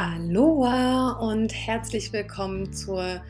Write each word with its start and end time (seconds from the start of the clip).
Aloha 0.00 1.14
und 1.14 1.52
herzlich 1.52 2.12
willkommen 2.12 2.72
zur 2.72 3.20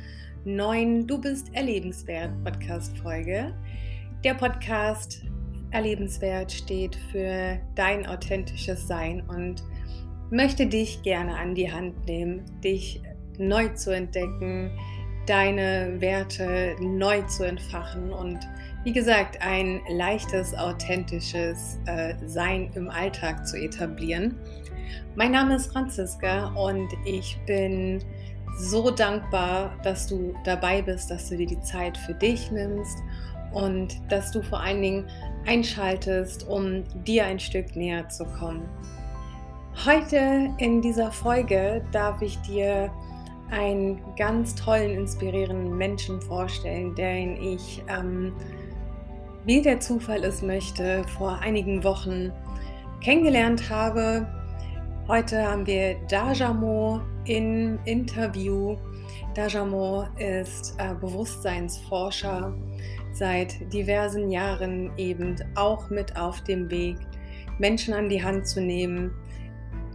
neuen 0.45 1.07
Du 1.07 1.19
bist 1.19 1.49
erlebenswert 1.55 2.31
Podcast 2.45 2.95
Folge. 2.99 3.55
Der 4.23 4.35
Podcast 4.35 5.23
Erlebenswert 5.71 6.53
steht 6.53 6.95
für 7.11 7.59
dein 7.75 8.07
authentisches 8.07 8.87
Sein 8.87 9.23
und 9.29 9.63
möchte 10.31 10.67
dich 10.67 11.01
gerne 11.01 11.39
an 11.39 11.55
die 11.55 11.73
Hand 11.73 12.05
nehmen, 12.05 12.45
dich 12.63 13.01
neu 13.39 13.69
zu 13.69 13.95
entdecken, 13.95 14.71
deine 15.25 15.99
Werte 16.03 16.77
neu 16.83 17.23
zu 17.23 17.45
entfachen 17.45 18.13
und 18.13 18.41
wie 18.85 18.93
gesagt, 18.93 19.41
ein 19.41 19.81
leichtes, 19.89 20.55
authentisches 20.55 21.79
äh, 21.87 22.15
Sein 22.27 22.71
im 22.75 22.91
Alltag 22.91 23.47
zu 23.47 23.57
etablieren. 23.57 24.35
Mein 25.15 25.33
Name 25.33 25.57
ist 25.57 25.73
Franziska 25.73 26.49
und 26.55 26.89
ich 27.05 27.39
bin 27.47 28.03
so 28.59 28.91
dankbar, 28.91 29.77
dass 29.83 30.07
du 30.07 30.35
dabei 30.45 30.83
bist, 30.83 31.11
dass 31.11 31.29
du 31.29 31.37
dir 31.37 31.47
die 31.47 31.61
Zeit 31.61 31.97
für 31.97 32.15
dich 32.15 32.51
nimmst 32.51 32.99
und 33.53 34.01
dass 34.11 34.33
du 34.33 34.43
vor 34.43 34.61
allen 34.61 34.83
Dingen 34.83 35.07
einschaltest, 35.47 36.49
um 36.49 36.85
dir 37.05 37.25
ein 37.25 37.39
Stück 37.39 37.77
näher 37.77 38.09
zu 38.09 38.25
kommen. 38.25 38.69
Heute 39.87 40.51
in 40.59 40.83
dieser 40.83 41.13
Folge 41.13 41.85
darf 41.93 42.21
ich 42.21 42.37
dir 42.43 42.91
einen 43.51 44.03
ganz 44.17 44.55
tollen, 44.55 44.91
inspirierenden 44.99 45.77
Menschen 45.77 46.21
vorstellen, 46.21 46.95
den 46.95 47.41
ich, 47.41 47.83
ähm, 47.89 48.35
wie 49.45 49.63
der 49.63 49.81
Zufall 49.81 50.25
es 50.25 50.43
möchte, 50.43 51.05
vor 51.17 51.39
einigen 51.39 51.85
Wochen 51.85 52.33
kennengelernt 53.01 53.71
habe 53.71 54.27
Heute 55.09 55.43
haben 55.43 55.67
wir 55.67 55.95
Dajamo 56.07 57.01
im 57.25 57.79
Interview. 57.87 58.77
Dajamo 59.35 60.07
ist 60.19 60.75
äh, 60.77 60.95
Bewusstseinsforscher 61.01 62.55
seit 63.15 63.73
diversen 63.73 64.31
Jahren 64.31 64.91
eben 64.99 65.37
auch 65.55 65.89
mit 65.89 66.15
auf 66.19 66.45
dem 66.45 66.71
Weg, 66.71 66.99
Menschen 67.59 67.95
an 67.95 68.11
die 68.11 68.23
Hand 68.23 68.47
zu 68.47 68.61
nehmen, 68.61 69.11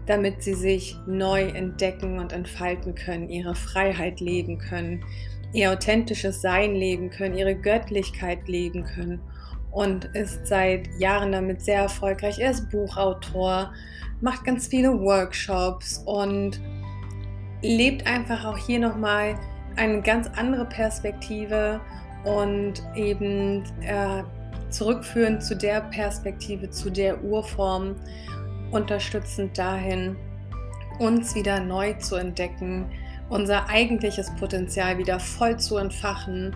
damit 0.07 0.41
sie 0.41 0.55
sich 0.55 0.97
neu 1.05 1.43
entdecken 1.43 2.17
und 2.17 2.33
entfalten 2.33 2.95
können, 2.95 3.29
ihre 3.29 3.53
Freiheit 3.53 4.19
leben 4.19 4.57
können, 4.57 5.05
ihr 5.53 5.71
authentisches 5.71 6.41
Sein 6.41 6.73
leben 6.73 7.11
können, 7.11 7.37
ihre 7.37 7.53
Göttlichkeit 7.53 8.47
leben 8.47 8.83
können 8.83 9.21
und 9.69 10.05
ist 10.15 10.47
seit 10.47 10.87
Jahren 10.97 11.33
damit 11.33 11.61
sehr 11.61 11.81
erfolgreich. 11.81 12.39
Er 12.39 12.49
ist 12.49 12.71
Buchautor, 12.71 13.73
macht 14.23 14.45
ganz 14.45 14.67
viele 14.67 15.01
Workshops 15.01 16.01
und 16.05 16.61
lebt 17.61 18.07
einfach 18.07 18.45
auch 18.45 18.57
hier 18.57 18.79
nochmal 18.79 19.35
eine 19.75 20.01
ganz 20.01 20.29
andere 20.37 20.65
Perspektive 20.65 21.81
und 22.23 22.81
eben 22.95 23.63
äh, 23.81 24.23
zurückführend 24.69 25.43
zu 25.43 25.57
der 25.57 25.81
Perspektive, 25.81 26.69
zu 26.69 26.89
der 26.89 27.21
Urform, 27.21 27.97
unterstützend 28.71 29.57
dahin, 29.57 30.15
uns 30.99 31.35
wieder 31.35 31.59
neu 31.59 31.93
zu 31.95 32.15
entdecken, 32.15 32.85
unser 33.29 33.67
eigentliches 33.67 34.33
Potenzial 34.35 34.97
wieder 34.97 35.19
voll 35.19 35.57
zu 35.57 35.75
entfachen, 35.75 36.55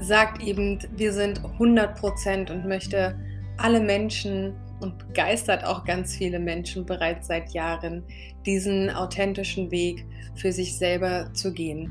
sagt 0.00 0.40
eben, 0.42 0.78
wir 0.96 1.12
sind 1.12 1.40
100% 1.58 2.52
und 2.52 2.68
möchte 2.68 3.18
alle 3.56 3.80
Menschen 3.80 4.54
und 4.80 4.98
begeistert 4.98 5.64
auch 5.64 5.84
ganz 5.84 6.16
viele 6.16 6.38
Menschen 6.38 6.86
bereits 6.86 7.26
seit 7.28 7.50
Jahren, 7.50 8.02
diesen 8.46 8.90
authentischen 8.90 9.70
Weg 9.70 10.04
für 10.34 10.52
sich 10.52 10.76
selber 10.76 11.32
zu 11.32 11.52
gehen. 11.52 11.90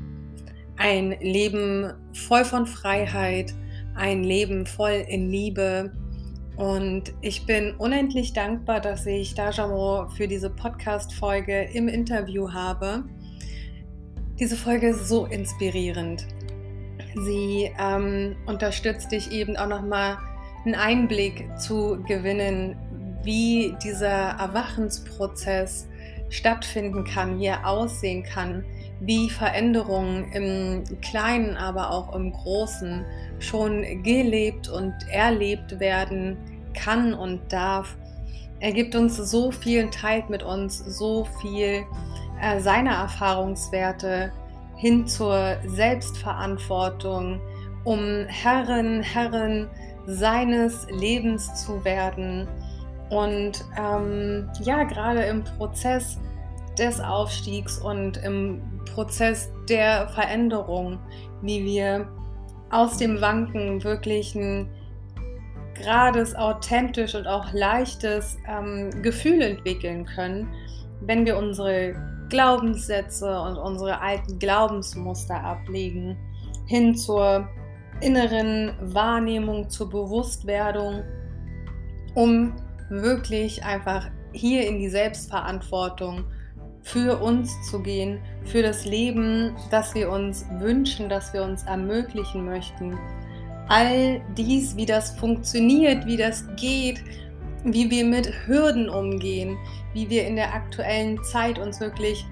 Ein 0.76 1.16
Leben 1.20 1.92
voll 2.12 2.44
von 2.44 2.66
Freiheit, 2.66 3.52
ein 3.94 4.22
Leben 4.22 4.64
voll 4.64 5.04
in 5.08 5.28
Liebe. 5.28 5.92
Und 6.56 7.12
ich 7.20 7.46
bin 7.46 7.74
unendlich 7.76 8.32
dankbar, 8.32 8.80
dass 8.80 9.06
ich 9.06 9.34
Dajamo 9.34 10.08
für 10.10 10.26
diese 10.26 10.50
Podcast-Folge 10.50 11.68
im 11.72 11.88
Interview 11.88 12.52
habe. 12.52 13.04
Diese 14.38 14.56
Folge 14.56 14.88
ist 14.90 15.08
so 15.08 15.26
inspirierend. 15.26 16.26
Sie 17.24 17.70
ähm, 17.80 18.36
unterstützt 18.46 19.10
dich 19.10 19.32
eben 19.32 19.56
auch 19.56 19.68
nochmal 19.68 20.16
einen 20.68 20.74
Einblick 20.74 21.48
zu 21.58 22.02
gewinnen, 22.06 22.76
wie 23.22 23.74
dieser 23.82 24.36
Erwachensprozess 24.38 25.88
stattfinden 26.28 27.04
kann, 27.04 27.38
wie 27.38 27.46
er 27.46 27.66
aussehen 27.66 28.22
kann, 28.22 28.64
wie 29.00 29.30
Veränderungen 29.30 30.30
im 30.32 31.00
Kleinen, 31.00 31.56
aber 31.56 31.90
auch 31.90 32.14
im 32.14 32.32
Großen 32.32 33.04
schon 33.38 34.02
gelebt 34.02 34.68
und 34.68 34.92
erlebt 35.10 35.80
werden 35.80 36.36
kann 36.74 37.14
und 37.14 37.40
darf. 37.50 37.96
Er 38.60 38.72
gibt 38.72 38.94
uns 38.94 39.16
so 39.16 39.50
viel, 39.50 39.88
teilt 39.88 40.28
mit 40.28 40.42
uns 40.42 40.78
so 40.78 41.26
viel 41.40 41.84
äh, 42.42 42.60
seiner 42.60 42.94
Erfahrungswerte 42.94 44.32
hin 44.76 45.06
zur 45.06 45.56
Selbstverantwortung, 45.64 47.40
um 47.84 48.26
Herrin, 48.26 49.02
Herrin 49.02 49.68
seines 50.08 50.86
Lebens 50.90 51.54
zu 51.66 51.84
werden. 51.84 52.48
Und 53.10 53.64
ähm, 53.78 54.48
ja, 54.62 54.84
gerade 54.84 55.20
im 55.20 55.44
Prozess 55.44 56.18
des 56.78 56.98
Aufstiegs 57.00 57.78
und 57.78 58.16
im 58.18 58.62
Prozess 58.86 59.50
der 59.68 60.08
Veränderung, 60.08 60.98
wie 61.42 61.64
wir 61.64 62.08
aus 62.70 62.96
dem 62.96 63.20
Wanken 63.20 63.84
wirklich 63.84 64.34
ein 64.34 64.68
gerades, 65.74 66.34
authentisch 66.34 67.14
und 67.14 67.26
auch 67.26 67.52
leichtes 67.52 68.38
ähm, 68.48 68.90
Gefühl 69.02 69.42
entwickeln 69.42 70.06
können, 70.06 70.48
wenn 71.02 71.24
wir 71.24 71.36
unsere 71.36 71.94
Glaubenssätze 72.30 73.40
und 73.40 73.56
unsere 73.56 74.00
alten 74.00 74.38
Glaubensmuster 74.38 75.42
ablegen, 75.42 76.16
hin 76.66 76.94
zur 76.94 77.48
inneren 78.00 78.72
Wahrnehmung, 78.80 79.68
zur 79.68 79.90
Bewusstwerdung, 79.90 81.02
um 82.14 82.54
wirklich 82.88 83.64
einfach 83.64 84.08
hier 84.32 84.66
in 84.66 84.78
die 84.78 84.88
Selbstverantwortung 84.88 86.24
für 86.82 87.20
uns 87.20 87.50
zu 87.68 87.82
gehen, 87.82 88.20
für 88.44 88.62
das 88.62 88.84
Leben, 88.84 89.54
das 89.70 89.94
wir 89.94 90.10
uns 90.10 90.46
wünschen, 90.58 91.08
das 91.08 91.32
wir 91.32 91.42
uns 91.42 91.64
ermöglichen 91.64 92.44
möchten. 92.44 92.98
All 93.68 94.22
dies, 94.36 94.76
wie 94.76 94.86
das 94.86 95.10
funktioniert, 95.18 96.06
wie 96.06 96.16
das 96.16 96.44
geht, 96.56 97.04
wie 97.64 97.90
wir 97.90 98.04
mit 98.04 98.32
Hürden 98.46 98.88
umgehen, 98.88 99.58
wie 99.92 100.08
wir 100.08 100.26
in 100.26 100.36
der 100.36 100.54
aktuellen 100.54 101.22
Zeit 101.24 101.58
uns 101.58 101.80
wirklich 101.80 102.24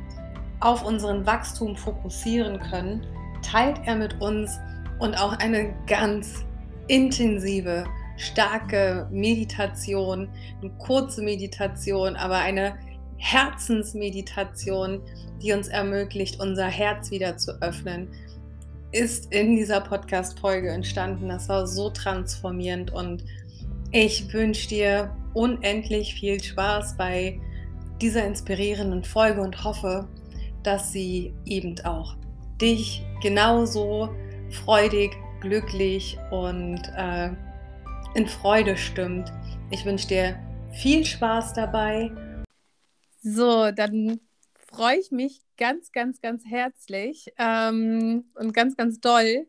auf 0.60 0.84
unseren 0.84 1.26
Wachstum 1.26 1.76
fokussieren 1.76 2.58
können, 2.58 3.06
teilt 3.42 3.78
er 3.84 3.96
mit 3.96 4.18
uns 4.20 4.58
und 4.98 5.14
auch 5.14 5.32
eine 5.38 5.74
ganz 5.86 6.44
intensive, 6.88 7.84
starke 8.16 9.08
Meditation, 9.10 10.28
eine 10.60 10.70
kurze 10.78 11.22
Meditation, 11.22 12.16
aber 12.16 12.36
eine 12.36 12.78
Herzensmeditation, 13.18 15.02
die 15.42 15.52
uns 15.52 15.68
ermöglicht, 15.68 16.40
unser 16.40 16.66
Herz 16.66 17.10
wieder 17.10 17.36
zu 17.36 17.60
öffnen, 17.62 18.08
ist 18.92 19.32
in 19.32 19.56
dieser 19.56 19.80
Podcast-Folge 19.80 20.70
entstanden. 20.70 21.28
Das 21.28 21.48
war 21.48 21.66
so 21.66 21.90
transformierend 21.90 22.92
und 22.92 23.24
ich 23.90 24.32
wünsche 24.32 24.68
dir 24.68 25.16
unendlich 25.34 26.14
viel 26.14 26.42
Spaß 26.42 26.96
bei 26.96 27.40
dieser 28.00 28.24
inspirierenden 28.24 29.04
Folge 29.04 29.40
und 29.40 29.64
hoffe, 29.64 30.08
dass 30.62 30.92
sie 30.92 31.34
eben 31.44 31.78
auch 31.84 32.16
dich 32.60 33.04
genauso 33.22 34.10
freudig, 34.56 35.16
glücklich 35.40 36.18
und 36.30 36.80
äh, 36.96 37.30
in 38.14 38.26
Freude 38.26 38.76
stimmt. 38.76 39.32
Ich 39.70 39.84
wünsche 39.84 40.08
dir 40.08 40.38
viel 40.72 41.04
Spaß 41.04 41.54
dabei. 41.54 42.10
So, 43.22 43.70
dann 43.70 44.20
freue 44.54 44.98
ich 44.98 45.10
mich 45.10 45.40
ganz, 45.56 45.92
ganz, 45.92 46.20
ganz 46.20 46.44
herzlich 46.46 47.32
ähm, 47.38 48.24
und 48.34 48.52
ganz, 48.54 48.76
ganz 48.76 49.00
doll, 49.00 49.46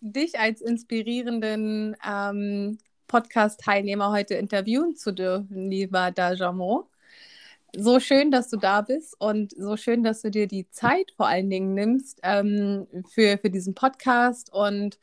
dich 0.00 0.38
als 0.38 0.60
inspirierenden 0.60 1.96
ähm, 2.06 2.78
Podcast-Teilnehmer 3.08 4.10
heute 4.10 4.34
interviewen 4.34 4.96
zu 4.96 5.12
dürfen, 5.12 5.70
lieber 5.70 6.10
Dajamo 6.10 6.88
so 7.74 8.00
schön, 8.00 8.30
dass 8.30 8.48
du 8.48 8.56
da 8.56 8.80
bist 8.82 9.14
und 9.20 9.52
so 9.56 9.76
schön, 9.76 10.02
dass 10.02 10.22
du 10.22 10.30
dir 10.30 10.46
die 10.46 10.68
Zeit 10.70 11.12
vor 11.16 11.26
allen 11.26 11.50
Dingen 11.50 11.74
nimmst 11.74 12.20
ähm, 12.22 12.86
für, 13.08 13.38
für 13.38 13.50
diesen 13.50 13.74
Podcast 13.74 14.52
und 14.52 14.98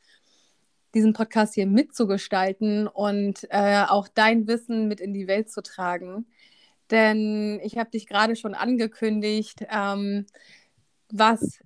diesen 0.94 1.12
Podcast 1.12 1.54
hier 1.54 1.66
mitzugestalten 1.66 2.86
und 2.86 3.46
äh, 3.50 3.84
auch 3.88 4.08
dein 4.08 4.46
Wissen 4.46 4.88
mit 4.88 5.00
in 5.00 5.12
die 5.12 5.26
Welt 5.26 5.50
zu 5.50 5.62
tragen. 5.62 6.26
denn 6.90 7.60
ich 7.64 7.78
habe 7.78 7.90
dich 7.90 8.06
gerade 8.06 8.36
schon 8.36 8.54
angekündigt, 8.54 9.64
ähm, 9.70 10.26
was 11.10 11.60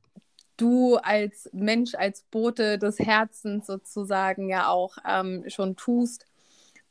du 0.56 0.96
als 0.96 1.48
Mensch, 1.52 1.94
als 1.94 2.22
Bote 2.30 2.78
des 2.78 2.98
Herzens 2.98 3.66
sozusagen 3.66 4.48
ja 4.48 4.68
auch 4.68 4.98
ähm, 5.06 5.44
schon 5.48 5.76
tust. 5.76 6.26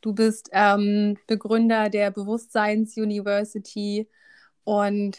Du 0.01 0.13
bist 0.13 0.49
ähm, 0.51 1.17
Begründer 1.27 1.89
der 1.89 2.11
Bewusstseins 2.11 2.95
University 2.97 4.07
und 4.63 5.17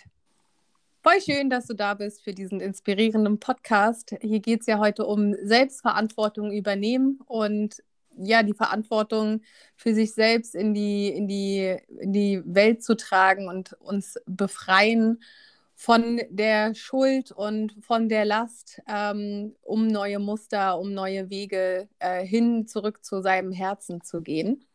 voll 1.03 1.21
schön, 1.21 1.51
dass 1.51 1.67
du 1.67 1.75
da 1.75 1.95
bist 1.95 2.23
für 2.23 2.33
diesen 2.33 2.61
inspirierenden 2.61 3.41
Podcast. 3.41 4.15
Hier 4.21 4.41
geht 4.41 4.61
es 4.61 4.67
ja 4.67 4.79
heute 4.79 5.07
um 5.07 5.35
Selbstverantwortung 5.43 6.53
übernehmen 6.53 7.21
und 7.27 7.83
ja, 8.21 8.43
die 8.43 8.55
Verantwortung 8.55 9.43
für 9.77 9.95
sich 9.95 10.13
selbst 10.13 10.55
in 10.55 10.75
die, 10.75 11.09
in 11.09 11.29
die, 11.29 11.77
in 12.01 12.13
die 12.13 12.43
Welt 12.45 12.83
zu 12.83 12.97
tragen 12.97 13.49
und 13.49 13.75
uns 13.81 14.19
befreien 14.27 15.21
von 15.81 16.21
der 16.29 16.75
Schuld 16.75 17.31
und 17.31 17.73
von 17.85 18.09
der 18.09 18.25
Last, 18.25 18.83
ähm, 18.89 19.55
um 19.63 19.87
neue 19.87 20.19
Muster, 20.19 20.77
um 20.77 20.93
neue 20.93 21.31
Wege 21.31 21.89
äh, 22.01 22.27
hin 22.27 22.67
zurück 22.67 23.05
zu 23.05 23.23
seinem 23.23 23.53
Herzen 23.53 24.03
zu 24.03 24.21
gehen. 24.21 24.67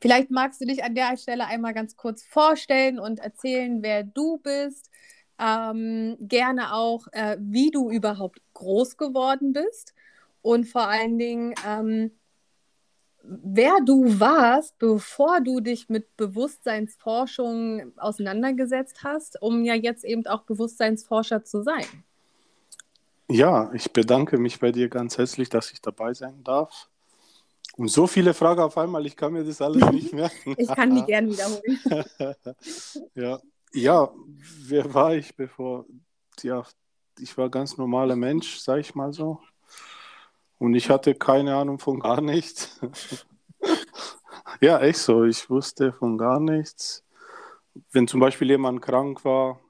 Vielleicht 0.00 0.30
magst 0.30 0.62
du 0.62 0.64
dich 0.64 0.82
an 0.82 0.94
der 0.94 1.18
Stelle 1.18 1.46
einmal 1.46 1.74
ganz 1.74 1.94
kurz 1.94 2.24
vorstellen 2.24 2.98
und 2.98 3.20
erzählen, 3.20 3.82
wer 3.82 4.02
du 4.02 4.38
bist. 4.38 4.90
Ähm, 5.38 6.16
gerne 6.20 6.72
auch, 6.72 7.06
äh, 7.12 7.36
wie 7.38 7.70
du 7.70 7.90
überhaupt 7.90 8.40
groß 8.54 8.96
geworden 8.96 9.52
bist 9.52 9.92
und 10.40 10.64
vor 10.64 10.88
allen 10.88 11.18
Dingen, 11.18 11.54
ähm, 11.68 12.12
wer 13.28 13.78
du 13.84 14.20
warst, 14.20 14.78
bevor 14.78 15.40
du 15.40 15.60
dich 15.60 15.88
mit 15.88 16.16
Bewusstseinsforschung 16.16 17.92
auseinandergesetzt 17.96 19.02
hast, 19.02 19.40
um 19.42 19.64
ja 19.64 19.74
jetzt 19.74 20.04
eben 20.04 20.26
auch 20.26 20.42
Bewusstseinsforscher 20.42 21.44
zu 21.44 21.62
sein. 21.62 21.86
Ja, 23.28 23.72
ich 23.72 23.92
bedanke 23.92 24.38
mich 24.38 24.60
bei 24.60 24.70
dir 24.70 24.88
ganz 24.88 25.18
herzlich, 25.18 25.48
dass 25.48 25.72
ich 25.72 25.80
dabei 25.80 26.14
sein 26.14 26.44
darf. 26.44 26.88
Und 27.76 27.88
so 27.88 28.06
viele 28.06 28.32
Fragen 28.32 28.60
auf 28.60 28.78
einmal, 28.78 29.04
ich 29.04 29.16
kann 29.16 29.32
mir 29.32 29.44
das 29.44 29.60
alles 29.60 29.84
nicht 29.90 30.12
merken. 30.12 30.54
ich 30.56 30.68
kann 30.68 30.94
die 30.94 31.02
gern 31.06 31.28
wiederholen. 31.28 32.04
ja. 33.14 33.40
ja, 33.72 34.10
wer 34.66 34.94
war 34.94 35.14
ich 35.14 35.34
bevor? 35.34 35.84
Ja, 36.42 36.64
ich 37.18 37.36
war 37.36 37.50
ganz 37.50 37.76
normaler 37.76 38.16
Mensch, 38.16 38.58
sag 38.58 38.78
ich 38.78 38.94
mal 38.94 39.12
so. 39.12 39.40
Und 40.58 40.74
ich 40.74 40.90
hatte 40.90 41.14
keine 41.14 41.56
Ahnung 41.56 41.78
von 41.78 42.00
gar 42.00 42.20
nichts. 42.20 42.80
ja, 44.60 44.80
echt 44.80 44.98
so. 44.98 45.24
Ich 45.24 45.48
wusste 45.50 45.92
von 45.92 46.16
gar 46.18 46.40
nichts. 46.40 47.04
Wenn 47.92 48.08
zum 48.08 48.20
Beispiel 48.20 48.50
jemand 48.50 48.80
krank 48.80 49.24
war, 49.24 49.60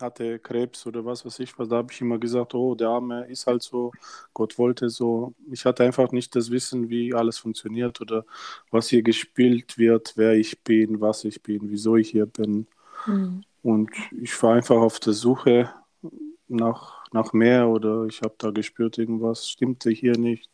hatte 0.00 0.38
Krebs 0.38 0.86
oder 0.86 1.04
was 1.04 1.24
weiß 1.24 1.38
ich 1.40 1.58
was, 1.58 1.68
da 1.68 1.76
habe 1.76 1.92
ich 1.92 2.00
immer 2.00 2.18
gesagt, 2.18 2.54
oh, 2.54 2.74
der 2.74 2.88
Arme 2.88 3.26
ist 3.26 3.46
halt 3.46 3.62
so, 3.62 3.92
Gott 4.34 4.58
wollte 4.58 4.90
so. 4.90 5.34
Ich 5.50 5.64
hatte 5.64 5.84
einfach 5.84 6.12
nicht 6.12 6.34
das 6.36 6.50
Wissen, 6.50 6.90
wie 6.90 7.14
alles 7.14 7.38
funktioniert 7.38 8.00
oder 8.00 8.24
was 8.70 8.88
hier 8.88 9.02
gespielt 9.02 9.78
wird, 9.78 10.12
wer 10.16 10.34
ich 10.34 10.62
bin, 10.62 11.00
was 11.00 11.24
ich 11.24 11.42
bin, 11.42 11.70
wieso 11.70 11.96
ich 11.96 12.10
hier 12.10 12.26
bin. 12.26 12.66
Mhm. 13.06 13.44
Und 13.62 13.90
ich 14.20 14.40
war 14.42 14.54
einfach 14.54 14.76
auf 14.76 15.00
der 15.00 15.12
Suche 15.12 15.72
nach, 16.48 16.95
nach 17.16 17.32
mehr 17.32 17.66
oder 17.68 18.04
ich 18.04 18.20
habe 18.20 18.34
da 18.36 18.50
gespürt, 18.50 18.98
irgendwas 18.98 19.48
stimmte 19.48 19.90
hier 19.90 20.18
nicht, 20.18 20.50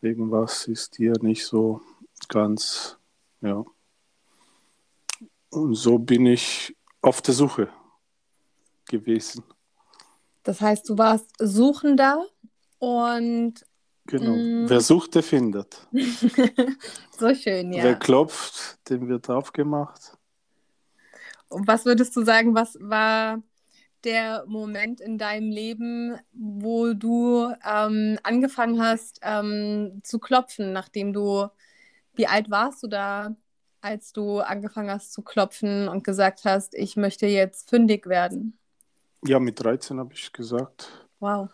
irgendwas 0.00 0.68
ist 0.68 0.96
hier 0.96 1.14
nicht 1.20 1.44
so 1.44 1.80
ganz, 2.28 2.98
ja. 3.40 3.64
Und 5.50 5.74
so 5.74 5.98
bin 5.98 6.26
ich 6.26 6.76
auf 7.00 7.20
der 7.20 7.34
Suche 7.34 7.68
gewesen. 8.88 9.42
Das 10.44 10.60
heißt, 10.60 10.88
du 10.88 10.96
warst 10.98 11.30
Suchender 11.38 12.24
und. 12.78 13.54
Genau. 14.06 14.36
Mm, 14.36 14.68
Wer 14.68 14.80
sucht, 14.80 15.16
der 15.16 15.24
findet. 15.24 15.88
so 17.18 17.34
schön, 17.34 17.72
ja. 17.72 17.82
Wer 17.82 17.96
klopft, 17.96 18.78
dem 18.88 19.08
wird 19.08 19.28
aufgemacht. 19.28 20.16
Und 21.48 21.66
was 21.66 21.84
würdest 21.84 22.14
du 22.14 22.24
sagen, 22.24 22.54
was 22.54 22.78
war 22.80 23.42
der 24.04 24.44
Moment 24.46 25.00
in 25.00 25.18
deinem 25.18 25.50
Leben, 25.50 26.18
wo 26.32 26.92
du 26.92 27.52
ähm, 27.68 28.18
angefangen 28.22 28.80
hast 28.80 29.20
ähm, 29.22 30.00
zu 30.04 30.18
klopfen, 30.18 30.72
nachdem 30.72 31.12
du, 31.12 31.48
wie 32.14 32.26
alt 32.26 32.50
warst 32.50 32.82
du 32.82 32.88
da, 32.88 33.34
als 33.80 34.12
du 34.12 34.40
angefangen 34.40 34.90
hast 34.90 35.12
zu 35.12 35.22
klopfen 35.22 35.88
und 35.88 36.04
gesagt 36.04 36.44
hast, 36.44 36.74
ich 36.74 36.96
möchte 36.96 37.26
jetzt 37.26 37.70
fündig 37.70 38.06
werden? 38.06 38.58
Ja, 39.24 39.38
mit 39.38 39.62
13 39.62 39.98
habe 39.98 40.12
ich 40.14 40.32
gesagt. 40.32 41.06
Wow. 41.20 41.48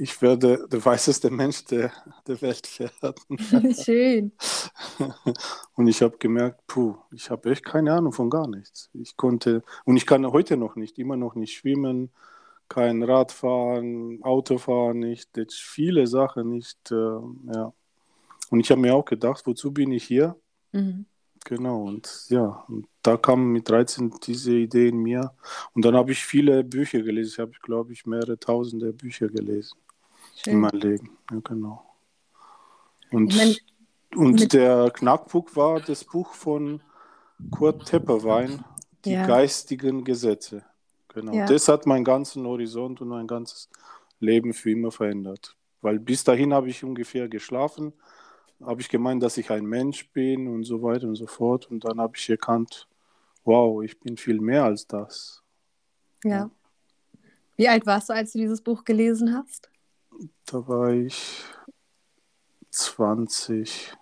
Ich 0.00 0.22
werde 0.22 0.68
der 0.68 0.84
weißeste 0.84 1.28
Mensch 1.28 1.64
der, 1.64 1.92
der 2.26 2.40
Welt 2.40 2.68
werden. 2.78 3.74
Schön. 3.74 4.32
Und 5.74 5.88
ich 5.88 6.02
habe 6.02 6.16
gemerkt, 6.18 6.64
puh, 6.68 6.96
ich 7.10 7.30
habe 7.30 7.50
echt 7.50 7.64
keine 7.64 7.92
Ahnung 7.92 8.12
von 8.12 8.30
gar 8.30 8.46
nichts. 8.46 8.90
Ich 8.92 9.16
konnte, 9.16 9.62
und 9.84 9.96
ich 9.96 10.06
kann 10.06 10.24
heute 10.30 10.56
noch 10.56 10.76
nicht, 10.76 10.98
immer 10.98 11.16
noch 11.16 11.34
nicht 11.34 11.56
schwimmen, 11.56 12.10
kein 12.68 13.02
Radfahren, 13.02 14.22
Autofahren 14.22 15.00
nicht, 15.00 15.30
viele 15.52 16.06
Sachen 16.06 16.50
nicht. 16.50 16.92
Äh, 16.92 16.94
ja. 16.94 17.72
Und 18.50 18.60
ich 18.60 18.70
habe 18.70 18.80
mir 18.80 18.94
auch 18.94 19.04
gedacht, 19.04 19.46
wozu 19.46 19.72
bin 19.72 19.90
ich 19.90 20.04
hier? 20.04 20.36
Mhm. 20.72 21.06
Genau, 21.44 21.84
und 21.84 22.26
ja, 22.28 22.64
und 22.68 22.86
da 23.02 23.16
kam 23.16 23.52
mit 23.52 23.68
13 23.68 24.12
diese 24.22 24.52
Idee 24.52 24.88
in 24.88 24.98
mir. 24.98 25.32
Und 25.72 25.84
dann 25.84 25.96
habe 25.96 26.12
ich 26.12 26.24
viele 26.24 26.62
Bücher 26.62 27.00
gelesen. 27.00 27.30
Ich 27.32 27.38
habe, 27.38 27.52
glaube 27.62 27.92
ich, 27.92 28.06
mehrere 28.06 28.38
tausende 28.38 28.92
Bücher 28.92 29.28
gelesen 29.28 29.78
Schön. 30.42 30.54
in 30.54 30.60
meinem 30.60 30.80
Leben. 30.80 31.18
Ja, 31.30 31.40
genau. 31.42 31.84
Und, 33.10 33.36
mein, 33.36 33.56
und 34.14 34.52
der 34.52 34.90
Knackpunkt 34.90 35.56
war 35.56 35.80
das 35.80 36.04
Buch 36.04 36.32
von 36.34 36.82
Kurt 37.50 37.86
Tepperwein, 37.86 38.64
Die 39.04 39.12
ja. 39.12 39.26
geistigen 39.26 40.04
Gesetze. 40.04 40.64
Genau. 41.08 41.32
Ja. 41.32 41.46
Das 41.46 41.68
hat 41.68 41.86
meinen 41.86 42.04
ganzen 42.04 42.46
Horizont 42.46 43.00
und 43.00 43.08
mein 43.08 43.26
ganzes 43.26 43.68
Leben 44.20 44.52
für 44.52 44.70
immer 44.70 44.90
verändert. 44.90 45.56
Weil 45.80 45.98
bis 45.98 46.24
dahin 46.24 46.52
habe 46.52 46.68
ich 46.68 46.84
ungefähr 46.84 47.28
geschlafen, 47.28 47.92
habe 48.60 48.80
ich 48.80 48.88
gemeint, 48.88 49.22
dass 49.22 49.38
ich 49.38 49.50
ein 49.50 49.64
Mensch 49.64 50.10
bin 50.10 50.48
und 50.48 50.64
so 50.64 50.82
weiter 50.82 51.06
und 51.06 51.14
so 51.14 51.26
fort. 51.26 51.70
Und 51.70 51.84
dann 51.84 52.00
habe 52.00 52.14
ich 52.16 52.28
erkannt, 52.28 52.88
wow, 53.44 53.82
ich 53.82 53.98
bin 53.98 54.16
viel 54.16 54.40
mehr 54.40 54.64
als 54.64 54.86
das. 54.86 55.42
Ja. 56.24 56.30
ja. 56.30 56.50
Wie 57.56 57.68
alt 57.68 57.86
warst 57.86 58.08
du, 58.08 58.12
als 58.12 58.32
du 58.32 58.38
dieses 58.38 58.60
Buch 58.60 58.84
gelesen 58.84 59.34
hast? 59.34 59.70
Da 60.46 60.66
war 60.68 60.90
ich 60.92 61.42
20. 62.70 63.92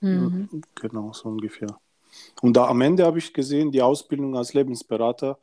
Mhm. 0.00 0.48
Genau, 0.74 1.12
so 1.12 1.28
ungefähr. 1.28 1.78
Und 2.40 2.56
da 2.56 2.66
am 2.68 2.80
Ende 2.80 3.04
habe 3.04 3.18
ich 3.18 3.32
gesehen, 3.32 3.70
die 3.70 3.82
Ausbildung 3.82 4.36
als 4.36 4.52
Lebensberater 4.52 5.38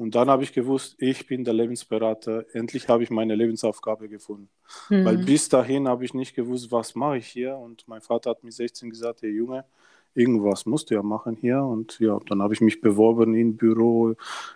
und 0.00 0.14
dann 0.14 0.30
habe 0.30 0.42
ich 0.42 0.54
gewusst, 0.54 0.96
ich 0.96 1.26
bin 1.26 1.44
der 1.44 1.52
Lebensberater. 1.52 2.46
Endlich 2.54 2.88
habe 2.88 3.02
ich 3.02 3.10
meine 3.10 3.34
Lebensaufgabe 3.34 4.08
gefunden. 4.08 4.48
Mhm. 4.88 5.04
Weil 5.04 5.18
bis 5.18 5.50
dahin 5.50 5.86
habe 5.88 6.06
ich 6.06 6.14
nicht 6.14 6.34
gewusst, 6.34 6.72
was 6.72 6.94
mache 6.94 7.18
ich 7.18 7.26
hier. 7.26 7.54
Und 7.58 7.86
mein 7.86 8.00
Vater 8.00 8.30
hat 8.30 8.42
mir 8.42 8.50
16 8.50 8.88
gesagt, 8.88 9.20
hey 9.20 9.30
Junge, 9.30 9.66
irgendwas 10.14 10.64
musst 10.64 10.88
du 10.88 10.94
ja 10.94 11.02
machen 11.02 11.36
hier. 11.38 11.62
Und 11.62 12.00
ja, 12.00 12.18
dann 12.28 12.40
habe 12.40 12.54
ich 12.54 12.62
mich 12.62 12.80
beworben 12.80 13.34
in 13.34 13.58
Büro, 13.58 14.14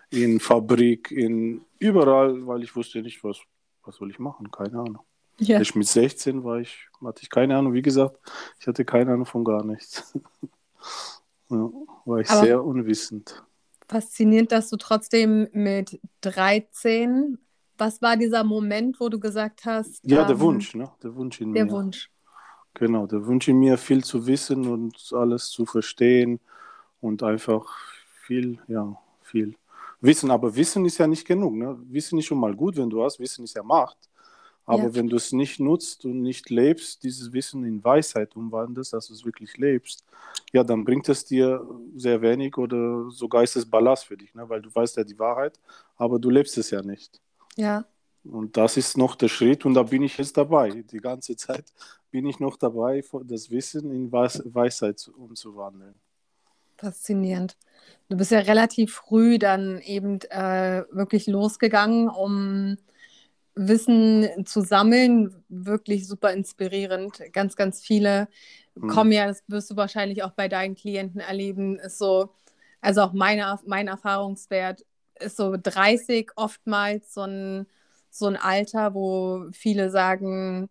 in 0.09 0.39
Fabrik, 0.39 1.11
in 1.11 1.61
überall, 1.77 2.47
weil 2.47 2.63
ich 2.63 2.75
wusste 2.75 3.03
nicht, 3.03 3.23
was, 3.23 3.37
was 3.85 3.95
soll 3.95 4.11
ich 4.11 4.19
machen. 4.19 4.51
Keine 4.51 4.79
Ahnung. 4.79 4.99
Ja. 5.37 5.59
Ich 5.59 5.75
mit 5.75 5.87
16 5.87 6.43
war 6.43 6.59
ich, 6.59 6.87
hatte 7.03 7.21
ich 7.23 7.29
keine 7.29 7.57
Ahnung. 7.57 7.73
Wie 7.73 7.81
gesagt, 7.81 8.17
ich 8.59 8.67
hatte 8.67 8.85
keine 8.85 9.13
Ahnung 9.13 9.25
von 9.25 9.43
gar 9.43 9.63
nichts. 9.65 10.13
ja, 11.49 11.69
war 12.05 12.19
ich 12.19 12.29
Aber 12.29 12.41
sehr 12.41 12.63
unwissend 12.63 13.43
faszinierend, 13.87 14.51
dass 14.51 14.69
du 14.69 14.77
trotzdem 14.77 15.47
mit 15.53 15.99
13, 16.21 17.37
was 17.77 18.01
war 18.01 18.17
dieser 18.17 18.43
Moment, 18.43 18.99
wo 18.99 19.09
du 19.09 19.19
gesagt 19.19 19.65
hast? 19.65 20.01
Ja, 20.03 20.21
ähm, 20.21 20.27
der 20.27 20.39
Wunsch, 20.39 20.75
ne? 20.75 20.91
Der 21.03 21.15
Wunsch 21.15 21.41
in 21.41 21.53
der 21.53 21.65
mir. 21.65 21.69
Der 21.69 21.77
Wunsch. 21.77 22.09
Genau, 22.73 23.07
der 23.07 23.25
Wunsch 23.25 23.47
in 23.47 23.59
mir, 23.59 23.77
viel 23.77 24.03
zu 24.03 24.27
wissen 24.27 24.67
und 24.67 25.11
alles 25.13 25.49
zu 25.49 25.65
verstehen 25.65 26.39
und 26.99 27.23
einfach 27.23 27.65
viel, 28.21 28.59
ja, 28.67 28.97
viel 29.21 29.55
Wissen. 30.05 30.31
Aber 30.31 30.55
Wissen 30.55 30.85
ist 30.85 30.97
ja 30.97 31.07
nicht 31.07 31.25
genug. 31.25 31.55
Ne? 31.55 31.77
Wissen 31.89 32.19
ist 32.19 32.25
schon 32.25 32.39
mal 32.39 32.55
gut, 32.55 32.77
wenn 32.77 32.89
du 32.89 33.03
hast. 33.03 33.19
Wissen 33.19 33.43
ist 33.43 33.55
ja 33.55 33.63
Macht. 33.63 33.97
Aber 34.67 34.83
ja. 34.83 34.95
wenn 34.95 35.07
du 35.07 35.15
es 35.15 35.31
nicht 35.31 35.59
nutzt 35.59 36.05
und 36.05 36.21
nicht 36.21 36.49
lebst, 36.49 37.03
dieses 37.03 37.31
Wissen 37.31 37.63
in 37.63 37.83
Weisheit 37.83 38.35
umwandelst, 38.35 38.93
dass 38.93 39.07
du 39.07 39.13
es 39.13 39.23
wirklich 39.23 39.57
lebst, 39.57 40.03
ja, 40.53 40.63
dann 40.63 40.83
bringt 40.83 41.07
es 41.07 41.23
dir 41.23 41.63
sehr 41.95 42.21
wenig 42.21 42.57
oder 42.57 43.11
sogar 43.11 43.43
ist 43.43 43.55
es 43.55 43.69
Ballast 43.69 44.05
für 44.05 44.17
dich, 44.17 44.33
ne? 44.33 44.49
weil 44.49 44.61
du 44.61 44.73
weißt 44.73 44.97
ja 44.97 45.03
die 45.03 45.19
Wahrheit, 45.19 45.59
aber 45.97 46.17
du 46.17 46.31
lebst 46.31 46.57
es 46.57 46.71
ja 46.71 46.81
nicht. 46.81 47.21
Ja. 47.55 47.85
Und 48.23 48.57
das 48.57 48.75
ist 48.77 48.97
noch 48.97 49.15
der 49.15 49.27
Schritt 49.27 49.65
und 49.65 49.75
da 49.75 49.83
bin 49.83 50.01
ich 50.01 50.17
jetzt 50.17 50.35
dabei. 50.35 50.71
Die 50.71 50.97
ganze 50.97 51.35
Zeit 51.35 51.71
bin 52.09 52.25
ich 52.25 52.39
noch 52.39 52.57
dabei, 52.57 53.03
das 53.23 53.51
Wissen 53.51 53.91
in 53.91 54.11
Weisheit 54.11 55.11
umzuwandeln. 55.15 55.93
Faszinierend. 56.77 57.57
Du 58.09 58.17
bist 58.17 58.31
ja 58.31 58.39
relativ 58.39 58.93
früh 58.93 59.39
dann 59.39 59.79
eben 59.79 60.21
äh, 60.29 60.83
wirklich 60.91 61.27
losgegangen, 61.27 62.09
um 62.09 62.77
Wissen 63.55 64.45
zu 64.45 64.61
sammeln. 64.61 65.43
Wirklich 65.49 66.07
super 66.07 66.31
inspirierend. 66.31 67.21
Ganz, 67.33 67.55
ganz 67.55 67.81
viele 67.81 68.27
mhm. 68.75 68.87
kommen 68.87 69.11
ja, 69.11 69.27
das 69.27 69.43
wirst 69.47 69.71
du 69.71 69.75
wahrscheinlich 69.75 70.23
auch 70.23 70.31
bei 70.31 70.47
deinen 70.47 70.75
Klienten 70.75 71.19
erleben, 71.19 71.79
ist 71.79 71.97
so, 71.97 72.29
also 72.81 73.01
auch 73.01 73.13
meine, 73.13 73.57
mein 73.65 73.87
Erfahrungswert 73.87 74.85
ist 75.19 75.37
so 75.37 75.55
30 75.61 76.31
oftmals 76.35 77.13
so 77.13 77.21
ein, 77.21 77.67
so 78.09 78.27
ein 78.27 78.35
Alter, 78.35 78.93
wo 78.93 79.47
viele 79.51 79.89
sagen, 79.89 80.69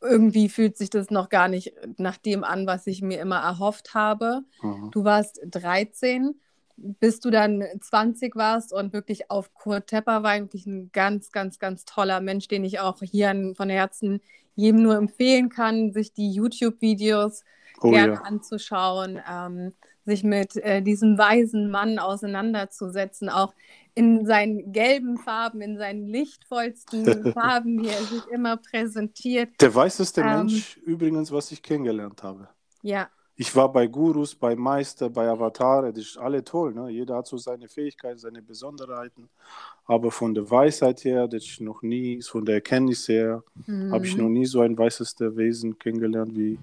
irgendwie 0.00 0.48
fühlt 0.48 0.76
sich 0.76 0.90
das 0.90 1.10
noch 1.10 1.28
gar 1.28 1.48
nicht 1.48 1.74
nach 1.98 2.16
dem 2.16 2.44
an, 2.44 2.66
was 2.66 2.86
ich 2.86 3.02
mir 3.02 3.20
immer 3.20 3.40
erhofft 3.40 3.94
habe. 3.94 4.42
Mhm. 4.62 4.90
Du 4.90 5.04
warst 5.04 5.40
13, 5.44 6.34
bis 6.76 7.20
du 7.20 7.30
dann 7.30 7.64
20 7.80 8.36
warst 8.36 8.72
und 8.72 8.92
wirklich 8.92 9.30
auf 9.30 9.54
Kurt 9.54 9.88
Tepper 9.88 10.22
war, 10.22 10.38
wirklich 10.38 10.66
ein 10.66 10.90
ganz, 10.92 11.32
ganz, 11.32 11.58
ganz 11.58 11.84
toller 11.84 12.20
Mensch, 12.20 12.48
den 12.48 12.64
ich 12.64 12.80
auch 12.80 13.00
hier 13.00 13.54
von 13.56 13.70
Herzen 13.70 14.20
jedem 14.54 14.82
nur 14.82 14.96
empfehlen 14.96 15.48
kann, 15.48 15.92
sich 15.92 16.12
die 16.12 16.30
YouTube-Videos 16.32 17.44
oh, 17.80 17.90
gerne 17.90 18.14
ja. 18.14 18.20
anzuschauen, 18.22 19.20
ähm, 19.30 19.72
sich 20.06 20.24
mit 20.24 20.56
äh, 20.56 20.80
diesem 20.80 21.18
weisen 21.18 21.70
Mann 21.70 21.98
auseinanderzusetzen, 21.98 23.28
auch 23.28 23.52
in 23.94 24.26
seinen 24.26 24.72
gelben 24.72 25.18
Farben, 25.18 25.60
in 25.60 25.78
seinen 25.78 26.06
lichtvollsten 26.06 27.04
Farben, 27.32 27.82
wie 27.82 27.88
er 27.88 28.02
sich 28.02 28.26
immer 28.28 28.56
präsentiert. 28.56 29.50
Der 29.60 29.74
weißeste 29.74 30.20
ähm, 30.20 30.26
Mensch 30.26 30.76
übrigens, 30.78 31.32
was 31.32 31.50
ich 31.50 31.62
kennengelernt 31.62 32.22
habe. 32.22 32.48
Ja. 32.82 33.08
Ich 33.38 33.54
war 33.54 33.70
bei 33.70 33.86
Gurus, 33.86 34.34
bei 34.34 34.56
Meister, 34.56 35.10
bei 35.10 35.28
Avatare, 35.28 35.92
das 35.92 36.04
ist 36.04 36.18
alle 36.18 36.42
toll. 36.42 36.72
Ne? 36.72 36.88
Jeder 36.88 37.16
hat 37.16 37.26
so 37.26 37.36
seine 37.36 37.68
Fähigkeiten, 37.68 38.18
seine 38.18 38.40
Besonderheiten. 38.40 39.28
Aber 39.84 40.10
von 40.10 40.34
der 40.34 40.50
Weisheit 40.50 41.04
her, 41.04 41.28
das 41.28 41.44
ist 41.44 41.60
noch 41.60 41.82
nie, 41.82 42.22
von 42.22 42.46
der 42.46 42.56
Erkenntnis 42.56 43.08
her, 43.08 43.42
mhm. 43.66 43.92
habe 43.92 44.06
ich 44.06 44.16
noch 44.16 44.28
nie 44.28 44.46
so 44.46 44.60
ein 44.60 44.76
weißester 44.76 45.36
Wesen 45.36 45.78
kennengelernt 45.78 46.34
wie, 46.34 46.58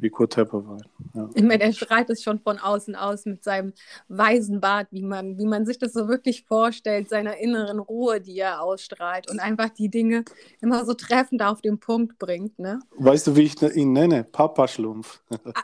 wie 0.00 0.10
Kurt 0.10 0.32
Tepperwein. 0.32 0.82
Ja. 1.14 1.28
Ich 1.34 1.42
meine, 1.42 1.62
er 1.64 1.72
strahlt 1.72 2.10
es 2.10 2.22
schon 2.22 2.38
von 2.38 2.58
außen 2.58 2.94
aus 2.94 3.26
mit 3.26 3.44
seinem 3.44 3.72
weisen 4.08 4.60
Bart, 4.60 4.88
wie 4.90 5.02
man, 5.02 5.38
wie 5.38 5.46
man 5.46 5.66
sich 5.66 5.78
das 5.78 5.92
so 5.92 6.08
wirklich 6.08 6.44
vorstellt, 6.44 7.08
seiner 7.08 7.36
inneren 7.38 7.78
Ruhe, 7.78 8.20
die 8.20 8.38
er 8.38 8.62
ausstrahlt 8.62 9.30
und 9.30 9.40
einfach 9.40 9.70
die 9.70 9.88
Dinge 9.88 10.24
immer 10.60 10.84
so 10.84 10.94
treffend 10.94 11.42
auf 11.42 11.60
den 11.60 11.78
Punkt 11.78 12.18
bringt. 12.18 12.58
Ne? 12.58 12.78
Weißt 12.96 13.26
du, 13.26 13.36
wie 13.36 13.42
ich 13.42 13.60
ihn 13.62 13.92
nenne? 13.92 14.24
Papa-Schlumpf. 14.24 15.22
Ah, 15.30 15.62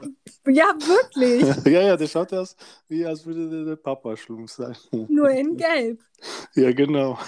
ja, 0.49 0.73
wirklich. 0.79 1.67
ja, 1.73 1.83
ja, 1.83 1.97
der 1.97 2.07
schaut 2.07 2.33
aus, 2.33 2.57
wie 2.89 3.05
als 3.05 3.25
würde 3.25 3.49
der, 3.49 3.65
der 3.65 3.77
Papa-Schlumpf 3.77 4.51
sein. 4.51 4.77
Nur 5.09 5.31
in 5.31 5.57
Gelb. 5.57 6.01
Ja, 6.55 6.73
genau. 6.73 7.19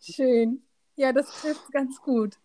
Schön. 0.00 0.62
Ja, 0.96 1.12
das 1.12 1.26
trifft 1.40 1.72
ganz 1.72 2.00
gut. 2.02 2.36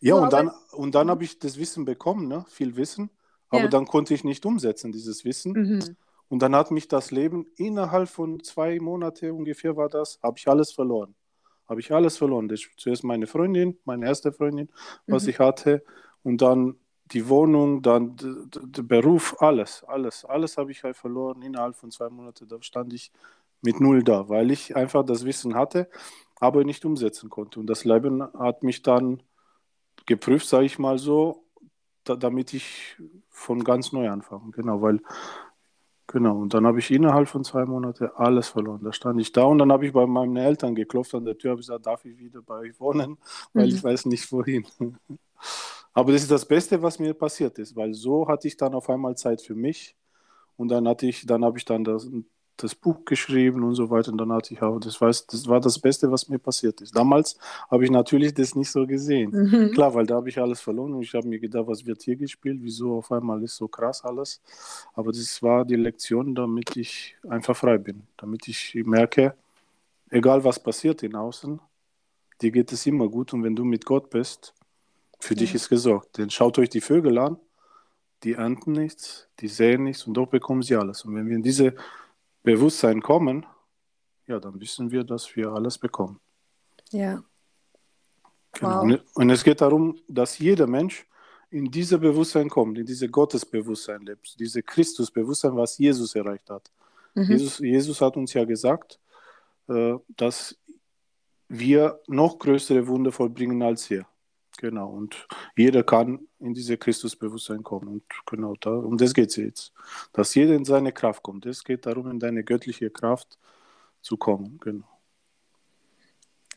Ja, 0.00 0.16
so, 0.16 0.22
und 0.22 0.32
dann, 0.32 0.50
und 0.72 0.94
dann 0.94 1.10
habe 1.10 1.24
ich 1.24 1.38
das 1.38 1.58
Wissen 1.58 1.84
bekommen, 1.84 2.28
ne? 2.28 2.44
viel 2.48 2.76
Wissen, 2.76 3.10
aber 3.48 3.64
ja. 3.64 3.68
dann 3.68 3.86
konnte 3.86 4.14
ich 4.14 4.24
nicht 4.24 4.46
umsetzen, 4.46 4.92
dieses 4.92 5.24
Wissen. 5.24 5.52
Mhm. 5.52 5.96
Und 6.28 6.42
dann 6.42 6.54
hat 6.54 6.70
mich 6.70 6.88
das 6.88 7.10
Leben 7.10 7.46
innerhalb 7.56 8.08
von 8.08 8.42
zwei 8.42 8.78
Monaten 8.78 9.30
ungefähr 9.30 9.76
war 9.76 9.88
das, 9.88 10.18
habe 10.22 10.38
ich 10.38 10.46
alles 10.46 10.72
verloren. 10.72 11.14
Habe 11.68 11.80
ich 11.80 11.92
alles 11.92 12.16
verloren. 12.16 12.48
Das 12.48 12.60
zuerst 12.76 13.04
meine 13.04 13.26
Freundin, 13.26 13.78
meine 13.84 14.06
erste 14.06 14.32
Freundin, 14.32 14.68
was 15.06 15.24
mhm. 15.24 15.30
ich 15.30 15.38
hatte, 15.38 15.82
und 16.22 16.42
dann 16.42 16.76
die 17.06 17.28
Wohnung, 17.28 17.82
dann 17.82 18.16
der 18.16 18.82
Beruf, 18.82 19.36
alles, 19.40 19.82
alles, 19.84 20.24
alles 20.24 20.58
habe 20.58 20.70
ich 20.72 20.84
halt 20.84 20.96
verloren 20.96 21.42
innerhalb 21.42 21.74
von 21.74 21.90
zwei 21.90 22.10
Monaten. 22.10 22.46
Da 22.48 22.60
stand 22.60 22.92
ich 22.92 23.12
mit 23.62 23.80
null 23.80 24.02
da, 24.02 24.28
weil 24.28 24.50
ich 24.50 24.76
einfach 24.76 25.04
das 25.04 25.24
Wissen 25.24 25.54
hatte, 25.54 25.88
aber 26.36 26.64
nicht 26.64 26.84
umsetzen 26.84 27.30
konnte. 27.30 27.60
Und 27.60 27.66
das 27.66 27.84
Leben 27.84 28.22
hat 28.38 28.62
mich 28.62 28.82
dann 28.82 29.22
geprüft, 30.08 30.48
sage 30.48 30.66
ich 30.66 30.78
mal 30.78 30.98
so, 30.98 31.44
da, 32.02 32.16
damit 32.16 32.52
ich 32.54 32.96
von 33.28 33.62
ganz 33.62 33.92
neu 33.92 34.10
anfange. 34.10 34.50
Genau, 34.50 34.82
weil, 34.82 35.00
genau, 36.08 36.38
und 36.38 36.54
dann 36.54 36.66
habe 36.66 36.80
ich 36.80 36.90
innerhalb 36.90 37.28
von 37.28 37.44
zwei 37.44 37.64
Monaten 37.64 38.10
alles 38.16 38.48
verloren. 38.48 38.82
Da 38.82 38.92
stand 38.92 39.20
ich 39.20 39.30
da 39.30 39.44
und 39.44 39.58
dann 39.58 39.70
habe 39.70 39.86
ich 39.86 39.92
bei 39.92 40.06
meinen 40.06 40.36
Eltern 40.36 40.74
geklopft 40.74 41.14
an 41.14 41.24
der 41.24 41.38
Tür, 41.38 41.52
habe 41.52 41.60
gesagt, 41.60 41.86
darf 41.86 42.04
ich 42.04 42.18
wieder 42.18 42.42
bei 42.42 42.58
euch 42.58 42.80
wohnen, 42.80 43.18
weil 43.52 43.66
mhm. 43.66 43.74
ich 43.74 43.84
weiß 43.84 44.06
nicht 44.06 44.30
wohin. 44.32 44.66
Aber 45.92 46.12
das 46.12 46.22
ist 46.22 46.30
das 46.30 46.46
Beste, 46.46 46.80
was 46.82 46.98
mir 46.98 47.14
passiert 47.14 47.58
ist, 47.58 47.76
weil 47.76 47.94
so 47.94 48.26
hatte 48.28 48.48
ich 48.48 48.56
dann 48.56 48.74
auf 48.74 48.88
einmal 48.90 49.16
Zeit 49.16 49.42
für 49.42 49.54
mich 49.54 49.96
und 50.56 50.68
dann 50.68 50.86
hatte 50.88 51.06
ich, 51.06 51.26
dann 51.26 51.44
habe 51.44 51.58
ich 51.58 51.64
dann 51.64 51.84
das, 51.84 52.08
das 52.58 52.74
Buch 52.74 53.04
geschrieben 53.04 53.62
und 53.62 53.74
so 53.74 53.88
weiter. 53.90 54.12
Und 54.12 54.18
dann 54.18 54.32
hatte 54.32 54.52
ich 54.52 54.60
auch, 54.62 54.78
das 54.78 55.00
war, 55.00 55.08
das 55.08 55.46
war 55.46 55.60
das 55.60 55.78
Beste, 55.78 56.10
was 56.10 56.28
mir 56.28 56.38
passiert 56.38 56.80
ist. 56.80 56.94
Damals 56.94 57.38
habe 57.70 57.84
ich 57.84 57.90
natürlich 57.90 58.34
das 58.34 58.54
nicht 58.54 58.70
so 58.70 58.86
gesehen. 58.86 59.30
Mhm. 59.30 59.72
Klar, 59.72 59.94
weil 59.94 60.06
da 60.06 60.16
habe 60.16 60.28
ich 60.28 60.38
alles 60.38 60.60
verloren 60.60 60.94
und 60.94 61.02
ich 61.02 61.14
habe 61.14 61.26
mir 61.26 61.38
gedacht, 61.38 61.66
was 61.66 61.86
wird 61.86 62.02
hier 62.02 62.16
gespielt? 62.16 62.58
Wieso 62.60 62.98
auf 62.98 63.10
einmal 63.12 63.42
ist 63.42 63.56
so 63.56 63.68
krass 63.68 64.04
alles? 64.04 64.40
Aber 64.94 65.12
das 65.12 65.42
war 65.42 65.64
die 65.64 65.76
Lektion, 65.76 66.34
damit 66.34 66.76
ich 66.76 67.16
einfach 67.28 67.56
frei 67.56 67.78
bin. 67.78 68.02
Damit 68.16 68.48
ich 68.48 68.74
merke, 68.84 69.34
egal 70.10 70.44
was 70.44 70.60
passiert 70.60 71.02
in 71.02 71.14
außen, 71.14 71.60
dir 72.42 72.50
geht 72.50 72.72
es 72.72 72.86
immer 72.86 73.08
gut. 73.08 73.32
Und 73.32 73.44
wenn 73.44 73.56
du 73.56 73.64
mit 73.64 73.84
Gott 73.84 74.10
bist, 74.10 74.52
für 75.20 75.34
ja. 75.34 75.40
dich 75.40 75.54
ist 75.54 75.68
gesorgt. 75.68 76.18
Denn 76.18 76.30
schaut 76.30 76.58
euch 76.58 76.68
die 76.68 76.80
Vögel 76.80 77.18
an, 77.18 77.38
die 78.24 78.34
ernten 78.34 78.72
nichts, 78.72 79.28
die 79.40 79.48
säen 79.48 79.84
nichts 79.84 80.06
und 80.06 80.14
doch 80.14 80.26
bekommen 80.26 80.62
sie 80.62 80.76
alles. 80.76 81.04
Und 81.04 81.14
wenn 81.14 81.28
wir 81.28 81.36
in 81.36 81.42
diese 81.42 81.74
Bewusstsein 82.42 83.02
kommen, 83.02 83.46
ja, 84.26 84.38
dann 84.38 84.60
wissen 84.60 84.90
wir, 84.90 85.04
dass 85.04 85.34
wir 85.36 85.48
alles 85.50 85.78
bekommen. 85.78 86.20
Ja. 86.90 87.22
Genau. 88.52 88.82
Wow. 88.84 89.00
Und 89.14 89.30
es 89.30 89.44
geht 89.44 89.60
darum, 89.60 89.98
dass 90.08 90.38
jeder 90.38 90.66
Mensch 90.66 91.06
in 91.50 91.70
dieses 91.70 91.98
Bewusstsein 91.98 92.48
kommt, 92.48 92.78
in 92.78 92.86
dieses 92.86 93.10
Gottesbewusstsein 93.10 94.02
lebt, 94.02 94.38
dieses 94.38 94.64
Christusbewusstsein, 94.64 95.56
was 95.56 95.78
Jesus 95.78 96.14
erreicht 96.14 96.50
hat. 96.50 96.70
Mhm. 97.14 97.30
Jesus, 97.30 97.58
Jesus 97.58 98.00
hat 98.00 98.16
uns 98.16 98.32
ja 98.34 98.44
gesagt, 98.44 99.00
äh, 99.68 99.94
dass 100.08 100.56
wir 101.48 102.00
noch 102.06 102.38
größere 102.38 102.86
Wunder 102.86 103.12
vollbringen 103.12 103.62
als 103.62 103.90
er. 103.90 104.06
Genau, 104.58 104.90
und 104.90 105.28
jeder 105.56 105.84
kann 105.84 106.26
in 106.40 106.52
dieses 106.52 106.78
Christusbewusstsein 106.80 107.62
kommen. 107.62 107.86
Und 107.86 108.02
genau 108.26 108.54
da, 108.60 108.70
um 108.70 108.98
das 108.98 109.14
geht 109.14 109.30
es 109.30 109.36
jetzt. 109.36 109.72
Dass 110.12 110.34
jeder 110.34 110.54
in 110.54 110.64
seine 110.64 110.90
Kraft 110.90 111.22
kommt. 111.22 111.46
Es 111.46 111.62
geht 111.62 111.86
darum, 111.86 112.10
in 112.10 112.18
deine 112.18 112.42
göttliche 112.42 112.90
Kraft 112.90 113.38
zu 114.02 114.16
kommen. 114.16 114.58
Genau. 114.60 114.88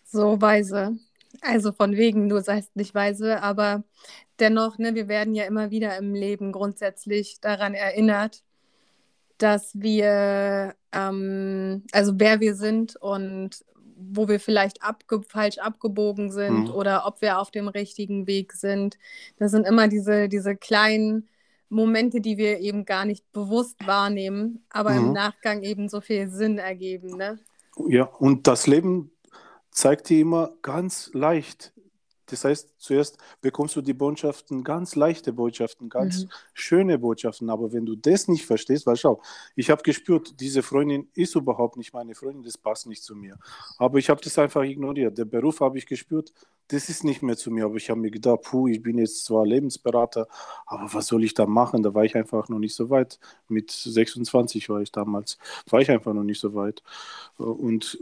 So 0.03 0.41
weise. 0.41 0.98
Also 1.41 1.72
von 1.72 1.96
wegen, 1.96 2.27
du 2.27 2.41
seist 2.41 2.75
nicht 2.75 2.96
weise, 2.96 3.41
aber 3.43 3.84
dennoch, 4.39 4.79
ne, 4.79 4.96
wir 4.96 5.08
werden 5.08 5.36
ja 5.36 5.46
immer 5.46 5.70
wieder 5.70 5.96
im 5.98 6.15
Leben 6.15 6.51
grundsätzlich 6.51 7.39
daran 7.39 7.75
erinnert, 7.75 8.43
dass 9.38 9.79
wir, 9.79 10.75
ähm, 10.91 11.84
also 11.91 12.13
wer 12.15 12.39
wir 12.39 12.55
sind 12.55 12.96
und 12.96 13.63
wo 14.10 14.27
wir 14.27 14.39
vielleicht 14.39 14.84
abge 14.84 15.22
falsch 15.27 15.58
abgebogen 15.58 16.31
sind 16.31 16.70
mhm. 16.70 16.72
oder 16.72 17.05
ob 17.05 17.22
wir 17.22 17.39
auf 17.39 17.51
dem 17.51 17.67
richtigen 17.67 18.27
Weg 18.27 18.53
sind. 18.53 18.98
Das 19.38 19.51
sind 19.51 19.65
immer 19.65 19.88
diese, 19.88 20.29
diese 20.29 20.55
kleinen 20.55 21.27
Momente, 21.70 22.20
die 22.20 22.38
wir 22.38 22.60
eben 22.60 22.86
gar 22.86 23.05
nicht 23.05 23.31
bewusst 23.31 23.86
wahrnehmen, 23.88 24.63
aber 24.70 24.91
mhm. 24.91 25.08
im 25.08 25.13
Nachgang 25.13 25.63
eben 25.63 25.89
so 25.89 26.01
viel 26.01 26.29
Sinn 26.29 26.58
ergeben. 26.58 27.15
Ne? 27.15 27.39
Ja, 27.88 28.03
und 28.03 28.48
das 28.48 28.67
Leben 28.67 29.12
zeigt 29.72 30.10
dir 30.10 30.20
immer 30.20 30.51
ganz 30.62 31.10
leicht, 31.13 31.74
das 32.31 32.45
heißt, 32.45 32.75
zuerst 32.77 33.17
bekommst 33.41 33.75
du 33.75 33.81
die 33.81 33.93
Botschaften, 33.93 34.63
ganz 34.63 34.95
leichte 34.95 35.33
Botschaften, 35.33 35.89
ganz 35.89 36.23
mhm. 36.23 36.29
schöne 36.53 36.97
Botschaften. 36.97 37.50
Aber 37.50 37.73
wenn 37.73 37.85
du 37.85 37.95
das 37.95 38.27
nicht 38.27 38.45
verstehst, 38.45 38.88
weil 38.88 38.95
schau, 38.95 39.21
ich 39.55 39.69
habe 39.69 39.83
gespürt, 39.83 40.39
diese 40.39 40.63
Freundin 40.63 41.09
ist 41.13 41.35
überhaupt 41.35 41.77
nicht 41.77 41.93
meine 41.93 42.15
Freundin, 42.15 42.43
das 42.43 42.57
passt 42.57 42.88
nicht 42.88 43.03
zu 43.03 43.15
mir. 43.15 43.38
Aber 43.77 44.00
ich 44.00 44.09
habe 44.09 44.21
das 44.21 44.39
einfach 44.39 44.63
ignoriert. 44.63 45.17
Der 45.17 45.25
Beruf 45.25 45.59
habe 45.59 45.77
ich 45.77 45.85
gespürt, 45.85 46.33
das 46.69 46.88
ist 46.88 47.03
nicht 47.03 47.21
mehr 47.21 47.35
zu 47.35 47.51
mir. 47.51 47.65
Aber 47.65 47.75
ich 47.75 47.89
habe 47.89 48.00
mir 48.00 48.11
gedacht, 48.11 48.43
puh, 48.43 48.67
ich 48.67 48.81
bin 48.81 48.97
jetzt 48.97 49.25
zwar 49.25 49.45
Lebensberater, 49.45 50.27
aber 50.65 50.93
was 50.93 51.07
soll 51.07 51.23
ich 51.25 51.33
da 51.33 51.45
machen? 51.45 51.83
Da 51.83 51.93
war 51.93 52.05
ich 52.05 52.15
einfach 52.15 52.47
noch 52.47 52.59
nicht 52.59 52.75
so 52.75 52.89
weit. 52.89 53.19
Mit 53.50 53.71
26 53.71 54.69
war 54.69 54.81
ich 54.81 54.91
damals, 54.91 55.38
war 55.69 55.81
ich 55.81 55.91
einfach 55.91 56.13
noch 56.13 56.23
nicht 56.23 56.39
so 56.39 56.53
weit. 56.53 56.81
Und 57.38 58.00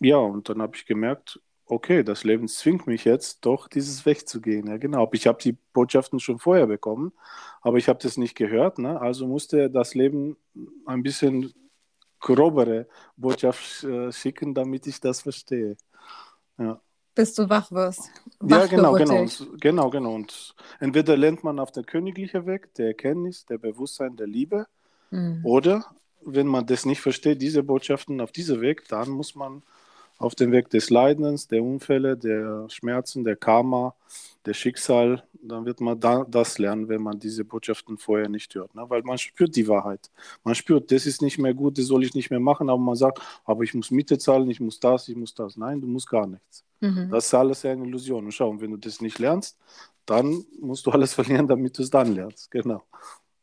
ja, 0.00 0.16
und 0.16 0.48
dann 0.48 0.62
habe 0.62 0.76
ich 0.76 0.86
gemerkt, 0.86 1.40
okay, 1.66 2.02
das 2.02 2.24
Leben 2.24 2.48
zwingt 2.48 2.86
mich 2.86 3.04
jetzt 3.04 3.44
doch, 3.44 3.68
dieses 3.68 4.06
Weg 4.06 4.28
zu 4.28 4.40
gehen. 4.40 4.66
Ja, 4.68 4.76
genau. 4.76 5.08
Ich 5.12 5.26
habe 5.26 5.38
die 5.42 5.52
Botschaften 5.72 6.20
schon 6.20 6.38
vorher 6.38 6.66
bekommen, 6.66 7.12
aber 7.60 7.78
ich 7.78 7.88
habe 7.88 7.98
das 8.02 8.16
nicht 8.16 8.36
gehört. 8.36 8.78
Ne? 8.78 9.00
Also 9.00 9.26
musste 9.26 9.70
das 9.70 9.94
Leben 9.94 10.36
ein 10.86 11.02
bisschen 11.02 11.52
grobere 12.20 12.86
Botschaft 13.16 13.84
äh, 13.84 14.10
schicken, 14.12 14.54
damit 14.54 14.86
ich 14.86 15.00
das 15.00 15.22
verstehe. 15.22 15.76
Ja. 16.58 16.80
Bis 17.14 17.34
du 17.34 17.48
wach 17.48 17.70
wirst. 17.72 18.10
Wach 18.40 18.60
ja, 18.60 18.66
genau, 18.66 18.92
genau. 18.92 19.20
Und, 19.22 19.60
genau, 19.60 19.90
genau. 19.90 20.14
Und 20.14 20.54
entweder 20.80 21.16
lernt 21.16 21.44
man 21.44 21.58
auf 21.58 21.72
der 21.72 21.82
königlichen 21.82 22.46
Weg 22.46 22.74
der 22.74 22.88
Erkenntnis, 22.88 23.46
der 23.46 23.58
Bewusstsein, 23.58 24.16
der 24.16 24.26
Liebe, 24.26 24.66
Mhm. 25.10 25.40
Oder 25.44 25.84
wenn 26.24 26.46
man 26.46 26.66
das 26.66 26.84
nicht 26.84 27.00
versteht, 27.00 27.40
diese 27.40 27.62
Botschaften 27.62 28.20
auf 28.20 28.32
diesem 28.32 28.60
Weg, 28.60 28.88
dann 28.88 29.10
muss 29.10 29.34
man 29.34 29.62
auf 30.18 30.34
dem 30.34 30.52
Weg 30.52 30.70
des 30.70 30.90
Leidens, 30.90 31.48
der 31.48 31.62
Unfälle, 31.62 32.16
der 32.16 32.68
Schmerzen, 32.68 33.24
der 33.24 33.36
Karma, 33.36 33.94
der 34.46 34.54
Schicksal, 34.54 35.24
dann 35.42 35.64
wird 35.64 35.80
man 35.80 35.98
da, 35.98 36.24
das 36.24 36.58
lernen, 36.58 36.88
wenn 36.88 37.02
man 37.02 37.18
diese 37.18 37.44
Botschaften 37.44 37.98
vorher 37.98 38.28
nicht 38.28 38.54
hört. 38.54 38.74
Ne? 38.74 38.84
Weil 38.88 39.02
man 39.02 39.18
spürt 39.18 39.54
die 39.56 39.68
Wahrheit. 39.68 40.10
Man 40.44 40.54
spürt, 40.54 40.90
das 40.90 41.06
ist 41.06 41.22
nicht 41.22 41.38
mehr 41.38 41.54
gut, 41.54 41.78
das 41.78 41.86
soll 41.86 42.04
ich 42.04 42.14
nicht 42.14 42.30
mehr 42.30 42.40
machen, 42.40 42.70
aber 42.70 42.78
man 42.78 42.96
sagt, 42.96 43.20
aber 43.44 43.62
ich 43.64 43.74
muss 43.74 43.90
Miete 43.90 44.18
zahlen, 44.18 44.48
ich 44.50 44.60
muss 44.60 44.80
das, 44.80 45.08
ich 45.08 45.16
muss 45.16 45.34
das. 45.34 45.56
Nein, 45.56 45.80
du 45.80 45.86
musst 45.86 46.08
gar 46.08 46.26
nichts. 46.26 46.64
Mhm. 46.80 47.10
Das 47.10 47.26
ist 47.26 47.34
alles 47.34 47.64
eine 47.64 47.84
Illusion. 47.86 48.24
Und 48.24 48.32
schau, 48.32 48.60
wenn 48.60 48.70
du 48.70 48.76
das 48.76 49.00
nicht 49.00 49.18
lernst, 49.18 49.58
dann 50.04 50.44
musst 50.60 50.86
du 50.86 50.90
alles 50.90 51.14
verlieren, 51.14 51.46
damit 51.46 51.76
du 51.78 51.82
es 51.82 51.90
dann 51.90 52.14
lernst. 52.14 52.50
Genau. 52.50 52.82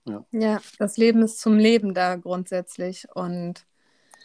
Ja. 0.06 0.26
ja, 0.32 0.62
das 0.80 0.98
Leben 0.98 1.22
ist 1.22 1.40
zum 1.40 1.58
Leben 1.58 1.94
da 1.94 2.18
grundsätzlich 2.18 3.08
und 3.14 3.66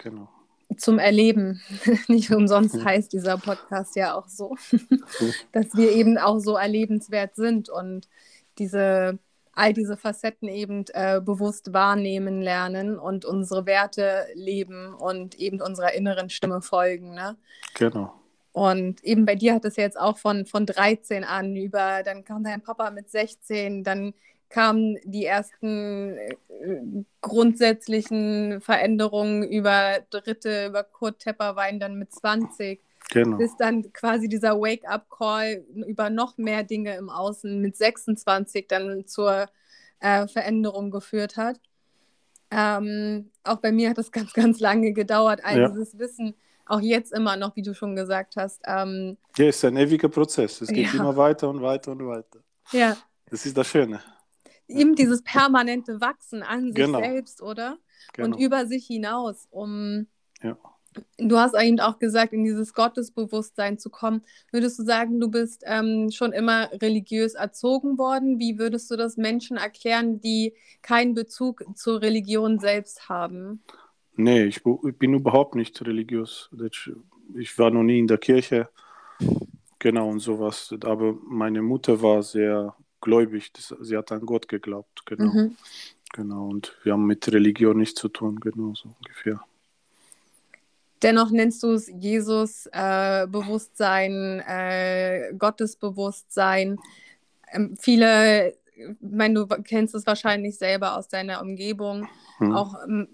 genau. 0.02 0.28
Zum 0.76 0.98
Erleben. 0.98 1.60
Nicht 2.08 2.30
umsonst 2.30 2.76
ja. 2.76 2.84
heißt 2.84 3.12
dieser 3.12 3.38
Podcast 3.38 3.96
ja 3.96 4.14
auch 4.14 4.28
so, 4.28 4.56
dass 5.52 5.74
wir 5.74 5.92
eben 5.92 6.18
auch 6.18 6.38
so 6.38 6.56
erlebenswert 6.56 7.34
sind 7.34 7.68
und 7.68 8.08
diese 8.58 9.18
all 9.58 9.72
diese 9.72 9.96
Facetten 9.96 10.48
eben 10.48 10.84
äh, 10.92 11.20
bewusst 11.20 11.72
wahrnehmen 11.72 12.40
lernen 12.40 12.96
und 12.96 13.24
unsere 13.24 13.66
Werte 13.66 14.26
leben 14.34 14.94
und 14.94 15.34
eben 15.34 15.60
unserer 15.60 15.94
inneren 15.94 16.30
Stimme 16.30 16.62
folgen. 16.62 17.12
Ne? 17.12 17.36
Genau. 17.74 18.14
Und 18.52 19.02
eben 19.02 19.26
bei 19.26 19.34
dir 19.34 19.54
hat 19.54 19.64
es 19.64 19.74
jetzt 19.74 19.98
auch 19.98 20.16
von, 20.16 20.46
von 20.46 20.64
13 20.64 21.24
an 21.24 21.56
über, 21.56 22.02
dann 22.04 22.24
kam 22.24 22.44
dein 22.44 22.62
Papa 22.62 22.90
mit 22.90 23.10
16, 23.10 23.82
dann 23.82 24.14
kamen 24.48 24.98
die 25.04 25.24
ersten 25.24 26.16
äh, 26.16 26.36
grundsätzlichen 27.20 28.60
Veränderungen 28.60 29.42
über 29.42 29.98
Dritte, 30.10 30.66
über 30.66 30.84
Kurt 30.84 31.20
Tepperwein 31.20 31.80
dann 31.80 31.98
mit 31.98 32.12
20. 32.12 32.80
Genau. 33.10 33.38
Bis 33.38 33.56
dann 33.56 33.92
quasi 33.92 34.28
dieser 34.28 34.60
Wake-up-Call 34.60 35.64
über 35.86 36.10
noch 36.10 36.36
mehr 36.36 36.62
Dinge 36.62 36.96
im 36.96 37.08
Außen 37.08 37.60
mit 37.60 37.76
26 37.76 38.66
dann 38.68 39.06
zur 39.06 39.46
äh, 40.00 40.26
Veränderung 40.26 40.90
geführt 40.90 41.36
hat. 41.36 41.58
Ähm, 42.50 43.30
auch 43.44 43.56
bei 43.56 43.72
mir 43.72 43.90
hat 43.90 43.98
es 43.98 44.12
ganz, 44.12 44.32
ganz 44.32 44.60
lange 44.60 44.92
gedauert, 44.92 45.40
all 45.42 45.58
ja. 45.58 45.68
dieses 45.68 45.98
Wissen, 45.98 46.34
auch 46.66 46.80
jetzt 46.80 47.12
immer 47.12 47.36
noch, 47.36 47.56
wie 47.56 47.62
du 47.62 47.74
schon 47.74 47.96
gesagt 47.96 48.36
hast. 48.36 48.60
Ähm, 48.66 49.16
ja, 49.38 49.48
ist 49.48 49.64
ein 49.64 49.76
ewiger 49.78 50.08
Prozess. 50.10 50.60
Es 50.60 50.68
geht 50.68 50.92
ja. 50.92 51.00
immer 51.00 51.16
weiter 51.16 51.48
und 51.48 51.62
weiter 51.62 51.92
und 51.92 52.06
weiter. 52.06 52.40
Ja. 52.72 52.94
Das 53.30 53.46
ist 53.46 53.56
das 53.56 53.68
Schöne 53.68 54.00
eben 54.68 54.94
dieses 54.94 55.22
permanente 55.22 56.00
Wachsen 56.00 56.42
an 56.42 56.72
sich 56.72 56.84
genau. 56.84 57.00
selbst, 57.00 57.42
oder? 57.42 57.78
Genau. 58.12 58.28
Und 58.28 58.40
über 58.40 58.66
sich 58.66 58.86
hinaus, 58.86 59.46
um. 59.50 60.06
Ja. 60.42 60.56
Du 61.18 61.36
hast 61.36 61.54
eben 61.54 61.78
auch 61.78 61.98
gesagt, 61.98 62.32
in 62.32 62.42
dieses 62.42 62.74
Gottesbewusstsein 62.74 63.78
zu 63.78 63.88
kommen. 63.88 64.22
Würdest 64.50 64.78
du 64.78 64.84
sagen, 64.84 65.20
du 65.20 65.28
bist 65.30 65.62
ähm, 65.66 66.10
schon 66.10 66.32
immer 66.32 66.70
religiös 66.72 67.34
erzogen 67.34 67.98
worden? 67.98 68.40
Wie 68.40 68.58
würdest 68.58 68.90
du 68.90 68.96
das 68.96 69.16
Menschen 69.16 69.58
erklären, 69.58 70.20
die 70.20 70.54
keinen 70.82 71.14
Bezug 71.14 71.62
zur 71.76 72.02
Religion 72.02 72.58
selbst 72.58 73.08
haben? 73.08 73.62
Nee, 74.16 74.44
ich, 74.44 74.62
ich 74.66 74.98
bin 74.98 75.14
überhaupt 75.14 75.54
nicht 75.54 75.80
religiös. 75.86 76.50
Ich 77.36 77.56
war 77.58 77.70
noch 77.70 77.84
nie 77.84 78.00
in 78.00 78.08
der 78.08 78.18
Kirche. 78.18 78.68
Genau 79.78 80.08
und 80.08 80.18
sowas. 80.18 80.74
Aber 80.82 81.14
meine 81.22 81.62
Mutter 81.62 82.02
war 82.02 82.24
sehr 82.24 82.74
gläubig. 83.08 83.52
Das, 83.54 83.74
sie 83.80 83.96
hat 83.96 84.12
an 84.12 84.26
Gott 84.26 84.46
geglaubt, 84.48 85.06
genau. 85.06 85.32
Mhm. 85.32 85.56
Genau, 86.12 86.48
und 86.48 86.76
wir 86.84 86.92
haben 86.92 87.06
mit 87.06 87.26
Religion 87.32 87.78
nichts 87.78 87.98
zu 88.00 88.08
tun, 88.08 88.38
genau 88.40 88.74
so 88.74 88.90
ungefähr. 88.98 89.40
Dennoch 91.02 91.30
nennst 91.30 91.62
du 91.62 91.72
es 91.72 91.88
Jesus-Bewusstsein, 91.88 94.40
äh, 94.40 95.28
äh, 95.28 95.34
Gottesbewusstsein. 95.34 96.78
Ähm, 97.52 97.76
viele, 97.78 98.54
ich 98.74 98.96
meine, 99.00 99.34
du 99.34 99.46
kennst 99.62 99.94
es 99.94 100.06
wahrscheinlich 100.06 100.56
selber 100.58 100.96
aus 100.96 101.08
deiner 101.08 101.42
Umgebung. 101.42 102.08
Mhm. 102.40 102.54
Auch 102.54 102.74
ähm, 102.86 103.08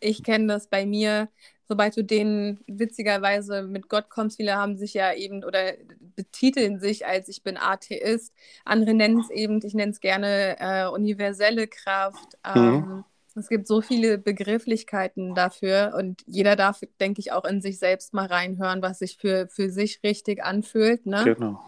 ich 0.00 0.24
kenne 0.24 0.46
das 0.48 0.68
bei 0.68 0.86
mir 0.86 1.28
sobald 1.68 1.96
du 1.96 2.02
denen 2.02 2.60
witzigerweise 2.66 3.62
mit 3.62 3.88
Gott 3.88 4.08
kommst, 4.08 4.38
viele 4.38 4.56
haben 4.56 4.76
sich 4.76 4.94
ja 4.94 5.12
eben 5.12 5.44
oder 5.44 5.74
betiteln 6.16 6.80
sich 6.80 7.06
als 7.06 7.28
ich 7.28 7.42
bin 7.42 7.58
Atheist. 7.58 8.32
Andere 8.64 8.94
nennen 8.94 9.20
es 9.20 9.30
eben, 9.30 9.60
ich 9.62 9.74
nenne 9.74 9.92
es 9.92 10.00
gerne 10.00 10.56
äh, 10.58 10.86
universelle 10.88 11.68
Kraft. 11.68 12.38
Mhm. 12.54 12.62
Ähm, 12.62 12.74
mhm. 12.74 13.04
Es 13.34 13.48
gibt 13.48 13.68
so 13.68 13.82
viele 13.82 14.18
Begrifflichkeiten 14.18 15.34
dafür 15.34 15.94
und 15.96 16.22
jeder 16.26 16.56
darf, 16.56 16.80
denke 16.98 17.20
ich, 17.20 17.30
auch 17.30 17.44
in 17.44 17.60
sich 17.60 17.78
selbst 17.78 18.12
mal 18.12 18.26
reinhören, 18.26 18.82
was 18.82 18.98
sich 18.98 19.16
für, 19.16 19.46
für 19.48 19.70
sich 19.70 20.00
richtig 20.02 20.42
anfühlt. 20.42 21.06
Ne? 21.06 21.22
Genau. 21.22 21.60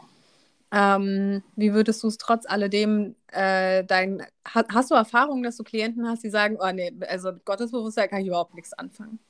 Ähm, 0.73 1.43
wie 1.57 1.73
würdest 1.73 2.03
du 2.03 2.09
es 2.09 2.17
trotz 2.17 2.47
alledem 2.47 3.15
äh, 3.29 3.85
dein, 3.85 4.25
hast, 4.45 4.67
hast 4.73 4.91
du 4.91 4.95
Erfahrungen, 4.95 5.43
dass 5.43 5.57
du 5.57 5.63
Klienten 5.63 6.09
hast, 6.09 6.25
die 6.25 6.31
sagen, 6.31 6.57
oh 6.61 6.73
nee, 6.73 6.93
also 7.09 7.33
mit 7.33 7.45
Gottesbewusstsein 7.45 8.09
kann 8.09 8.23
ich 8.23 8.29
überhaupt 8.29 8.55
nichts 8.55 8.73
anfangen? 8.73 9.21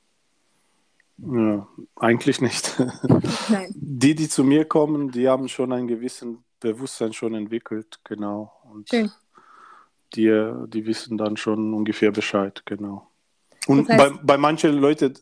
Ja, 1.23 1.67
eigentlich 1.95 2.41
nicht. 2.41 2.79
Nein. 3.49 3.73
Die, 3.75 4.15
die 4.15 4.27
zu 4.27 4.43
mir 4.43 4.65
kommen, 4.65 5.11
die 5.11 5.29
haben 5.29 5.47
schon 5.47 5.71
ein 5.71 5.87
gewisses 5.87 6.27
Bewusstsein 6.59 7.13
schon 7.13 7.35
entwickelt, 7.35 7.99
genau. 8.03 8.51
Und 8.63 8.89
Schön. 8.89 9.11
Die, 10.13 10.53
die 10.67 10.85
wissen 10.85 11.17
dann 11.17 11.37
schon 11.37 11.73
ungefähr 11.73 12.11
Bescheid, 12.11 12.63
genau. 12.65 13.07
Und 13.67 13.87
das 13.87 13.97
heißt, 13.97 14.13
bei, 14.13 14.19
bei 14.23 14.37
manchen 14.37 14.73
Leuten 14.73 15.13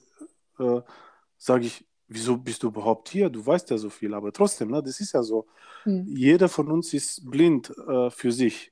äh, 0.58 0.82
sage 1.38 1.66
ich, 1.66 1.86
wieso 2.08 2.38
bist 2.38 2.64
du 2.64 2.68
überhaupt 2.68 3.10
hier? 3.10 3.30
Du 3.30 3.46
weißt 3.46 3.70
ja 3.70 3.78
so 3.78 3.90
viel, 3.90 4.14
aber 4.14 4.32
trotzdem, 4.34 4.72
ne, 4.72 4.82
das 4.82 5.00
ist 5.00 5.14
ja 5.14 5.22
so. 5.22 5.48
Hm. 5.84 6.06
Jeder 6.08 6.50
von 6.50 6.72
uns 6.72 6.94
ist 6.94 7.30
blind 7.30 7.72
äh, 7.88 8.10
für 8.10 8.32
sich. 8.32 8.72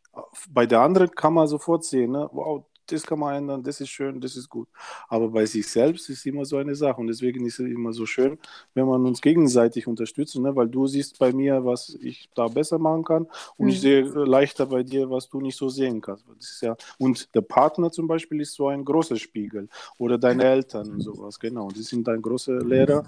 Bei 0.49 0.65
der 0.65 0.81
anderen 0.81 1.11
kann 1.11 1.33
man 1.33 1.47
sofort 1.47 1.83
sehen, 1.85 2.11
ne, 2.11 2.29
wow, 2.31 2.65
das 2.91 3.03
kann 3.03 3.19
man 3.19 3.35
ändern, 3.35 3.63
das 3.63 3.81
ist 3.81 3.89
schön, 3.89 4.19
das 4.19 4.35
ist 4.35 4.49
gut. 4.49 4.67
Aber 5.07 5.29
bei 5.29 5.45
sich 5.45 5.67
selbst 5.67 6.09
ist 6.09 6.25
immer 6.25 6.45
so 6.45 6.57
eine 6.57 6.75
Sache. 6.75 6.99
Und 6.99 7.07
deswegen 7.07 7.45
ist 7.45 7.59
es 7.59 7.67
immer 7.67 7.93
so 7.93 8.05
schön, 8.05 8.37
wenn 8.73 8.85
man 8.85 9.05
uns 9.05 9.21
gegenseitig 9.21 9.87
unterstützt, 9.87 10.37
ne? 10.37 10.55
weil 10.55 10.67
du 10.67 10.87
siehst 10.87 11.19
bei 11.19 11.31
mir, 11.31 11.63
was 11.65 11.97
ich 12.01 12.29
da 12.35 12.47
besser 12.47 12.79
machen 12.79 13.03
kann 13.03 13.27
und 13.57 13.65
mhm. 13.65 13.71
ich 13.71 13.81
sehe 13.81 14.01
leichter 14.01 14.65
bei 14.65 14.83
dir, 14.83 15.09
was 15.09 15.29
du 15.29 15.41
nicht 15.41 15.57
so 15.57 15.69
sehen 15.69 16.01
kannst. 16.01 16.25
Das 16.27 16.51
ist 16.51 16.61
ja, 16.61 16.75
und 16.97 17.33
der 17.35 17.41
Partner 17.41 17.91
zum 17.91 18.07
Beispiel 18.07 18.41
ist 18.41 18.53
so 18.53 18.67
ein 18.67 18.83
großer 18.83 19.17
Spiegel 19.17 19.69
oder 19.97 20.17
deine 20.17 20.43
Eltern 20.43 20.89
und 20.89 21.01
sowas, 21.01 21.39
genau. 21.39 21.69
Die 21.69 21.83
sind 21.83 22.07
ein 22.09 22.21
großer 22.21 22.63
Lehrer, 22.63 23.07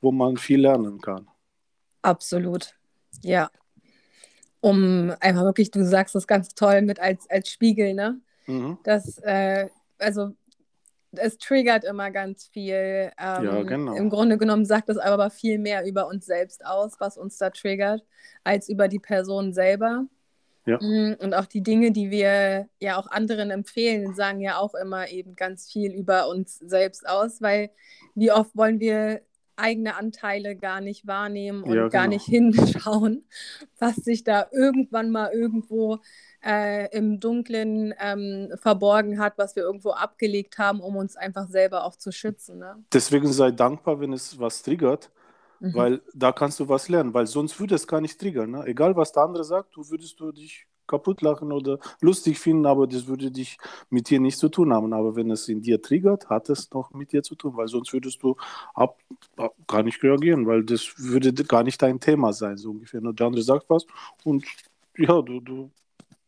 wo 0.00 0.12
man 0.12 0.36
viel 0.36 0.60
lernen 0.60 1.00
kann. 1.00 1.26
Absolut, 2.02 2.74
ja 3.22 3.50
um 4.60 5.12
einfach 5.20 5.42
wirklich, 5.42 5.70
du 5.70 5.84
sagst 5.84 6.14
das 6.14 6.26
ganz 6.26 6.54
toll 6.54 6.82
mit 6.82 7.00
als, 7.00 7.28
als 7.30 7.50
Spiegel, 7.50 7.94
ne? 7.94 8.20
Mhm. 8.48 8.78
Das, 8.82 9.18
äh, 9.18 9.68
also 9.98 10.32
es 11.12 11.38
triggert 11.38 11.84
immer 11.84 12.10
ganz 12.10 12.46
viel. 12.46 13.10
Ähm, 13.18 13.44
ja, 13.44 13.62
genau. 13.62 13.94
Im 13.94 14.10
Grunde 14.10 14.38
genommen 14.38 14.64
sagt 14.64 14.88
es 14.88 14.98
aber 14.98 15.30
viel 15.30 15.58
mehr 15.58 15.86
über 15.86 16.08
uns 16.08 16.26
selbst 16.26 16.64
aus, 16.66 16.94
was 16.98 17.16
uns 17.16 17.38
da 17.38 17.50
triggert, 17.50 18.04
als 18.44 18.68
über 18.68 18.88
die 18.88 18.98
Person 18.98 19.52
selber. 19.52 20.06
Ja. 20.66 20.78
Mm, 20.82 21.16
und 21.20 21.34
auch 21.34 21.46
die 21.46 21.62
Dinge, 21.62 21.92
die 21.92 22.10
wir 22.10 22.68
ja 22.78 22.98
auch 22.98 23.10
anderen 23.10 23.50
empfehlen, 23.50 24.14
sagen 24.14 24.40
ja 24.40 24.58
auch 24.58 24.74
immer 24.74 25.08
eben 25.08 25.34
ganz 25.34 25.70
viel 25.70 25.92
über 25.92 26.28
uns 26.28 26.58
selbst 26.58 27.08
aus, 27.08 27.40
weil 27.40 27.70
wie 28.14 28.30
oft 28.30 28.54
wollen 28.54 28.78
wir 28.78 29.22
eigene 29.56 29.96
Anteile 29.96 30.56
gar 30.56 30.80
nicht 30.80 31.06
wahrnehmen 31.06 31.62
und 31.62 31.74
ja, 31.74 31.88
gar 31.88 32.04
genau. 32.04 32.14
nicht 32.14 32.26
hinschauen, 32.26 33.24
was 33.78 33.96
sich 33.96 34.24
da 34.24 34.46
irgendwann 34.52 35.10
mal 35.10 35.32
irgendwo 35.32 35.98
äh, 36.44 36.88
im 36.96 37.20
Dunklen 37.20 37.94
ähm, 38.00 38.52
verborgen 38.56 39.18
hat, 39.18 39.38
was 39.38 39.56
wir 39.56 39.62
irgendwo 39.62 39.90
abgelegt 39.90 40.58
haben, 40.58 40.80
um 40.80 40.96
uns 40.96 41.16
einfach 41.16 41.48
selber 41.48 41.84
auch 41.84 41.96
zu 41.96 42.12
schützen. 42.12 42.58
Ne? 42.58 42.76
Deswegen 42.92 43.32
sei 43.32 43.50
dankbar, 43.50 44.00
wenn 44.00 44.12
es 44.12 44.38
was 44.38 44.62
triggert, 44.62 45.10
mhm. 45.60 45.74
weil 45.74 46.02
da 46.14 46.32
kannst 46.32 46.60
du 46.60 46.68
was 46.68 46.88
lernen, 46.88 47.14
weil 47.14 47.26
sonst 47.26 47.58
würde 47.58 47.74
es 47.74 47.86
gar 47.86 48.00
nicht 48.00 48.20
triggern. 48.20 48.50
Ne? 48.50 48.64
Egal, 48.66 48.96
was 48.96 49.12
der 49.12 49.24
andere 49.24 49.44
sagt, 49.44 49.76
du 49.76 49.88
würdest 49.90 50.18
du 50.20 50.32
dich 50.32 50.66
kaputt 50.88 51.22
lachen 51.22 51.52
oder 51.52 51.78
lustig 52.00 52.38
finden, 52.40 52.66
aber 52.66 52.86
das 52.86 53.06
würde 53.06 53.30
dich 53.30 53.58
mit 53.90 54.10
dir 54.10 54.18
nichts 54.18 54.40
zu 54.40 54.48
tun 54.48 54.72
haben. 54.72 54.92
Aber 54.92 55.14
wenn 55.14 55.30
es 55.30 55.48
in 55.48 55.60
dir 55.60 55.80
triggert, 55.80 56.28
hat 56.28 56.48
es 56.48 56.70
noch 56.72 56.92
mit 56.92 57.12
dir 57.12 57.22
zu 57.22 57.36
tun, 57.36 57.56
weil 57.56 57.68
sonst 57.68 57.92
würdest 57.92 58.22
du 58.22 58.36
ab, 58.74 58.98
ab 59.36 59.54
gar 59.68 59.84
nicht 59.84 60.02
reagieren, 60.02 60.46
weil 60.46 60.64
das 60.64 60.94
würde 60.96 61.32
gar 61.44 61.62
nicht 61.62 61.80
dein 61.80 62.00
Thema 62.00 62.32
sein, 62.32 62.56
so 62.56 62.70
ungefähr. 62.70 63.02
Und 63.02 63.20
der 63.20 63.26
andere 63.26 63.42
sagt 63.42 63.68
was 63.68 63.86
und 64.24 64.44
ja, 64.96 65.22
du, 65.22 65.40
du 65.40 65.70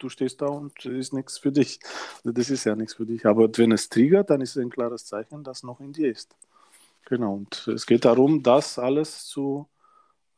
du 0.03 0.09
stehst 0.09 0.43
da 0.43 0.47
und 0.47 0.73
es 0.85 0.93
ist 0.93 1.13
nichts 1.13 1.39
für 1.39 1.53
dich. 1.53 1.81
Das 2.25 2.51
ist 2.51 2.65
ja 2.65 2.75
nichts 2.75 2.95
für 2.95 3.07
dich. 3.07 3.27
Aber 3.27 3.49
wenn 3.57 3.73
es 3.73 3.89
triggert, 3.89 4.31
dann 4.31 4.41
ist 4.41 4.57
es 4.57 4.63
ein 4.63 4.71
klares 4.71 5.07
Zeichen, 5.07 5.45
dass 5.45 5.63
noch 5.63 5.81
in 5.81 5.93
dir 5.93 6.11
ist. 6.11 6.35
Genau. 7.07 7.35
Und 7.35 7.69
es 7.69 7.87
geht 7.87 8.05
darum, 8.05 8.43
das 8.43 8.79
alles 8.79 9.27
zu 9.27 9.69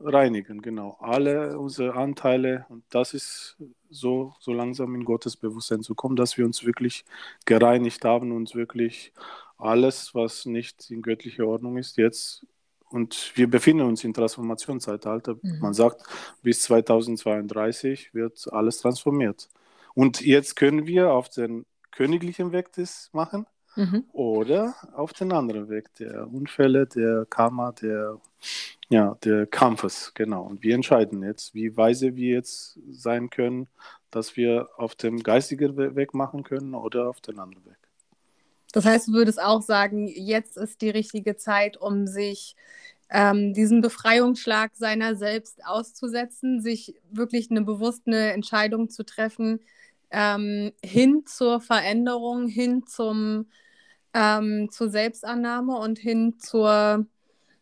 reinigen, 0.04 0.62
genau. 0.62 0.96
Alle 1.00 1.58
unsere 1.58 1.94
Anteile 1.94 2.66
und 2.68 2.84
das 2.90 3.14
ist 3.14 3.56
so, 3.90 4.34
so 4.40 4.52
langsam 4.52 4.94
in 4.94 5.04
Gottes 5.04 5.36
Bewusstsein 5.36 5.82
zu 5.82 5.94
kommen, 5.94 6.16
dass 6.16 6.36
wir 6.38 6.44
uns 6.44 6.64
wirklich 6.64 7.04
gereinigt 7.44 8.04
haben 8.04 8.32
und 8.32 8.54
wirklich 8.54 9.12
alles, 9.58 10.14
was 10.14 10.46
nicht 10.46 10.90
in 10.90 11.02
göttlicher 11.02 11.46
Ordnung 11.46 11.76
ist, 11.76 11.96
jetzt 11.96 12.46
und 12.92 13.32
wir 13.34 13.48
befinden 13.48 13.86
uns 13.86 14.04
im 14.04 14.14
Transformationszeitalter. 14.14 15.36
Mhm. 15.40 15.58
Man 15.60 15.74
sagt, 15.74 16.02
bis 16.42 16.62
2032 16.62 18.14
wird 18.14 18.46
alles 18.52 18.78
transformiert. 18.78 19.48
Und 19.94 20.20
jetzt 20.20 20.56
können 20.56 20.86
wir 20.86 21.12
auf 21.12 21.28
den 21.28 21.66
königlichen 21.90 22.52
Weg 22.52 22.72
das 22.72 23.10
machen 23.12 23.46
mhm. 23.76 24.04
oder 24.12 24.74
auf 24.94 25.12
den 25.12 25.32
anderen 25.32 25.68
Weg 25.68 25.94
der 25.94 26.32
Unfälle, 26.32 26.86
der 26.86 27.26
Karma, 27.28 27.72
der, 27.72 28.18
ja, 28.88 29.16
der 29.24 29.46
Kampfes. 29.46 30.12
Genau. 30.14 30.42
Und 30.42 30.62
wir 30.62 30.74
entscheiden 30.74 31.22
jetzt, 31.22 31.54
wie 31.54 31.76
weise 31.76 32.16
wir 32.16 32.34
jetzt 32.34 32.78
sein 32.90 33.30
können, 33.30 33.68
dass 34.10 34.36
wir 34.36 34.68
auf 34.76 34.94
dem 34.94 35.22
geistigen 35.22 35.76
Weg 35.76 36.14
machen 36.14 36.42
können 36.42 36.74
oder 36.74 37.08
auf 37.08 37.20
den 37.20 37.38
anderen 37.38 37.64
Weg. 37.66 37.81
Das 38.72 38.86
heißt, 38.86 39.08
du 39.08 39.12
würdest 39.12 39.40
auch 39.40 39.62
sagen, 39.62 40.08
jetzt 40.08 40.56
ist 40.56 40.80
die 40.80 40.90
richtige 40.90 41.36
Zeit, 41.36 41.76
um 41.76 42.06
sich 42.06 42.56
ähm, 43.10 43.52
diesen 43.52 43.82
Befreiungsschlag 43.82 44.72
seiner 44.74 45.14
selbst 45.14 45.64
auszusetzen, 45.66 46.62
sich 46.62 46.94
wirklich 47.10 47.50
eine 47.50 47.62
bewusste 47.62 48.32
Entscheidung 48.32 48.88
zu 48.88 49.04
treffen, 49.04 49.60
ähm, 50.10 50.72
hin 50.82 51.24
zur 51.26 51.60
Veränderung, 51.60 52.48
hin 52.48 52.86
zum, 52.86 53.46
ähm, 54.14 54.70
zur 54.70 54.88
Selbstannahme 54.88 55.76
und 55.76 55.98
hin 55.98 56.38
zur, 56.38 57.06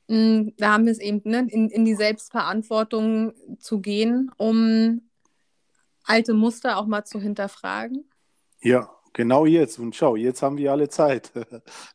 mh, 0.08 0.16
hm, 0.16 0.54
da 0.56 0.74
haben 0.74 0.84
wir 0.84 0.92
es 0.92 1.00
eben, 1.00 1.22
ne, 1.24 1.46
in, 1.50 1.68
in 1.68 1.84
die 1.84 1.96
Selbstverantwortung 1.96 3.32
zu 3.58 3.80
gehen, 3.80 4.30
um 4.36 5.02
alte 6.04 6.34
Muster 6.34 6.76
auch 6.76 6.86
mal 6.86 7.04
zu 7.04 7.20
hinterfragen? 7.20 8.04
Ja, 8.62 8.90
Genau 9.12 9.44
jetzt. 9.44 9.78
Und 9.78 9.96
schau, 9.96 10.14
jetzt 10.16 10.40
haben 10.42 10.56
wir 10.56 10.70
alle 10.72 10.88
Zeit. 10.88 11.32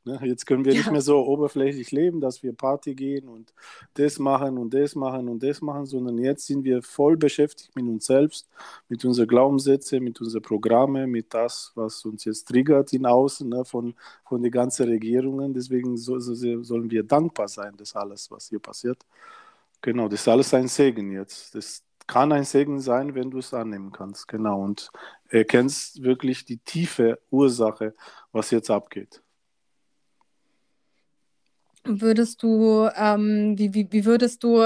Ne, 0.08 0.20
jetzt 0.24 0.46
können 0.46 0.66
wir 0.66 0.74
ja. 0.74 0.80
nicht 0.80 0.92
mehr 0.92 1.02
so 1.02 1.26
oberflächlich 1.26 1.92
leben, 1.92 2.22
dass 2.22 2.44
wir 2.44 2.54
Party 2.54 2.94
gehen 2.94 3.28
und 3.28 3.54
das 3.96 4.20
machen 4.20 4.58
und 4.60 4.72
das 4.74 4.94
machen 4.94 5.28
und 5.30 5.42
das 5.42 5.62
machen, 5.62 5.86
sondern 5.88 6.20
jetzt 6.20 6.46
sind 6.46 6.64
wir 6.64 6.84
voll 6.84 7.18
beschäftigt 7.18 7.76
mit 7.76 7.86
uns 7.88 8.06
selbst, 8.06 8.48
mit 8.88 9.04
unseren 9.04 9.28
Glaubenssätzen, 9.28 10.04
mit 10.04 10.22
unseren 10.22 10.44
Programmen, 10.44 11.10
mit 11.10 11.34
das, 11.34 11.72
was 11.74 12.06
uns 12.06 12.26
jetzt 12.26 12.48
triggert 12.48 12.94
in 12.94 13.08
außen 13.08 13.50
ne, 13.50 13.66
von, 13.66 13.96
von 14.28 14.44
den 14.44 14.52
ganzen 14.52 14.88
Regierungen. 14.88 15.54
Deswegen 15.56 15.98
so, 15.98 16.20
so, 16.20 16.36
sollen 16.64 16.92
wir 16.92 17.04
dankbar 17.04 17.48
sein, 17.48 17.74
das 17.78 17.96
alles, 17.96 18.30
was 18.30 18.50
hier 18.50 18.60
passiert. 18.60 19.04
Genau, 19.82 20.08
das 20.08 20.22
ist 20.22 20.28
alles 20.28 20.54
ein 20.54 20.68
Segen 20.68 21.12
jetzt. 21.12 21.56
Das, 21.56 21.84
kann 22.08 22.32
ein 22.32 22.44
Segen 22.44 22.80
sein, 22.80 23.16
wenn 23.16 23.32
du 23.32 23.40
es 23.40 23.54
annehmen 23.54 23.92
kannst. 23.92 24.28
Genau. 24.28 24.62
Und 24.62 24.90
erkennst 25.30 26.04
wirklich 26.04 26.46
die 26.46 26.58
tiefe 26.58 27.20
Ursache, 27.30 27.96
was 28.32 28.52
jetzt 28.52 28.70
abgeht. 28.70 29.22
Würdest 31.84 32.42
du, 32.42 32.90
ähm, 32.96 33.58
wie, 33.58 33.74
wie, 33.74 33.88
wie 33.92 34.06
würdest 34.06 34.44
du 34.44 34.64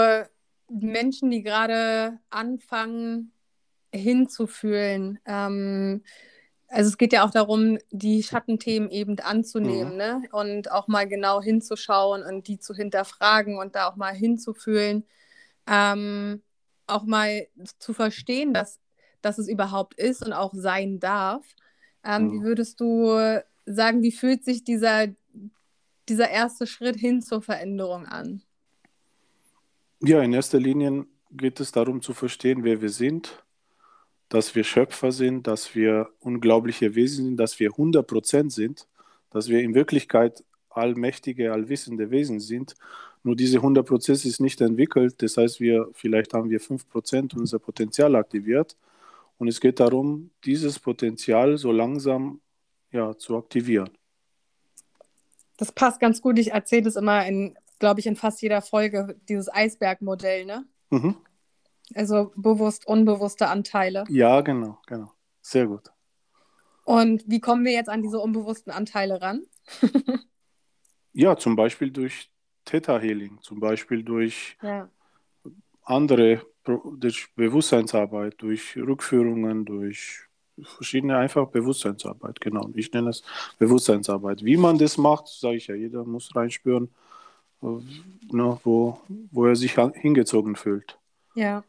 Menschen, 0.69 1.31
die 1.31 1.43
gerade 1.43 2.19
anfangen, 2.29 3.33
hinzufühlen, 3.91 5.19
ähm, 5.25 6.03
also 6.69 6.89
es 6.89 6.97
geht 6.97 7.13
ja 7.13 7.25
auch 7.25 7.31
darum, 7.31 7.79
die 7.89 8.21
Schattenthemen 8.21 8.91
eben 8.91 9.19
anzunehmen 9.19 9.93
mhm. 9.93 9.97
ne? 9.97 10.21
und 10.31 10.71
auch 10.71 10.87
mal 10.87 11.07
genau 11.07 11.41
hinzuschauen 11.41 12.23
und 12.23 12.47
die 12.47 12.59
zu 12.59 12.75
hinterfragen 12.75 13.57
und 13.57 13.75
da 13.75 13.89
auch 13.89 13.95
mal 13.95 14.13
hinzufühlen. 14.13 15.05
Ähm, 15.67 16.43
auch 16.89 17.03
mal 17.03 17.47
zu 17.79 17.93
verstehen, 17.93 18.53
dass, 18.53 18.79
dass 19.21 19.37
es 19.37 19.47
überhaupt 19.47 19.93
ist 19.95 20.25
und 20.25 20.33
auch 20.33 20.53
sein 20.53 20.99
darf. 20.99 21.45
Ähm, 22.03 22.23
mhm. 22.23 22.31
Wie 22.31 22.43
würdest 22.43 22.79
du 22.79 23.41
sagen, 23.65 24.01
wie 24.01 24.11
fühlt 24.11 24.43
sich 24.43 24.63
dieser, 24.63 25.07
dieser 26.07 26.29
erste 26.29 26.67
Schritt 26.67 26.97
hin 26.97 27.21
zur 27.21 27.41
Veränderung 27.41 28.05
an? 28.05 28.41
Ja, 30.01 30.21
in 30.21 30.33
erster 30.33 30.59
Linie 30.59 31.05
geht 31.31 31.59
es 31.59 31.71
darum 31.71 32.01
zu 32.01 32.13
verstehen, 32.13 32.63
wer 32.63 32.81
wir 32.81 32.89
sind, 32.89 33.43
dass 34.29 34.55
wir 34.55 34.63
Schöpfer 34.63 35.11
sind, 35.11 35.47
dass 35.47 35.75
wir 35.75 36.09
unglaubliche 36.19 36.95
Wesen 36.95 37.25
sind, 37.25 37.37
dass 37.37 37.59
wir 37.59 37.71
100% 37.71 38.49
sind, 38.49 38.87
dass 39.29 39.49
wir 39.49 39.61
in 39.61 39.75
Wirklichkeit 39.75 40.43
allmächtige, 40.69 41.51
allwissende 41.51 42.11
Wesen 42.11 42.39
sind 42.39 42.75
nur 43.23 43.35
diese 43.35 43.57
100 43.57 43.85
Prozent 43.85 44.23
ist 44.25 44.39
nicht 44.39 44.61
entwickelt. 44.61 45.21
Das 45.21 45.37
heißt, 45.37 45.59
wir, 45.59 45.89
vielleicht 45.93 46.33
haben 46.33 46.49
wir 46.49 46.59
5 46.59 46.87
Prozent 46.89 47.35
unser 47.35 47.59
Potenzial 47.59 48.15
aktiviert. 48.15 48.77
Und 49.37 49.47
es 49.47 49.59
geht 49.59 49.79
darum, 49.79 50.31
dieses 50.45 50.79
Potenzial 50.79 51.57
so 51.57 51.71
langsam 51.71 52.41
ja, 52.91 53.17
zu 53.17 53.37
aktivieren. 53.37 53.89
Das 55.57 55.71
passt 55.71 55.99
ganz 55.99 56.21
gut. 56.21 56.39
Ich 56.39 56.51
erzähle 56.51 56.83
das 56.83 56.95
immer 56.95 57.25
in, 57.25 57.57
glaube 57.79 57.99
ich, 57.99 58.07
in 58.07 58.15
fast 58.15 58.41
jeder 58.41 58.61
Folge, 58.61 59.17
dieses 59.27 59.53
Eisbergmodell, 59.53 60.45
ne? 60.45 60.65
Mhm. 60.89 61.15
Also 61.95 62.31
bewusst, 62.35 62.87
unbewusste 62.87 63.47
Anteile. 63.47 64.05
Ja, 64.09 64.41
genau, 64.41 64.79
genau. 64.87 65.11
Sehr 65.41 65.67
gut. 65.67 65.91
Und 66.85 67.23
wie 67.27 67.39
kommen 67.39 67.65
wir 67.65 67.71
jetzt 67.71 67.89
an 67.89 68.01
diese 68.01 68.19
unbewussten 68.19 68.71
Anteile 68.71 69.21
ran? 69.21 69.43
ja, 71.13 71.35
zum 71.37 71.55
Beispiel 71.55 71.91
durch 71.91 72.29
Theta 72.69 72.99
Healing, 72.99 73.39
zum 73.41 73.59
Beispiel 73.59 74.03
durch 74.03 74.55
ja. 74.61 74.87
andere, 75.83 76.45
durch 76.97 77.33
Bewusstseinsarbeit, 77.35 78.35
durch 78.37 78.77
Rückführungen, 78.77 79.65
durch 79.65 80.19
verschiedene 80.61 81.17
einfach 81.17 81.47
Bewusstseinsarbeit, 81.47 82.39
genau. 82.39 82.69
Ich 82.75 82.91
nenne 82.91 83.09
es 83.09 83.23
Bewusstseinsarbeit. 83.57 84.43
Wie 84.43 84.57
man 84.57 84.77
das 84.77 84.97
macht, 84.97 85.27
sage 85.27 85.57
ich 85.57 85.67
ja, 85.67 85.75
jeder 85.75 86.03
muss 86.03 86.35
reinspüren, 86.35 86.89
äh, 87.63 87.67
ne, 88.31 88.59
wo, 88.63 88.99
wo 89.31 89.45
er 89.45 89.55
sich 89.55 89.73
hingezogen 89.73 90.55
fühlt. 90.55 90.99
Ja, 91.33 91.63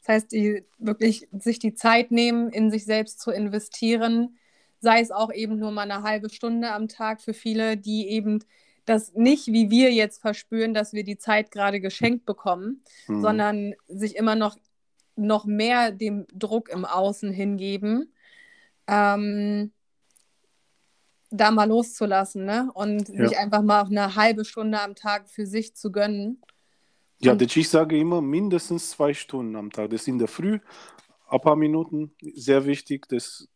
das 0.00 0.08
heißt, 0.08 0.32
die, 0.32 0.64
wirklich 0.78 1.28
sich 1.32 1.58
die 1.60 1.74
Zeit 1.74 2.10
nehmen, 2.10 2.50
in 2.50 2.70
sich 2.70 2.84
selbst 2.84 3.20
zu 3.20 3.30
investieren, 3.30 4.36
sei 4.80 5.00
es 5.00 5.12
auch 5.12 5.32
eben 5.32 5.58
nur 5.58 5.70
mal 5.70 5.90
eine 5.90 6.02
halbe 6.02 6.28
Stunde 6.28 6.72
am 6.72 6.88
Tag 6.88 7.22
für 7.22 7.32
viele, 7.32 7.76
die 7.78 8.08
eben 8.08 8.44
das 8.84 9.12
nicht 9.14 9.46
wie 9.48 9.70
wir 9.70 9.92
jetzt 9.92 10.20
verspüren, 10.20 10.74
dass 10.74 10.92
wir 10.92 11.04
die 11.04 11.18
Zeit 11.18 11.50
gerade 11.50 11.80
geschenkt 11.80 12.26
bekommen, 12.26 12.82
mhm. 13.06 13.20
sondern 13.20 13.74
sich 13.88 14.16
immer 14.16 14.34
noch, 14.34 14.56
noch 15.16 15.44
mehr 15.44 15.92
dem 15.92 16.26
Druck 16.32 16.68
im 16.68 16.84
Außen 16.84 17.32
hingeben, 17.32 18.12
ähm, 18.86 19.72
da 21.30 21.50
mal 21.50 21.68
loszulassen 21.68 22.44
ne? 22.44 22.70
und 22.74 23.08
ja. 23.08 23.28
sich 23.28 23.38
einfach 23.38 23.62
mal 23.62 23.84
eine 23.84 24.16
halbe 24.16 24.44
Stunde 24.44 24.80
am 24.80 24.94
Tag 24.94 25.30
für 25.30 25.46
sich 25.46 25.74
zu 25.74 25.90
gönnen. 25.90 26.42
Ja, 27.20 27.36
ich 27.40 27.68
sage 27.68 27.98
immer 27.98 28.20
mindestens 28.20 28.90
zwei 28.90 29.14
Stunden 29.14 29.54
am 29.54 29.70
Tag. 29.70 29.90
Das 29.90 30.02
ist 30.02 30.08
in 30.08 30.18
der 30.18 30.26
Früh, 30.26 30.58
ein 31.32 31.40
paar 31.40 31.56
Minuten, 31.56 32.14
sehr 32.34 32.66
wichtig, 32.66 33.08
das, 33.08 33.48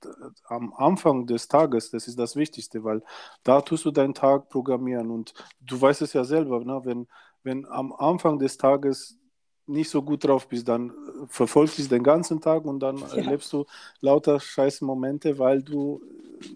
am 0.47 0.73
Anfang 0.75 1.27
des 1.27 1.47
Tages, 1.47 1.91
das 1.91 2.09
ist 2.09 2.19
das 2.19 2.35
Wichtigste, 2.35 2.83
weil 2.85 3.03
da 3.43 3.61
tust 3.61 3.85
du 3.85 3.91
deinen 3.91 4.15
Tag 4.15 4.49
programmieren 4.49 5.11
und 5.11 5.35
du 5.61 5.81
weißt 5.81 6.01
es 6.03 6.15
ja 6.15 6.25
selber, 6.25 6.65
ne? 6.65 6.81
wenn, 6.85 7.07
wenn 7.43 7.67
am 7.67 7.93
Anfang 7.93 8.39
des 8.39 8.57
Tages 8.57 9.19
nicht 9.67 9.91
so 9.91 10.01
gut 10.01 10.25
drauf 10.25 10.49
bist, 10.49 10.67
dann 10.69 10.93
verfolgst 11.29 11.77
du 11.77 11.83
es 11.83 11.89
den 11.89 12.03
ganzen 12.03 12.41
Tag 12.41 12.65
und 12.65 12.81
dann 12.81 12.99
ja. 12.99 13.09
erlebst 13.17 13.53
du 13.53 13.67
lauter 14.01 14.41
scheiß 14.41 14.81
Momente, 14.81 15.39
weil 15.39 15.63
du 15.63 16.01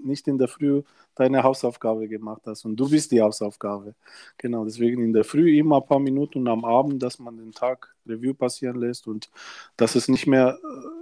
nicht 0.02 0.26
in 0.28 0.38
der 0.38 0.48
Früh 0.48 0.82
deine 1.14 1.42
Hausaufgabe 1.42 2.08
gemacht 2.08 2.42
hast 2.46 2.64
und 2.64 2.76
du 2.76 2.88
bist 2.88 3.10
die 3.10 3.20
Hausaufgabe. 3.20 3.94
Genau, 4.38 4.64
deswegen 4.64 5.02
in 5.02 5.12
der 5.12 5.24
Früh 5.24 5.58
immer 5.58 5.78
ein 5.78 5.86
paar 5.86 5.98
Minuten 5.98 6.38
und 6.38 6.48
am 6.48 6.64
Abend, 6.64 7.02
dass 7.02 7.18
man 7.18 7.36
den 7.36 7.52
Tag 7.52 7.94
Review 8.06 8.32
passieren 8.32 8.76
lässt 8.76 9.06
und 9.06 9.28
dass 9.76 9.96
es 9.96 10.08
nicht 10.08 10.26
mehr 10.26 10.58
äh, 10.62 10.99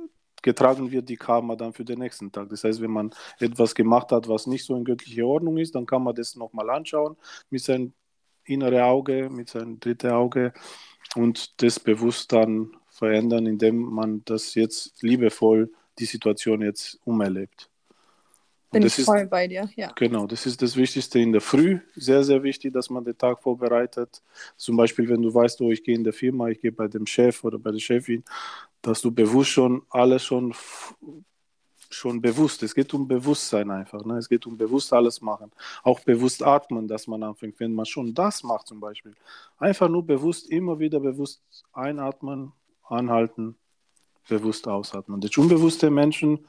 getragen 0.49 0.91
wird 0.91 1.11
die 1.11 1.17
Karma 1.17 1.57
dann 1.57 1.75
für 1.75 1.85
den 1.85 1.99
nächsten 1.99 2.33
Tag. 2.33 2.49
Das 2.49 2.65
heißt, 2.65 2.81
wenn 2.81 2.91
man 2.91 3.11
etwas 3.39 3.75
gemacht 3.75 4.13
hat, 4.13 4.29
was 4.29 4.47
nicht 4.47 4.65
so 4.65 4.75
in 4.77 4.85
göttlicher 4.85 5.27
Ordnung 5.27 5.59
ist, 5.59 5.75
dann 5.75 5.85
kann 5.85 6.03
man 6.03 6.15
das 6.15 6.37
nochmal 6.37 6.71
anschauen 6.71 7.17
mit 7.51 7.63
seinem 7.63 7.93
inneren 8.45 8.81
Auge, 8.81 9.29
mit 9.31 9.51
seinem 9.51 9.79
dritten 9.79 10.11
Auge 10.11 10.55
und 11.17 11.63
das 11.63 11.79
bewusst 11.79 12.33
dann 12.33 12.71
verändern, 12.89 13.45
indem 13.45 13.77
man 13.79 14.23
das 14.25 14.55
jetzt 14.55 15.03
liebevoll 15.03 15.71
die 15.99 16.07
Situation 16.07 16.63
jetzt 16.63 16.99
umerlebt. 17.05 17.69
Bin 18.71 18.83
ich 18.83 18.95
voll 18.97 19.21
ist, 19.21 19.31
bei 19.31 19.49
dir, 19.49 19.69
ja. 19.77 19.91
Genau, 19.97 20.27
das 20.27 20.45
ist 20.45 20.61
das 20.61 20.77
Wichtigste 20.77 21.19
in 21.19 21.33
der 21.33 21.41
Früh. 21.41 21.79
Sehr, 21.95 22.23
sehr 22.23 22.43
wichtig, 22.43 22.75
dass 22.75 22.91
man 22.91 23.03
den 23.03 23.17
Tag 23.17 23.41
vorbereitet. 23.43 24.23
Zum 24.57 24.77
Beispiel, 24.77 25.09
wenn 25.09 25.23
du 25.23 25.33
weißt, 25.33 25.63
oh, 25.63 25.71
ich 25.71 25.83
gehe 25.83 25.95
in 25.95 26.05
der 26.05 26.13
Firma, 26.13 26.49
ich 26.49 26.61
gehe 26.61 26.73
bei 26.73 26.87
dem 26.87 27.07
Chef 27.07 27.43
oder 27.45 27.59
bei 27.59 27.71
der 27.71 27.79
Chefin, 27.79 28.23
dass 28.83 29.01
du 29.01 29.11
bewusst 29.11 29.51
schon 29.51 29.83
alles 29.91 30.25
schon 30.25 30.55
schon 31.91 32.21
bewusst. 32.21 32.63
Es 32.63 32.75
geht 32.75 32.93
um 32.95 33.09
Bewusstsein 33.09 33.71
einfach. 33.71 34.05
Ne? 34.05 34.19
Es 34.19 34.29
geht 34.29 34.47
um 34.47 34.57
bewusst 34.57 34.93
alles 34.93 35.21
machen. 35.21 35.51
Auch 35.83 36.01
bewusst 36.01 36.43
atmen, 36.43 36.87
dass 36.87 37.07
man 37.07 37.23
anfängt. 37.23 37.59
Wenn 37.59 37.75
man 37.75 37.87
schon 37.87 38.15
das 38.15 38.43
macht 38.43 38.67
zum 38.67 38.81
Beispiel. 38.81 39.15
Einfach 39.59 39.89
nur 39.89 40.05
bewusst, 40.05 40.51
immer 40.51 40.79
wieder 40.79 41.01
bewusst 41.01 41.43
einatmen, 41.73 42.53
anhalten, 42.85 43.57
bewusst 44.29 44.69
ausatmen. 44.69 45.21
Die 45.21 45.31
unbewusste 45.41 45.91
Menschen, 45.91 46.47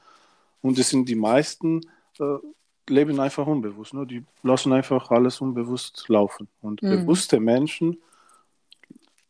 und 0.62 0.78
das 0.78 0.90
sind 0.90 1.08
die 1.08 1.14
meisten, 1.14 1.80
äh, 2.18 2.36
leben 2.88 3.18
einfach 3.20 3.46
unbewusst. 3.46 3.94
Ne? 3.94 4.06
Die 4.06 4.24
lassen 4.42 4.72
einfach 4.72 5.10
alles 5.10 5.40
unbewusst 5.40 6.04
laufen. 6.08 6.48
Und 6.60 6.82
mhm. 6.82 6.90
bewusste 6.90 7.40
Menschen 7.40 7.98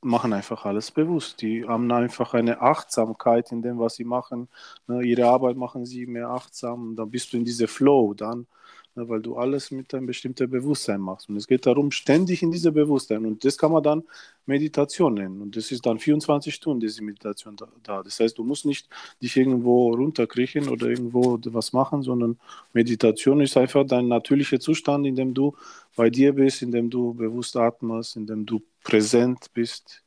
machen 0.03 0.33
einfach 0.33 0.65
alles 0.65 0.91
bewusst. 0.91 1.43
Die 1.43 1.67
haben 1.67 1.91
einfach 1.93 2.35
eine 2.35 2.61
Achtsamkeit 2.63 3.53
in 3.53 3.63
dem, 3.63 3.79
was 3.79 3.97
sie 3.97 4.05
machen. 4.05 4.49
Ne, 4.87 5.03
ihre 5.03 5.27
Arbeit 5.27 5.57
machen 5.57 5.85
sie 5.87 6.07
mehr 6.07 6.29
achtsam. 6.31 6.97
Dann 6.97 7.11
bist 7.11 7.33
du 7.33 7.37
in 7.37 7.45
diese 7.45 7.69
Flow 7.69 8.15
dann, 8.15 8.47
weil 8.95 9.21
du 9.21 9.37
alles 9.37 9.71
mit 9.71 9.95
einem 9.95 10.07
bestimmten 10.07 10.51
Bewusstsein 10.51 11.01
machst. 11.01 11.29
Und 11.29 11.37
es 11.37 11.47
geht 11.47 11.67
darum, 11.67 11.91
ständig 11.91 12.43
in 12.43 12.51
diese 12.51 12.73
Bewusstsein. 12.73 13.25
Und 13.25 13.45
das 13.45 13.57
kann 13.57 13.73
man 13.73 13.83
dann 13.83 14.03
Meditation 14.47 15.15
nennen. 15.15 15.41
Und 15.41 15.57
das 15.57 15.71
ist 15.71 15.87
dann 15.87 15.99
24 15.99 16.55
Stunden, 16.55 16.81
diese 16.81 17.03
Meditation 17.03 17.57
da. 17.83 18.03
Das 18.03 18.21
heißt, 18.21 18.37
du 18.37 18.45
musst 18.45 18.67
nicht 18.67 18.89
dich 19.23 19.37
irgendwo 19.37 19.95
runterkriechen 19.95 20.69
oder 20.69 20.89
irgendwo 20.89 21.39
was 21.47 21.73
machen, 21.73 22.03
sondern 22.03 22.39
Meditation 22.73 23.41
ist 23.41 23.57
einfach 23.57 23.87
dein 23.87 24.09
natürlicher 24.09 24.61
Zustand, 24.61 25.07
in 25.07 25.17
dem 25.17 25.35
du 25.35 25.55
bei 25.97 26.11
dir 26.11 26.35
bist, 26.35 26.63
in 26.63 26.73
dem 26.73 26.91
du 26.91 27.15
bewusst 27.15 27.57
atmest, 27.57 28.17
in 28.17 28.27
dem 28.27 28.45
du 28.45 28.63
präsent 28.83 29.51
bist 29.55 30.03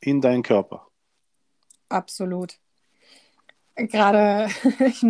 in 0.00 0.20
deinem 0.20 0.42
Körper. 0.42 0.86
Absolut. 1.88 2.58
Gerade, 3.76 4.48
ich, 4.86 5.00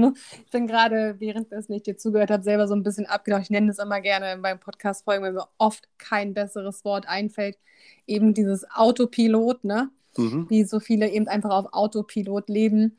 bin 0.51 0.66
gerade, 0.66 1.16
während 1.18 1.49
ich 1.53 1.83
dir 1.83 1.96
zugehört 1.96 2.31
habe, 2.31 2.42
selber 2.42 2.68
so 2.68 2.75
ein 2.75 2.83
bisschen 2.83 3.07
abgedacht. 3.07 3.42
Ich 3.42 3.51
nenne 3.51 3.68
das 3.68 3.79
immer 3.79 4.01
gerne 4.01 4.40
beim 4.40 4.61
Podcast-Folgen, 4.61 5.25
wenn 5.25 5.35
mir 5.35 5.49
oft 5.59 5.88
kein 5.99 6.35
besseres 6.35 6.85
Wort 6.85 7.09
einfällt. 7.09 7.59
Eben 8.07 8.35
dieses 8.35 8.70
Autopilot, 8.70 9.64
ne? 9.64 9.90
Mhm. 10.16 10.46
Wie 10.49 10.64
so 10.64 10.81
viele 10.81 11.09
eben 11.09 11.29
einfach 11.29 11.51
auf 11.51 11.73
Autopilot 11.73 12.49
leben. 12.49 12.99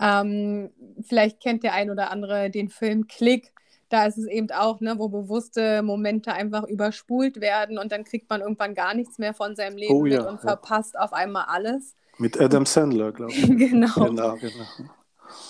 Ähm, 0.00 0.70
vielleicht 1.02 1.40
kennt 1.40 1.62
der 1.62 1.74
ein 1.74 1.90
oder 1.90 2.10
andere 2.10 2.50
den 2.50 2.68
Film 2.68 3.06
Klick 3.06 3.54
da 3.94 4.06
ist 4.06 4.18
es 4.18 4.26
eben 4.26 4.50
auch, 4.50 4.80
ne, 4.80 4.98
wo 4.98 5.08
bewusste 5.08 5.82
Momente 5.82 6.32
einfach 6.32 6.64
überspult 6.64 7.40
werden 7.40 7.78
und 7.78 7.92
dann 7.92 8.04
kriegt 8.04 8.28
man 8.28 8.40
irgendwann 8.40 8.74
gar 8.74 8.94
nichts 8.94 9.18
mehr 9.18 9.34
von 9.34 9.54
seinem 9.54 9.76
Leben 9.76 9.94
oh, 9.94 10.06
ja, 10.06 10.18
mit 10.18 10.28
und 10.28 10.36
ja. 10.36 10.40
verpasst 10.40 10.98
auf 10.98 11.12
einmal 11.12 11.44
alles. 11.48 11.94
Mit 12.18 12.40
Adam 12.40 12.66
Sandler, 12.66 13.12
glaube 13.12 13.32
ich. 13.32 13.42
genau. 13.46 13.94
genau, 13.94 14.36
genau. 14.36 14.64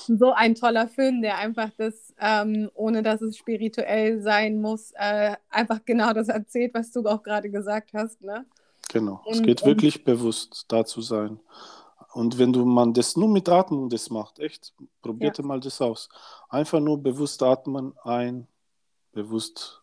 So 0.07 0.33
ein 0.33 0.55
toller 0.55 0.88
Film, 0.88 1.20
der 1.20 1.38
einfach 1.38 1.70
das, 1.77 2.14
ähm, 2.18 2.70
ohne 2.74 3.03
dass 3.03 3.20
es 3.20 3.37
spirituell 3.37 4.22
sein 4.22 4.61
muss, 4.61 4.92
äh, 4.94 5.37
einfach 5.50 5.85
genau 5.85 6.12
das 6.12 6.29
erzählt, 6.29 6.72
was 6.74 6.90
du 6.92 7.05
auch 7.07 7.22
gerade 7.22 7.50
gesagt 7.50 7.92
hast. 7.92 8.22
Ne? 8.22 8.46
Genau, 8.92 9.20
und, 9.24 9.35
es 9.35 9.42
geht 9.42 9.64
wirklich 9.64 10.05
bewusst 10.05 10.66
da 10.68 10.85
zu 10.85 11.00
sein. 11.00 11.40
Und 12.12 12.38
wenn 12.38 12.53
du 12.53 12.64
man 12.64 12.94
das 12.94 13.16
nur 13.16 13.29
mit 13.29 13.48
Atmung 13.48 13.88
das 13.88 14.09
macht, 14.09 14.38
echt, 14.38 14.72
probiert 15.03 15.38
ja. 15.38 15.44
mal 15.44 15.59
das 15.59 15.81
aus. 15.81 16.09
Einfach 16.48 16.81
nur 16.81 17.03
bewusst 17.03 17.42
atmen, 17.42 17.92
ein, 18.05 18.46
bewusst 19.12 19.83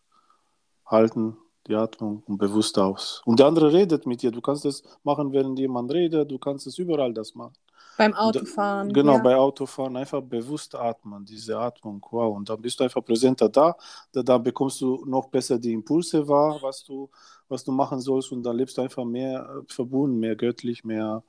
halten, 0.86 1.36
die 1.66 1.74
Atmung 1.74 2.22
und 2.26 2.38
bewusst 2.38 2.78
aus. 2.78 3.22
Und 3.24 3.38
der 3.38 3.46
andere 3.46 3.72
redet 3.72 4.06
mit 4.06 4.22
dir. 4.22 4.30
Du 4.30 4.40
kannst 4.40 4.64
das 4.64 4.82
machen, 5.04 5.32
während 5.32 5.58
jemand 5.58 5.92
redet. 5.92 6.30
Du 6.30 6.38
kannst 6.38 6.66
es 6.66 6.78
überall 6.78 7.12
das 7.12 7.34
machen. 7.34 7.54
Beim 7.98 8.14
Autofahren. 8.14 8.88
Da, 8.88 8.92
genau, 8.92 9.14
ja. 9.14 9.18
bei 9.18 9.36
Autofahren 9.36 9.96
einfach 9.96 10.22
bewusst 10.22 10.74
atmen, 10.74 11.24
diese 11.24 11.58
Atmung. 11.58 12.04
Wow. 12.10 12.36
Und 12.36 12.48
dann 12.48 12.60
bist 12.60 12.80
du 12.80 12.84
einfach 12.84 13.04
präsenter 13.04 13.48
da. 13.48 13.76
da. 14.12 14.22
Da 14.22 14.38
bekommst 14.38 14.80
du 14.80 15.04
noch 15.06 15.28
besser 15.28 15.58
die 15.58 15.72
Impulse 15.72 16.26
wahr, 16.26 16.58
was 16.62 16.84
du, 16.84 17.10
was 17.48 17.64
du 17.64 17.72
machen 17.72 18.00
sollst. 18.00 18.32
Und 18.32 18.42
dann 18.42 18.56
lebst 18.56 18.78
du 18.78 18.82
einfach 18.82 19.04
mehr 19.04 19.40
äh, 19.40 19.72
verbunden, 19.72 20.18
mehr 20.18 20.36
göttlich, 20.36 20.84
mehr. 20.84 21.22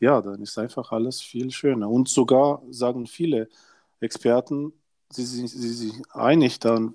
Ja, 0.00 0.22
dann 0.22 0.40
ist 0.42 0.58
einfach 0.58 0.90
alles 0.90 1.20
viel 1.20 1.50
schöner. 1.50 1.90
Und 1.90 2.08
sogar 2.08 2.62
sagen 2.70 3.06
viele 3.06 3.48
Experten, 4.00 4.72
sie 5.10 5.24
sind 5.24 5.48
sich 5.48 5.92
einig 6.12 6.58
dann, 6.60 6.94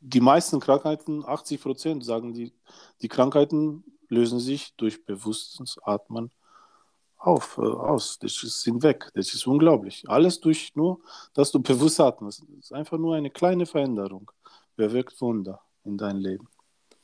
die 0.00 0.20
meisten 0.20 0.60
Krankheiten, 0.60 1.24
80 1.24 1.60
Prozent 1.60 2.04
sagen, 2.04 2.32
die, 2.32 2.52
die 3.02 3.08
Krankheiten 3.08 3.84
lösen 4.08 4.40
sich 4.40 4.74
durch 4.76 5.04
bewusstes 5.04 5.78
Atmen 5.82 6.30
auf, 7.16 7.58
äh, 7.58 7.62
aus. 7.62 8.18
Das 8.18 8.34
sind 8.34 8.82
weg. 8.82 9.10
Das 9.14 9.32
ist 9.34 9.46
unglaublich. 9.46 10.04
Alles 10.08 10.40
durch 10.40 10.74
nur, 10.74 11.00
dass 11.34 11.52
du 11.52 11.60
bewusst 11.60 12.00
atmest. 12.00 12.42
Das 12.48 12.64
ist 12.64 12.72
einfach 12.72 12.98
nur 12.98 13.14
eine 13.14 13.30
kleine 13.30 13.66
Veränderung. 13.66 14.30
Bewirkt 14.74 15.20
Wunder 15.20 15.60
in 15.84 15.98
dein 15.98 16.16
Leben. 16.16 16.48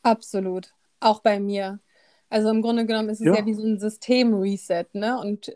Absolut. 0.03 0.73
Auch 1.01 1.21
bei 1.21 1.39
mir. 1.39 1.81
Also 2.29 2.49
im 2.49 2.61
Grunde 2.61 2.87
genommen 2.87 3.11
ist 3.11 3.21
es 3.21 3.27
ja, 3.27 3.37
ja 3.37 3.47
wie 3.47 3.55
so 3.55 3.63
ein 3.63 3.79
System-Reset, 3.79 4.87
ne? 4.95 5.21
Und 5.21 5.55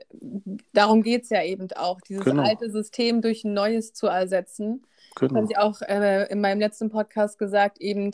darum 0.72 1.02
geht 1.02 1.24
es 1.24 1.30
ja 1.30 1.42
eben 1.42 1.68
auch, 1.72 2.00
dieses 2.00 2.24
genau. 2.24 2.44
alte 2.44 2.70
System 2.70 3.22
durch 3.22 3.44
ein 3.44 3.54
neues 3.54 3.92
zu 3.92 4.06
ersetzen. 4.06 4.86
Genau. 5.16 5.34
Das 5.34 5.42
habe 5.42 5.46
ich 5.50 5.58
auch 5.58 5.82
äh, 5.82 6.30
in 6.30 6.40
meinem 6.40 6.60
letzten 6.60 6.90
Podcast 6.90 7.38
gesagt, 7.38 7.80
eben, 7.80 8.12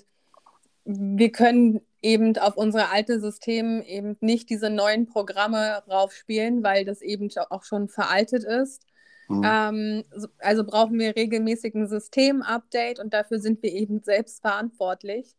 wir 0.84 1.32
können 1.32 1.80
eben 2.00 2.36
auf 2.38 2.56
unser 2.56 2.92
alte 2.92 3.20
System 3.20 3.82
eben 3.82 4.16
nicht 4.20 4.48
diese 4.50 4.70
neuen 4.70 5.06
Programme 5.06 5.82
raufspielen, 5.88 6.62
weil 6.62 6.84
das 6.84 7.02
eben 7.02 7.28
auch 7.50 7.64
schon 7.64 7.88
veraltet 7.88 8.44
ist. 8.44 8.86
Mhm. 9.28 9.42
Ähm, 9.44 10.04
also 10.38 10.64
brauchen 10.64 10.98
wir 10.98 11.16
regelmäßig 11.16 11.74
ein 11.74 11.88
System-Update 11.88 13.00
und 13.00 13.12
dafür 13.12 13.40
sind 13.40 13.62
wir 13.62 13.72
eben 13.72 14.02
selbst 14.02 14.40
verantwortlich, 14.40 15.34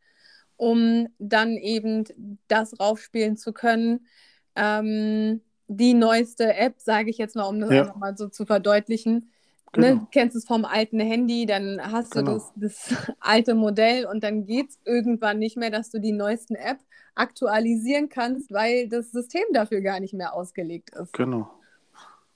um 0.57 1.07
dann 1.19 1.55
eben 1.55 2.03
das 2.47 2.79
raufspielen 2.79 3.37
zu 3.37 3.53
können. 3.53 4.07
Ähm, 4.55 5.41
die 5.67 5.93
neueste 5.93 6.53
App, 6.55 6.75
sage 6.79 7.09
ich 7.09 7.17
jetzt 7.17 7.35
mal, 7.35 7.43
um 7.43 7.59
das 7.59 7.71
ja. 7.71 7.81
einfach 7.81 7.95
mal 7.95 8.17
so 8.17 8.27
zu 8.27 8.45
verdeutlichen, 8.45 9.31
genau. 9.71 9.87
Ne, 9.87 10.07
kennst 10.11 10.35
es 10.35 10.45
vom 10.45 10.65
alten 10.65 10.99
Handy, 10.99 11.45
dann 11.45 11.79
hast 11.81 12.11
genau. 12.11 12.31
du 12.31 12.37
das, 12.37 12.89
das 12.89 13.15
alte 13.19 13.55
Modell 13.55 14.05
und 14.05 14.23
dann 14.23 14.45
geht 14.45 14.69
es 14.69 14.79
irgendwann 14.85 15.39
nicht 15.39 15.57
mehr, 15.57 15.71
dass 15.71 15.89
du 15.89 15.99
die 15.99 16.11
neuesten 16.11 16.55
App 16.55 16.79
aktualisieren 17.15 18.09
kannst, 18.09 18.51
weil 18.51 18.87
das 18.87 19.11
System 19.11 19.43
dafür 19.53 19.81
gar 19.81 19.99
nicht 19.99 20.13
mehr 20.13 20.33
ausgelegt 20.33 20.91
ist. 20.95 21.13
Genau. 21.13 21.49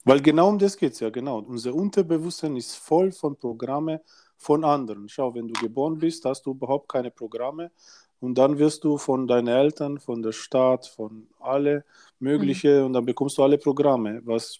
Weil 0.03 0.21
genau 0.21 0.49
um 0.49 0.57
das 0.57 0.77
geht 0.77 0.93
es 0.93 0.99
ja, 0.99 1.09
genau. 1.09 1.39
Unser 1.39 1.75
Unterbewusstsein 1.75 2.55
ist 2.55 2.75
voll 2.75 3.11
von 3.11 3.35
Programmen 3.35 3.99
von 4.37 4.63
anderen. 4.63 5.07
Schau, 5.07 5.35
wenn 5.35 5.47
du 5.47 5.53
geboren 5.61 5.99
bist, 5.99 6.25
hast 6.25 6.45
du 6.45 6.51
überhaupt 6.51 6.89
keine 6.89 7.11
Programme 7.11 7.71
und 8.19 8.37
dann 8.37 8.57
wirst 8.57 8.83
du 8.83 8.97
von 8.97 9.27
deinen 9.27 9.47
Eltern, 9.47 9.99
von 9.99 10.23
der 10.23 10.31
Stadt, 10.31 10.87
von 10.87 11.27
alle 11.39 11.85
mögliche 12.19 12.79
mhm. 12.79 12.85
und 12.87 12.93
dann 12.93 13.05
bekommst 13.05 13.37
du 13.37 13.43
alle 13.43 13.59
Programme, 13.59 14.21
was 14.25 14.59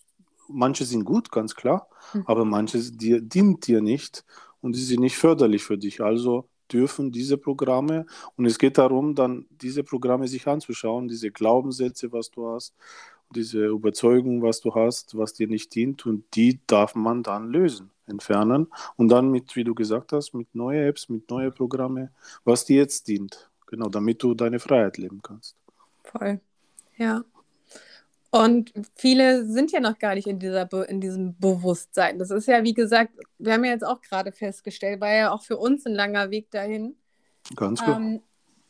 manche 0.54 0.86
sind 0.86 1.06
gut, 1.06 1.32
ganz 1.32 1.56
klar, 1.56 1.88
mhm. 2.14 2.24
aber 2.26 2.46
manche 2.46 2.80
die, 2.92 3.22
dient 3.22 3.68
dir 3.68 3.82
nicht 3.82 4.24
und 4.62 4.76
sie 4.76 4.84
sind 4.84 5.02
nicht 5.02 5.18
förderlich 5.18 5.64
für 5.64 5.78
dich. 5.78 6.02
Also 6.02 6.48
dürfen 6.72 7.12
diese 7.12 7.38
Programme 7.38 8.06
und 8.38 8.46
es 8.46 8.58
geht 8.58 8.78
darum, 8.78 9.16
dann 9.16 9.46
diese 9.50 9.84
Programme 9.84 10.28
sich 10.28 10.48
anzuschauen, 10.48 11.08
diese 11.08 11.32
Glaubenssätze, 11.32 12.12
was 12.12 12.32
du 12.32 12.48
hast, 12.48 12.74
diese 13.34 13.66
Überzeugung, 13.66 14.42
was 14.42 14.62
du 14.62 14.74
hast, 14.74 15.18
was 15.18 15.34
dir 15.34 15.48
nicht 15.48 15.74
dient 15.76 16.06
und 16.06 16.24
die 16.36 16.60
darf 16.68 16.96
man 16.96 17.24
dann 17.24 17.50
lösen, 17.50 17.90
entfernen 18.08 18.68
und 18.98 19.10
dann 19.10 19.32
mit, 19.32 19.56
wie 19.56 19.64
du 19.64 19.76
gesagt 19.76 20.14
hast, 20.14 20.34
mit 20.34 20.54
neuen 20.54 20.88
Apps, 20.88 21.10
mit 21.10 21.30
neuen 21.30 21.54
Programmen, 21.54 22.10
was 22.44 22.66
dir 22.66 22.78
jetzt 22.78 23.08
dient, 23.08 23.50
genau, 23.68 23.90
damit 23.90 24.22
du 24.24 24.34
deine 24.34 24.60
Freiheit 24.60 24.98
leben 24.98 25.22
kannst. 25.22 25.56
Voll, 26.04 26.40
ja. 26.98 27.24
Und 28.34 28.72
viele 28.96 29.46
sind 29.46 29.74
ja 29.74 29.82
noch 29.82 30.00
gar 30.00 30.15
nicht 30.15 30.26
in, 30.26 30.39
dieser 30.39 30.65
Be 30.65 30.86
in 30.89 31.02
diesem 31.02 31.38
Bewusstsein. 31.38 32.17
Das 32.17 32.32
ist 32.32 32.48
ja, 32.48 32.63
wie 32.63 32.74
gesagt, 32.74 33.12
wir 33.38 33.54
haben 33.54 33.65
ja 33.65 33.72
jetzt 33.72 33.86
auch 33.86 34.02
gerade 34.02 34.32
festgestellt, 34.32 35.02
war 35.02 35.13
ja 35.13 35.32
auch 35.32 35.44
für 35.44 35.58
uns 35.58 35.86
ein 35.86 35.94
langer 35.94 36.32
Weg 36.32 36.50
dahin. 36.50 36.96
Ganz 37.58 37.84
gut. 37.84 37.96
Ähm, 37.96 38.22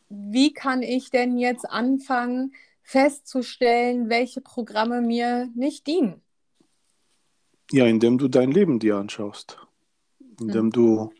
wie 0.09 0.51
kann 0.51 0.81
ich 0.81 1.11
denn 1.11 1.37
jetzt 1.37 1.69
anfangen, 1.69 2.53
festzustellen, 2.81 4.09
welche 4.09 4.41
Programme 4.41 4.99
mir 5.01 5.47
nicht 5.55 5.85
dienen? 5.85 6.21
Ja, 7.71 7.85
indem 7.85 8.17
du 8.17 8.27
dein 8.27 8.51
Leben 8.51 8.79
dir 8.79 8.97
anschaust. 8.97 9.59
Indem 10.39 10.65
mhm. 10.65 10.71
du 10.71 11.13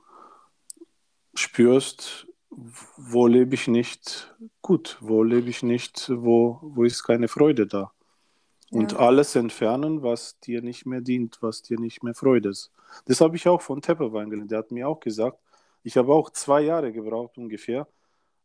spürst, 1.36 2.28
wo 2.50 3.28
lebe 3.28 3.54
ich 3.54 3.68
nicht 3.68 4.36
gut, 4.64 4.98
wo 5.00 5.22
lebe 5.22 5.50
ich 5.50 5.62
nicht, 5.62 6.10
wo, 6.10 6.60
wo 6.62 6.84
ist 6.84 7.04
keine 7.04 7.28
Freude 7.28 7.68
da. 7.68 7.94
Und 8.72 8.94
ja. 8.94 9.00
alles 9.00 9.36
entfernen, 9.36 10.02
was 10.02 10.40
dir 10.40 10.62
nicht 10.62 10.86
mehr 10.86 11.02
dient, 11.02 11.40
was 11.42 11.62
dir 11.62 11.80
nicht 11.80 12.04
mehr 12.04 12.16
Freude 12.16 12.50
ist. 12.50 12.72
Das 13.06 13.22
habe 13.22 13.36
ich 13.36 13.48
auch 13.48 13.62
von 13.62 13.82
Tepperwein 13.82 14.30
gelernt. 14.30 14.52
Der 14.52 14.60
hat 14.60 14.72
mir 14.72 14.88
auch 14.88 15.00
gesagt, 15.00 15.38
ich 15.84 15.98
habe 15.98 16.14
auch 16.14 16.30
zwei 16.30 16.62
Jahre 16.62 16.92
gebraucht 16.92 17.38
ungefähr, 17.38 17.88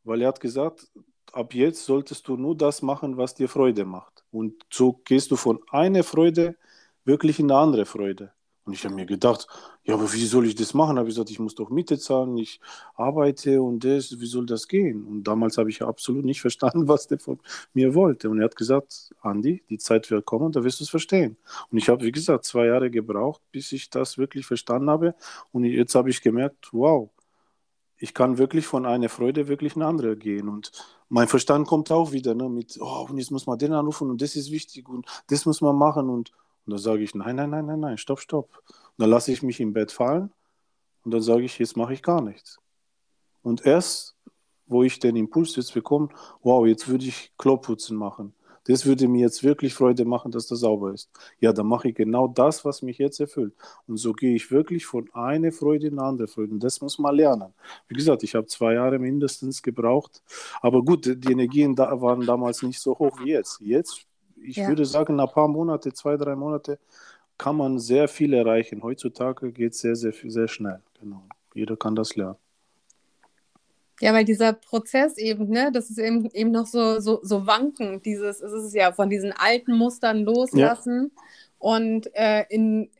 weil 0.05 0.23
er 0.23 0.29
hat 0.29 0.41
gesagt, 0.41 0.91
ab 1.33 1.55
jetzt 1.55 1.85
solltest 1.85 2.27
du 2.29 2.37
nur 2.37 2.57
das 2.57 2.83
machen, 2.83 3.17
was 3.17 3.35
dir 3.35 3.49
Freude 3.49 3.85
macht. 3.85 4.25
Und 4.33 4.67
so 4.71 4.95
gehst 5.05 5.31
du 5.31 5.37
von 5.37 5.61
einer 5.71 6.03
Freude 6.03 6.57
wirklich 7.05 7.39
in 7.39 7.51
eine 7.51 7.61
andere 7.61 7.87
Freude. 7.87 8.33
Und 8.67 8.73
ich 8.73 8.85
habe 8.85 8.97
mir 8.97 9.07
gedacht, 9.07 9.47
ja, 9.85 9.95
aber 9.95 10.13
wie 10.13 10.27
soll 10.27 10.47
ich 10.47 10.57
das 10.57 10.75
machen? 10.75 10.99
habe 10.99 11.09
ich 11.09 11.15
gesagt, 11.15 11.31
ich 11.31 11.39
muss 11.39 11.55
doch 11.55 11.71
Miete 11.71 11.99
zahlen, 11.99 12.37
ich 12.37 12.61
arbeite 12.97 13.63
und 13.63 13.85
das, 13.85 14.19
wie 14.21 14.27
soll 14.27 14.45
das 14.45 14.67
gehen? 14.67 15.05
Und 15.05 15.23
damals 15.23 15.57
habe 15.57 15.71
ich 15.71 15.83
absolut 15.83 16.25
nicht 16.25 16.41
verstanden, 16.47 16.89
was 16.89 17.07
der 17.07 17.21
von 17.21 17.39
mir 17.75 17.95
wollte. 17.95 18.29
Und 18.29 18.41
er 18.41 18.47
hat 18.47 18.57
gesagt, 18.57 19.15
Andi, 19.23 19.63
die 19.71 19.79
Zeit 19.79 20.11
wird 20.11 20.27
kommen, 20.27 20.51
da 20.51 20.65
wirst 20.65 20.81
du 20.81 20.85
es 20.85 20.91
verstehen. 20.91 21.37
Und 21.71 21.79
ich 21.79 21.89
habe, 21.89 22.05
wie 22.05 22.11
gesagt, 22.11 22.45
zwei 22.45 22.67
Jahre 22.67 22.91
gebraucht, 22.91 23.41
bis 23.53 23.71
ich 23.71 23.89
das 23.89 24.19
wirklich 24.19 24.47
verstanden 24.47 24.91
habe. 24.91 25.15
Und 25.53 25.65
jetzt 25.65 25.95
habe 25.95 26.11
ich 26.11 26.21
gemerkt, 26.21 26.71
wow, 26.73 27.09
ich 27.99 28.15
kann 28.15 28.37
wirklich 28.37 28.67
von 28.67 28.85
einer 28.85 29.09
Freude 29.09 29.47
wirklich 29.49 29.77
eine 29.77 29.87
andere 29.87 30.17
gehen. 30.17 30.49
Und 30.49 30.73
mein 31.09 31.29
Verstand 31.29 31.69
kommt 31.69 31.93
auch 31.93 32.11
wieder 32.13 32.35
ne, 32.35 32.49
mit, 32.49 32.79
oh, 32.81 33.07
und 33.09 33.19
jetzt 33.19 33.31
muss 33.31 33.47
man 33.47 33.59
den 33.59 33.73
anrufen 33.73 34.11
und 34.11 34.21
das 34.21 34.35
ist 34.37 34.51
wichtig 34.51 34.89
und 34.89 35.07
das 35.29 35.47
muss 35.47 35.61
man 35.61 35.77
machen 35.77 36.11
und 36.11 36.33
und 36.67 36.73
dann 36.73 36.79
sage 36.79 37.03
ich, 37.03 37.15
nein, 37.15 37.37
nein, 37.37 37.51
nein, 37.51 37.67
nein, 37.67 37.81
nein, 37.81 37.99
stopp, 37.99 38.21
stopp. 38.21 38.51
Und 38.69 38.99
dann 38.99 39.11
lasse 39.11 39.33
ich 39.33 39.43
mich 39.43 39.61
im 39.61 39.73
Bett 39.73 39.93
fallen 39.93 40.33
und 41.05 41.13
dann 41.13 41.23
sage 41.23 41.45
ich, 41.45 41.59
jetzt 41.59 41.77
mache 41.77 41.95
ich 41.95 42.03
gar 42.03 42.21
nichts. 42.21 42.59
Und 43.43 43.65
erst, 43.65 44.17
wo 44.67 44.83
ich 44.83 44.99
den 44.99 45.15
Impuls 45.15 45.55
jetzt 45.55 45.73
bekomme, 45.75 46.09
wow, 46.43 46.67
jetzt 46.67 46.89
würde 46.89 47.05
ich 47.05 47.33
Kloputzen 47.39 47.97
machen. 47.97 48.35
Das 48.65 48.85
würde 48.85 49.07
mir 49.07 49.21
jetzt 49.21 49.45
wirklich 49.45 49.75
Freude 49.75 50.05
machen, 50.05 50.33
dass 50.33 50.49
das 50.49 50.61
sauber 50.61 50.93
ist. 50.93 51.09
Ja, 51.39 51.53
dann 51.53 51.69
mache 51.69 51.89
ich 51.89 51.95
genau 51.95 52.27
das, 52.27 52.65
was 52.65 52.83
mich 52.83 52.99
jetzt 52.99 53.21
erfüllt. 53.21 53.55
Und 53.87 53.97
so 53.99 54.13
gehe 54.13 54.35
ich 54.35 54.51
wirklich 54.51 54.85
von 54.87 55.09
einer 55.13 55.53
Freude 55.53 55.87
in 55.87 55.99
eine 55.99 56.09
andere 56.09 56.27
Freude. 56.27 56.53
Und 56.53 56.65
das 56.65 56.81
muss 56.81 56.99
man 56.99 57.15
lernen. 57.15 57.55
Wie 57.87 57.95
gesagt, 57.95 58.25
ich 58.25 58.35
habe 58.35 58.47
zwei 58.47 58.75
Jahre 58.75 58.99
mindestens 58.99 59.63
gebraucht. 59.63 60.21
Aber 60.61 60.83
gut, 60.83 61.07
die 61.07 61.31
Energien 61.31 61.77
da 61.77 62.01
waren 62.01 62.27
damals 62.27 62.63
nicht 62.63 62.81
so 62.81 62.99
hoch 62.99 63.21
wie 63.23 63.31
jetzt. 63.31 63.61
Jetzt 63.61 64.06
ich 64.47 64.57
ja. 64.57 64.69
würde 64.69 64.85
sagen, 64.85 65.17
nach 65.17 65.29
ein 65.29 65.35
paar 65.35 65.49
Monate, 65.49 65.93
zwei, 65.93 66.17
drei 66.17 66.35
Monate, 66.37 66.79
kann 67.39 67.57
man 67.57 67.79
sehr 67.79 68.09
viel 68.09 68.33
erreichen. 68.33 68.83
Heutzutage 68.83 69.53
geht 69.53 69.73
es 69.73 69.81
sehr, 69.81 69.97
sehr, 69.97 70.13
sehr 70.13 70.49
schnell. 70.49 70.81
Genau. 71.01 71.23
Jeder 71.55 71.77
kann 71.77 71.95
das 71.95 72.17
lernen. 72.17 72.37
Ja, 74.01 74.13
weil 74.13 74.25
dieser 74.27 74.53
Prozess 74.53 75.17
eben, 75.17 75.49
ne, 75.49 75.71
das 75.73 75.89
ist 75.89 75.99
eben, 75.99 76.29
eben 76.33 76.51
noch 76.51 76.67
so, 76.67 77.01
so, 77.01 77.21
so 77.23 77.47
wankend, 77.47 78.05
dieses, 78.05 78.43
es 78.43 78.53
ist 78.53 78.75
ja 78.75 78.93
von 78.93 79.09
diesen 79.09 79.33
alten 79.33 79.73
Mustern 79.75 80.23
loslassen 80.23 81.11
ja. 81.15 81.23
und 81.59 82.15
äh, 82.15 82.45
in, 82.51 82.91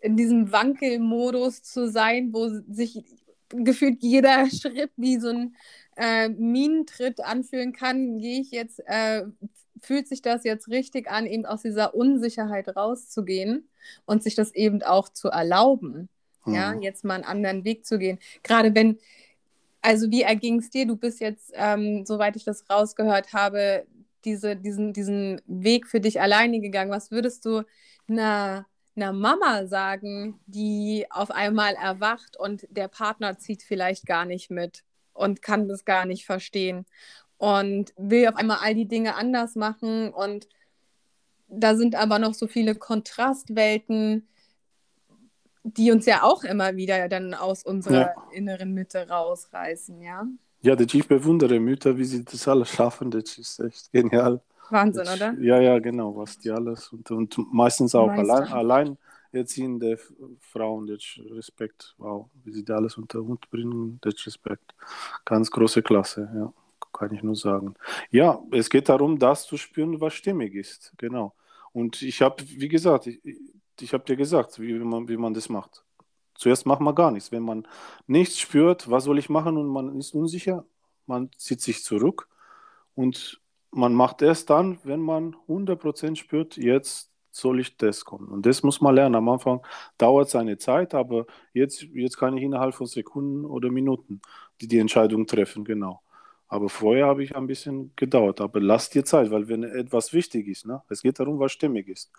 in 0.00 0.16
diesem 0.16 0.50
Wankelmodus 0.50 1.62
zu 1.62 1.90
sein, 1.90 2.32
wo 2.32 2.48
sich 2.72 3.04
gefühlt 3.50 4.02
jeder 4.02 4.46
Schritt 4.50 4.92
wie 4.96 5.18
so 5.18 5.28
ein 5.28 5.56
äh, 5.96 6.30
Minentritt 6.30 7.20
anfühlen 7.22 7.74
kann, 7.74 8.18
gehe 8.18 8.40
ich 8.40 8.50
jetzt, 8.50 8.80
äh, 8.86 9.24
fühlt 9.80 10.08
sich 10.08 10.22
das 10.22 10.44
jetzt 10.44 10.68
richtig 10.68 11.10
an, 11.10 11.26
eben 11.26 11.46
aus 11.46 11.62
dieser 11.62 11.94
Unsicherheit 11.94 12.76
rauszugehen 12.76 13.68
und 14.06 14.22
sich 14.22 14.34
das 14.34 14.54
eben 14.54 14.82
auch 14.82 15.08
zu 15.08 15.28
erlauben, 15.28 16.08
mhm. 16.44 16.54
ja, 16.54 16.74
jetzt 16.74 17.04
mal 17.04 17.14
einen 17.14 17.24
anderen 17.24 17.64
Weg 17.64 17.86
zu 17.86 17.98
gehen. 17.98 18.18
Gerade 18.42 18.74
wenn, 18.74 18.98
also 19.82 20.10
wie 20.10 20.22
erging 20.22 20.60
es 20.60 20.70
dir? 20.70 20.86
Du 20.86 20.96
bist 20.96 21.20
jetzt, 21.20 21.52
ähm, 21.54 22.06
soweit 22.06 22.36
ich 22.36 22.44
das 22.44 22.68
rausgehört 22.70 23.32
habe, 23.32 23.86
diese, 24.24 24.56
diesen, 24.56 24.92
diesen 24.92 25.40
Weg 25.46 25.86
für 25.86 26.00
dich 26.00 26.20
alleine 26.20 26.60
gegangen. 26.60 26.90
Was 26.90 27.10
würdest 27.10 27.44
du 27.44 27.62
einer, 28.08 28.66
einer 28.96 29.12
Mama 29.12 29.66
sagen, 29.66 30.40
die 30.46 31.06
auf 31.10 31.30
einmal 31.30 31.74
erwacht 31.74 32.38
und 32.38 32.66
der 32.70 32.88
Partner 32.88 33.38
zieht 33.38 33.62
vielleicht 33.62 34.06
gar 34.06 34.24
nicht 34.24 34.50
mit 34.50 34.84
und 35.12 35.42
kann 35.42 35.68
das 35.68 35.84
gar 35.84 36.06
nicht 36.06 36.24
verstehen? 36.24 36.86
Und 37.38 37.92
will 37.96 38.28
auf 38.28 38.36
einmal 38.36 38.58
all 38.62 38.74
die 38.74 38.88
Dinge 38.88 39.16
anders 39.16 39.54
machen. 39.54 40.12
Und 40.12 40.48
da 41.48 41.76
sind 41.76 41.94
aber 41.94 42.18
noch 42.18 42.34
so 42.34 42.46
viele 42.46 42.74
Kontrastwelten, 42.74 44.26
die 45.62 45.90
uns 45.90 46.06
ja 46.06 46.22
auch 46.22 46.44
immer 46.44 46.76
wieder 46.76 47.08
dann 47.08 47.34
aus 47.34 47.64
unserer 47.64 48.00
ja. 48.00 48.28
inneren 48.32 48.74
Mitte 48.74 49.08
rausreißen, 49.08 50.00
ja. 50.00 50.26
Ja, 50.60 50.78
ich 50.78 51.08
bewundere 51.08 51.60
Mütter, 51.60 51.98
wie 51.98 52.04
sie 52.04 52.24
das 52.24 52.48
alles 52.48 52.70
schaffen. 52.70 53.10
Das 53.10 53.36
ist 53.36 53.60
echt 53.60 53.92
genial. 53.92 54.40
Wahnsinn, 54.70 55.04
das, 55.04 55.16
oder? 55.16 55.34
Ja, 55.38 55.60
ja, 55.60 55.78
genau, 55.78 56.16
was 56.16 56.38
die 56.38 56.50
alles 56.50 56.88
und, 56.88 57.10
und 57.10 57.52
meistens 57.52 57.94
auch 57.94 58.08
allein, 58.08 58.44
allein 58.44 58.98
erziehende 59.30 59.98
Frauen, 60.40 60.86
das 60.86 61.02
Respekt, 61.32 61.94
wow, 61.98 62.30
wie 62.44 62.52
sie 62.52 62.64
da 62.64 62.76
alles 62.76 62.96
unter 62.96 63.20
Hut 63.20 63.50
bringen, 63.50 63.98
das 64.00 64.14
Respekt. 64.26 64.74
Ganz 65.26 65.50
große 65.50 65.82
Klasse, 65.82 66.30
ja 66.34 66.52
kann 66.94 67.12
ich 67.12 67.22
nur 67.22 67.36
sagen. 67.36 67.74
Ja, 68.10 68.42
es 68.52 68.70
geht 68.70 68.88
darum, 68.88 69.18
das 69.18 69.46
zu 69.46 69.56
spüren, 69.56 70.00
was 70.00 70.14
stimmig 70.14 70.54
ist. 70.54 70.94
Genau. 70.96 71.34
Und 71.72 72.02
ich 72.02 72.22
habe, 72.22 72.42
wie 72.46 72.68
gesagt, 72.68 73.06
ich, 73.06 73.20
ich 73.80 73.92
habe 73.92 74.04
dir 74.04 74.16
gesagt, 74.16 74.58
wie 74.60 74.72
man, 74.74 75.08
wie 75.08 75.16
man 75.16 75.34
das 75.34 75.48
macht. 75.48 75.84
Zuerst 76.34 76.66
macht 76.66 76.80
man 76.80 76.94
gar 76.94 77.10
nichts. 77.10 77.32
Wenn 77.32 77.42
man 77.42 77.66
nichts 78.06 78.38
spürt, 78.40 78.90
was 78.90 79.04
soll 79.04 79.18
ich 79.18 79.28
machen 79.28 79.56
und 79.56 79.68
man 79.68 79.98
ist 79.98 80.14
unsicher, 80.14 80.64
man 81.06 81.30
zieht 81.36 81.60
sich 81.60 81.84
zurück 81.84 82.28
und 82.94 83.40
man 83.70 83.94
macht 83.94 84.22
erst 84.22 84.50
dann, 84.50 84.78
wenn 84.84 85.00
man 85.00 85.34
100% 85.48 86.16
spürt, 86.16 86.56
jetzt 86.56 87.10
soll 87.30 87.60
ich 87.60 87.76
das 87.76 88.04
kommen. 88.04 88.28
Und 88.28 88.46
das 88.46 88.62
muss 88.62 88.80
man 88.80 88.94
lernen. 88.94 89.16
Am 89.16 89.28
Anfang 89.28 89.66
dauert 89.98 90.28
es 90.28 90.36
eine 90.36 90.56
Zeit, 90.56 90.94
aber 90.94 91.26
jetzt, 91.52 91.82
jetzt 91.82 92.16
kann 92.16 92.36
ich 92.36 92.44
innerhalb 92.44 92.74
von 92.74 92.86
Sekunden 92.86 93.44
oder 93.44 93.70
Minuten 93.70 94.20
die, 94.60 94.68
die 94.68 94.78
Entscheidung 94.78 95.26
treffen, 95.26 95.64
genau. 95.64 96.03
Aber 96.48 96.68
vorher 96.68 97.06
habe 97.06 97.24
ich 97.24 97.34
ein 97.34 97.46
bisschen 97.46 97.92
gedauert. 97.96 98.40
Aber 98.40 98.60
lass 98.60 98.90
dir 98.90 99.04
Zeit, 99.04 99.30
weil 99.30 99.48
wenn 99.48 99.64
etwas 99.64 100.12
wichtig 100.12 100.46
ist, 100.46 100.66
ne? 100.66 100.82
es 100.88 101.02
geht 101.02 101.18
darum, 101.18 101.38
was 101.38 101.52
stimmig 101.52 101.88
ist. 101.88 102.12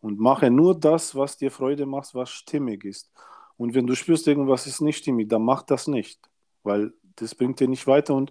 Und 0.00 0.18
mache 0.18 0.50
nur 0.50 0.78
das, 0.78 1.14
was 1.14 1.36
dir 1.36 1.50
Freude 1.50 1.86
macht, 1.86 2.14
was 2.14 2.30
stimmig 2.30 2.84
ist. 2.84 3.10
Und 3.56 3.74
wenn 3.74 3.86
du 3.86 3.94
spürst, 3.94 4.26
irgendwas 4.26 4.66
ist 4.66 4.80
nicht 4.80 4.98
stimmig, 4.98 5.28
dann 5.28 5.42
mach 5.42 5.62
das 5.62 5.86
nicht, 5.86 6.18
weil 6.62 6.94
das 7.16 7.34
bringt 7.34 7.60
dir 7.60 7.68
nicht 7.68 7.86
weiter. 7.86 8.14
Und 8.14 8.30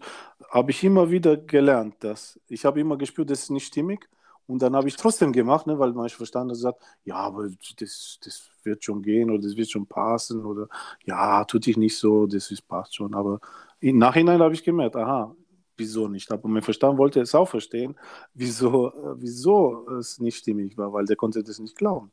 habe 0.50 0.72
ich 0.72 0.84
immer 0.84 1.12
wieder 1.12 1.38
gelernt, 1.38 1.96
dass 2.00 2.40
ich 2.48 2.66
habe 2.66 2.80
immer 2.80 2.98
gespürt, 2.98 3.30
das 3.30 3.44
ist 3.44 3.52
nicht 3.52 3.68
stimmig. 3.68 4.10
Und 4.50 4.64
dann 4.64 4.76
habe 4.76 4.88
ich 4.88 4.96
trotzdem 4.96 5.32
gemacht, 5.32 5.68
ne, 5.68 5.78
weil 5.78 5.94
mein 5.94 6.10
Verstand 6.10 6.58
sagt, 6.58 6.82
ja, 7.04 7.18
aber 7.18 7.50
das, 7.78 8.18
das 8.24 8.50
wird 8.64 8.84
schon 8.84 9.04
gehen 9.04 9.30
oder 9.30 9.44
das 9.44 9.56
wird 9.56 9.70
schon 9.70 9.86
passen 9.86 10.44
oder 10.44 10.68
ja, 11.04 11.46
tut 11.46 11.68
dich 11.68 11.78
nicht 11.78 11.96
so, 11.96 12.26
das 12.26 12.50
ist, 12.50 12.68
passt 12.68 12.96
schon. 12.96 13.14
Aber 13.14 13.40
im 13.80 14.00
Nachhinein 14.00 14.40
habe 14.42 14.56
ich 14.56 14.64
gemerkt, 14.64 14.96
aha, 14.96 15.36
wieso 15.78 16.08
nicht. 16.08 16.32
Aber 16.32 16.50
mein 16.50 16.64
Verstand 16.64 16.98
wollte 16.98 17.22
es 17.22 17.36
auch 17.36 17.48
verstehen, 17.48 17.96
wieso, 18.34 18.92
wieso 19.20 19.88
es 20.00 20.20
nicht 20.20 20.38
stimmig 20.38 20.76
war, 20.80 20.92
weil 20.94 21.06
der 21.06 21.16
konnte 21.16 21.44
das 21.44 21.60
nicht 21.60 21.78
glauben. 21.78 22.12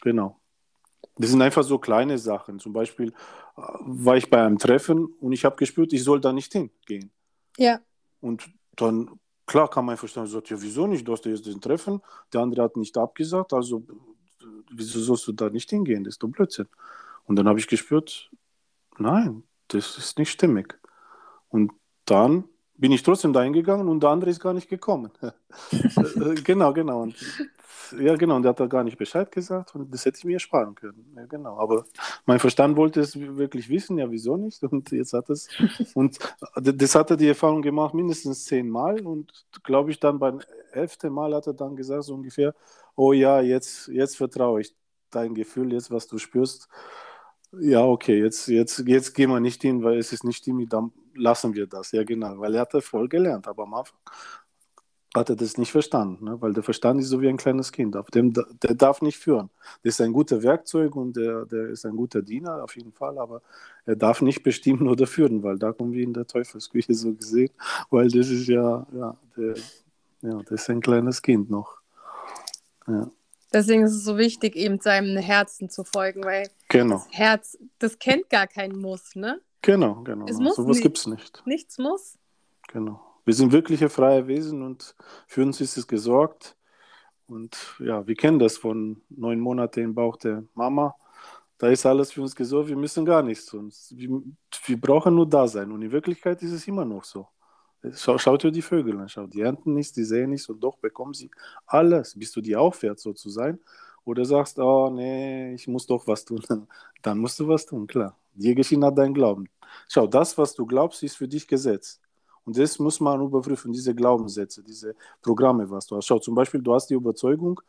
Genau. 0.00 0.40
Das 1.16 1.30
sind 1.30 1.42
einfach 1.42 1.62
so 1.62 1.78
kleine 1.78 2.18
Sachen. 2.18 2.58
Zum 2.58 2.72
Beispiel 2.72 3.10
äh, 3.56 3.62
war 3.80 4.16
ich 4.16 4.28
bei 4.28 4.42
einem 4.42 4.58
Treffen 4.58 5.04
und 5.20 5.30
ich 5.30 5.44
habe 5.44 5.54
gespürt, 5.54 5.92
ich 5.92 6.02
soll 6.02 6.20
da 6.20 6.32
nicht 6.32 6.52
hingehen. 6.52 7.12
Ja. 7.56 7.78
Und 8.20 8.50
dann, 8.74 9.20
klar, 9.52 9.68
kam 9.68 9.86
mein 9.86 9.98
Verstand 9.98 10.26
und 10.26 10.32
sagt, 10.32 10.48
ja, 10.48 10.60
wieso 10.60 10.86
nicht? 10.86 11.06
Du 11.06 11.12
hast 11.12 11.26
jetzt 11.26 11.44
den 11.46 11.60
Treffen, 11.60 12.00
der 12.32 12.40
andere 12.40 12.62
hat 12.62 12.76
nicht 12.76 12.96
abgesagt, 12.96 13.52
also 13.52 13.82
wieso 14.70 14.98
sollst 15.00 15.26
du 15.28 15.32
da 15.32 15.50
nicht 15.50 15.68
hingehen? 15.68 16.04
Das 16.04 16.14
ist 16.14 16.22
doch 16.22 16.28
Blödsinn. 16.28 16.68
Und 17.26 17.36
dann 17.36 17.46
habe 17.46 17.58
ich 17.58 17.68
gespürt, 17.68 18.30
nein, 18.98 19.42
das 19.68 19.98
ist 19.98 20.18
nicht 20.18 20.30
stimmig. 20.30 20.78
Und 21.50 21.72
dann 22.06 22.44
bin 22.78 22.92
ich 22.92 23.02
trotzdem 23.02 23.34
dahin 23.34 23.52
gegangen 23.52 23.88
und 23.88 24.02
der 24.02 24.10
andere 24.10 24.30
ist 24.30 24.40
gar 24.40 24.54
nicht 24.54 24.68
gekommen. 24.68 25.12
Äh, 25.72 26.34
genau, 26.42 26.72
genau. 26.72 27.02
Und, 27.02 27.14
ja, 27.98 28.16
genau. 28.16 28.36
Und 28.36 28.42
der 28.42 28.50
hat 28.50 28.60
da 28.60 28.66
gar 28.66 28.84
nicht 28.84 28.98
Bescheid 28.98 29.30
gesagt 29.30 29.74
und 29.74 29.92
das 29.92 30.04
hätte 30.04 30.18
ich 30.18 30.24
mir 30.24 30.38
sparen 30.38 30.74
können. 30.74 31.12
Ja, 31.16 31.26
genau. 31.26 31.58
Aber 31.58 31.84
mein 32.26 32.38
Verstand 32.38 32.76
wollte 32.76 33.00
es 33.00 33.18
wirklich 33.18 33.68
wissen, 33.68 33.98
ja, 33.98 34.10
wieso 34.10 34.36
nicht? 34.36 34.62
Und 34.72 34.90
jetzt 34.92 35.12
hat 35.12 35.28
es, 35.30 35.48
und 35.94 36.18
das 36.54 36.94
hat 36.94 37.10
er 37.10 37.16
die 37.16 37.28
Erfahrung 37.28 37.62
gemacht, 37.62 37.94
mindestens 37.94 38.44
zehnmal 38.44 39.00
und 39.02 39.32
glaube 39.62 39.90
ich 39.90 40.00
dann 40.00 40.18
beim 40.18 40.40
elften 40.72 41.12
Mal 41.12 41.34
hat 41.34 41.46
er 41.46 41.54
dann 41.54 41.76
gesagt, 41.76 42.04
so 42.04 42.14
ungefähr, 42.14 42.54
oh 42.96 43.12
ja, 43.12 43.40
jetzt, 43.40 43.88
jetzt 43.88 44.16
vertraue 44.16 44.60
ich 44.62 44.74
dein 45.10 45.34
Gefühl, 45.34 45.72
jetzt 45.72 45.90
was 45.90 46.06
du 46.06 46.18
spürst. 46.18 46.68
Ja, 47.60 47.84
okay, 47.84 48.18
jetzt, 48.22 48.48
jetzt, 48.48 48.78
jetzt 48.86 49.14
gehen 49.14 49.30
wir 49.30 49.40
nicht 49.40 49.60
hin, 49.62 49.82
weil 49.84 49.98
es 49.98 50.12
ist 50.12 50.24
nicht 50.24 50.38
stimmig, 50.38 50.70
dann 50.70 50.90
lassen 51.14 51.54
wir 51.54 51.66
das. 51.66 51.92
Ja, 51.92 52.02
genau, 52.04 52.38
weil 52.38 52.54
er 52.54 52.62
hat 52.62 52.82
voll 52.82 53.08
gelernt, 53.08 53.46
aber 53.46 53.64
am 53.64 53.74
Anfang 53.74 53.98
hat 55.14 55.28
er 55.28 55.36
das 55.36 55.58
nicht 55.58 55.72
verstanden, 55.72 56.24
ne? 56.24 56.40
weil 56.40 56.52
der 56.54 56.62
Verstand 56.62 57.00
ist 57.00 57.08
so 57.08 57.20
wie 57.20 57.28
ein 57.28 57.36
kleines 57.36 57.70
Kind, 57.70 57.96
auf 57.96 58.10
dem, 58.10 58.32
der 58.32 58.74
darf 58.74 59.02
nicht 59.02 59.18
führen. 59.18 59.50
Das 59.82 59.94
ist 59.94 60.00
ein 60.00 60.12
guter 60.12 60.42
Werkzeug 60.42 60.96
und 60.96 61.16
der, 61.16 61.44
der 61.44 61.68
ist 61.68 61.84
ein 61.84 61.96
guter 61.96 62.22
Diener 62.22 62.62
auf 62.64 62.76
jeden 62.76 62.92
Fall, 62.92 63.18
aber 63.18 63.42
er 63.84 63.96
darf 63.96 64.22
nicht 64.22 64.42
bestimmen 64.42 64.88
oder 64.88 65.06
führen, 65.06 65.42
weil 65.42 65.58
da 65.58 65.72
kommen 65.72 65.92
wir 65.92 66.02
in 66.02 66.14
der 66.14 66.26
Teufelsküche 66.26 66.94
so 66.94 67.12
gesehen, 67.12 67.50
weil 67.90 68.08
das 68.08 68.28
ist 68.28 68.48
ja, 68.48 68.86
ja, 68.92 69.16
der, 69.36 69.54
ja 70.22 70.42
das 70.48 70.62
ist 70.62 70.70
ein 70.70 70.80
kleines 70.80 71.20
Kind 71.20 71.50
noch. 71.50 71.78
Ja. 72.86 73.10
Deswegen 73.52 73.82
ist 73.82 73.92
es 73.92 74.04
so 74.04 74.16
wichtig, 74.16 74.56
eben 74.56 74.80
seinem 74.80 75.18
Herzen 75.18 75.68
zu 75.68 75.84
folgen, 75.84 76.24
weil 76.24 76.48
genau. 76.68 76.96
das 76.96 77.08
Herz, 77.10 77.58
das 77.78 77.98
kennt 77.98 78.30
gar 78.30 78.46
keinen 78.46 78.78
Muss, 78.78 79.14
ne? 79.14 79.42
Genau, 79.60 80.02
genau. 80.02 80.26
Es 80.26 80.38
muss 80.38 80.56
Sowas 80.56 80.80
gibt 80.80 80.98
es 80.98 81.06
nicht. 81.06 81.42
Nichts 81.44 81.78
muss. 81.78 82.18
Genau. 82.68 83.00
Wir 83.24 83.34
sind 83.34 83.52
wirkliche 83.52 83.88
freie 83.88 84.26
Wesen 84.26 84.62
und 84.62 84.94
für 85.28 85.42
uns 85.42 85.60
ist 85.60 85.76
es 85.76 85.86
gesorgt. 85.86 86.56
Und 87.26 87.56
ja, 87.78 88.06
wir 88.06 88.14
kennen 88.16 88.38
das 88.38 88.58
von 88.58 89.02
neun 89.08 89.40
Monaten 89.40 89.80
im 89.80 89.94
Bauch 89.94 90.16
der 90.16 90.44
Mama. 90.54 90.94
da 91.58 91.68
ist 91.68 91.86
alles 91.86 92.12
für 92.12 92.22
uns 92.22 92.34
gesorgt, 92.36 92.68
wir 92.68 92.76
müssen 92.76 93.04
gar 93.04 93.22
nichts 93.22 93.46
tun. 93.46 93.72
Wir, 93.90 94.22
wir 94.66 94.80
brauchen 94.80 95.14
nur 95.14 95.28
da 95.28 95.46
sein. 95.48 95.70
Und 95.72 95.82
in 95.82 95.92
Wirklichkeit 95.92 96.42
ist 96.42 96.52
es 96.52 96.66
immer 96.68 96.84
noch 96.84 97.04
so. 97.04 97.28
Schau, 97.94 98.18
schaut 98.18 98.42
dir 98.44 98.52
die 98.52 98.62
Vögel 98.62 98.98
an, 99.00 99.08
schaut. 99.08 99.34
Die 99.34 99.40
ernten 99.40 99.74
nichts, 99.74 99.92
die 99.92 100.04
sehen 100.04 100.30
nichts 100.30 100.48
und 100.48 100.60
doch 100.60 100.78
bekommen 100.78 101.14
sie 101.14 101.30
alles. 101.66 102.18
Bist 102.18 102.34
du 102.36 102.40
die 102.40 102.56
aufwärts 102.56 103.02
so 103.02 103.12
zu 103.12 103.30
sein? 103.30 103.58
Oder 104.04 104.24
sagst, 104.24 104.58
oh 104.58 104.90
nee, 104.90 105.54
ich 105.54 105.68
muss 105.68 105.86
doch 105.86 106.06
was 106.06 106.24
tun. 106.24 106.42
Dann 107.02 107.18
musst 107.18 107.38
du 107.40 107.48
was 107.48 107.66
tun, 107.66 107.86
klar. 107.86 108.16
Dir 108.34 108.54
geschieht 108.54 108.78
nach 108.78 108.94
deinem 108.94 109.14
Glauben. 109.14 109.48
Schau, 109.88 110.06
das, 110.06 110.36
was 110.38 110.54
du 110.54 110.66
glaubst, 110.66 111.02
ist 111.02 111.16
für 111.16 111.28
dich 111.28 111.46
Gesetz. 111.46 112.01
Und 112.44 112.58
das 112.58 112.78
muss 112.78 113.00
man 113.00 113.20
überprüfen, 113.20 113.72
diese 113.72 113.94
Glaubenssätze, 113.94 114.62
diese 114.62 114.94
Programme, 115.20 115.70
was 115.70 115.86
du 115.86 115.96
hast. 115.96 116.06
Schau, 116.06 116.18
zum 116.18 116.34
Beispiel, 116.34 116.60
du 116.60 116.74
hast 116.74 116.88
die 116.88 116.94
Überzeugung, 116.94 117.60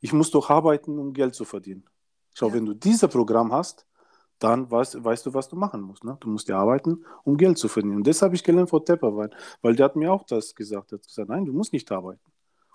ich 0.00 0.12
muss 0.12 0.30
doch 0.30 0.50
arbeiten, 0.50 0.98
um 0.98 1.12
Geld 1.12 1.34
zu 1.34 1.44
verdienen. 1.44 1.84
Schau, 2.34 2.48
ja. 2.48 2.54
wenn 2.54 2.66
du 2.66 2.74
dieses 2.74 3.08
Programm 3.10 3.52
hast, 3.52 3.86
dann 4.38 4.70
weißt, 4.70 5.02
weißt 5.02 5.26
du, 5.26 5.34
was 5.34 5.48
du 5.48 5.56
machen 5.56 5.80
musst. 5.80 6.04
Ne? 6.04 6.16
Du 6.20 6.28
musst 6.28 6.48
ja 6.48 6.58
arbeiten, 6.58 7.04
um 7.22 7.36
Geld 7.36 7.58
zu 7.58 7.68
verdienen. 7.68 7.96
Und 7.96 8.06
das 8.06 8.20
habe 8.22 8.34
ich 8.34 8.42
gelernt 8.42 8.70
von 8.70 8.84
Tepperwein, 8.84 9.30
weil 9.62 9.76
der 9.76 9.86
hat 9.86 9.96
mir 9.96 10.12
auch 10.12 10.24
das 10.24 10.54
gesagt. 10.54 10.92
Er 10.92 10.98
hat 10.98 11.06
gesagt, 11.06 11.28
nein, 11.28 11.44
du 11.44 11.52
musst 11.52 11.72
nicht 11.72 11.90
arbeiten. 11.92 12.20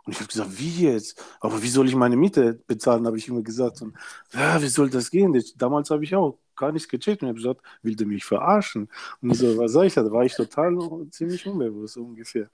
Und 0.06 0.14
ich 0.14 0.20
habe 0.20 0.30
gesagt, 0.30 0.58
wie 0.58 0.86
jetzt? 0.86 1.24
Aber 1.40 1.62
wie 1.62 1.68
soll 1.68 1.88
ich 1.88 1.96
meine 1.96 2.16
Miete 2.16 2.54
bezahlen, 2.66 3.06
habe 3.06 3.18
ich 3.18 3.28
immer 3.28 3.42
gesagt. 3.42 3.82
Und 3.82 3.96
ja, 4.34 4.62
wie 4.62 4.68
soll 4.68 4.90
das 4.90 5.12
gehen? 5.12 5.40
Damals 5.58 5.92
habe 5.92 6.04
ich 6.04 6.16
auch 6.16 6.40
gar 6.60 6.72
nichts 6.72 6.88
gecheckt 6.88 7.24
und 7.24 7.30
habe 7.30 7.38
gesagt, 7.38 7.62
will 7.82 7.96
der 7.96 8.06
mich 8.06 8.26
verarschen? 8.26 8.90
Und 9.22 9.34
so, 9.34 9.58
was 9.58 9.72
sag 9.72 9.86
ich 9.86 9.94
da? 9.96 10.12
war 10.12 10.24
ich 10.24 10.36
total 10.36 10.78
ziemlich 11.10 11.48
unbewusst 11.48 11.98
ungefähr. 11.98 12.50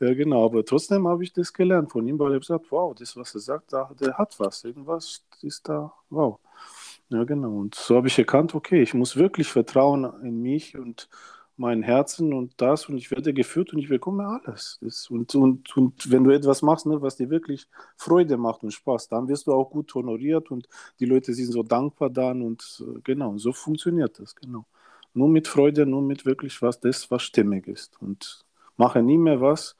Ja, 0.00 0.12
genau, 0.14 0.44
aber 0.44 0.64
trotzdem 0.64 1.08
habe 1.08 1.24
ich 1.24 1.32
das 1.32 1.52
gelernt 1.52 1.90
von 1.90 2.06
ihm, 2.06 2.18
weil 2.18 2.32
er 2.32 2.40
gesagt, 2.40 2.66
wow, 2.70 2.94
das, 2.94 3.16
was 3.16 3.34
er 3.34 3.40
sagt, 3.40 3.72
der 3.72 4.18
hat 4.18 4.38
was. 4.38 4.64
Irgendwas 4.64 5.24
ist 5.40 5.68
da, 5.68 5.92
wow. 6.10 6.38
Ja, 7.08 7.24
genau. 7.24 7.58
Und 7.58 7.74
so 7.74 7.96
habe 7.96 8.08
ich 8.08 8.18
erkannt, 8.18 8.54
okay, 8.54 8.82
ich 8.82 8.94
muss 8.94 9.16
wirklich 9.16 9.48
vertrauen 9.48 10.04
in 10.22 10.42
mich 10.42 10.76
und 10.76 11.08
mein 11.56 11.82
Herzen 11.82 12.32
und 12.32 12.60
das 12.60 12.88
und 12.88 12.96
ich 12.96 13.10
werde 13.10 13.32
geführt 13.32 13.72
und 13.72 13.78
ich 13.78 13.88
bekomme 13.88 14.26
alles. 14.26 14.78
Das, 14.80 15.08
und, 15.08 15.34
und, 15.34 15.76
und 15.76 16.10
wenn 16.10 16.24
du 16.24 16.30
etwas 16.30 16.62
machst, 16.62 16.86
ne, 16.86 17.00
was 17.00 17.16
dir 17.16 17.30
wirklich 17.30 17.68
Freude 17.96 18.36
macht 18.36 18.62
und 18.62 18.72
Spaß, 18.72 19.08
dann 19.08 19.28
wirst 19.28 19.46
du 19.46 19.52
auch 19.52 19.70
gut 19.70 19.94
honoriert 19.94 20.50
und 20.50 20.68
die 20.98 21.06
Leute 21.06 21.32
sind 21.34 21.52
so 21.52 21.62
dankbar 21.62 22.10
dann 22.10 22.42
und 22.42 22.82
äh, 22.86 23.00
genau, 23.04 23.36
so 23.38 23.52
funktioniert 23.52 24.18
das, 24.18 24.34
genau. 24.34 24.66
Nur 25.14 25.28
mit 25.28 25.46
Freude, 25.46 25.86
nur 25.86 26.02
mit 26.02 26.26
wirklich 26.26 26.60
was, 26.60 26.80
das, 26.80 27.08
was 27.10 27.22
stimmig 27.22 27.68
ist. 27.68 28.00
Und 28.02 28.44
mache 28.76 29.00
nie 29.02 29.18
mehr 29.18 29.40
was, 29.40 29.76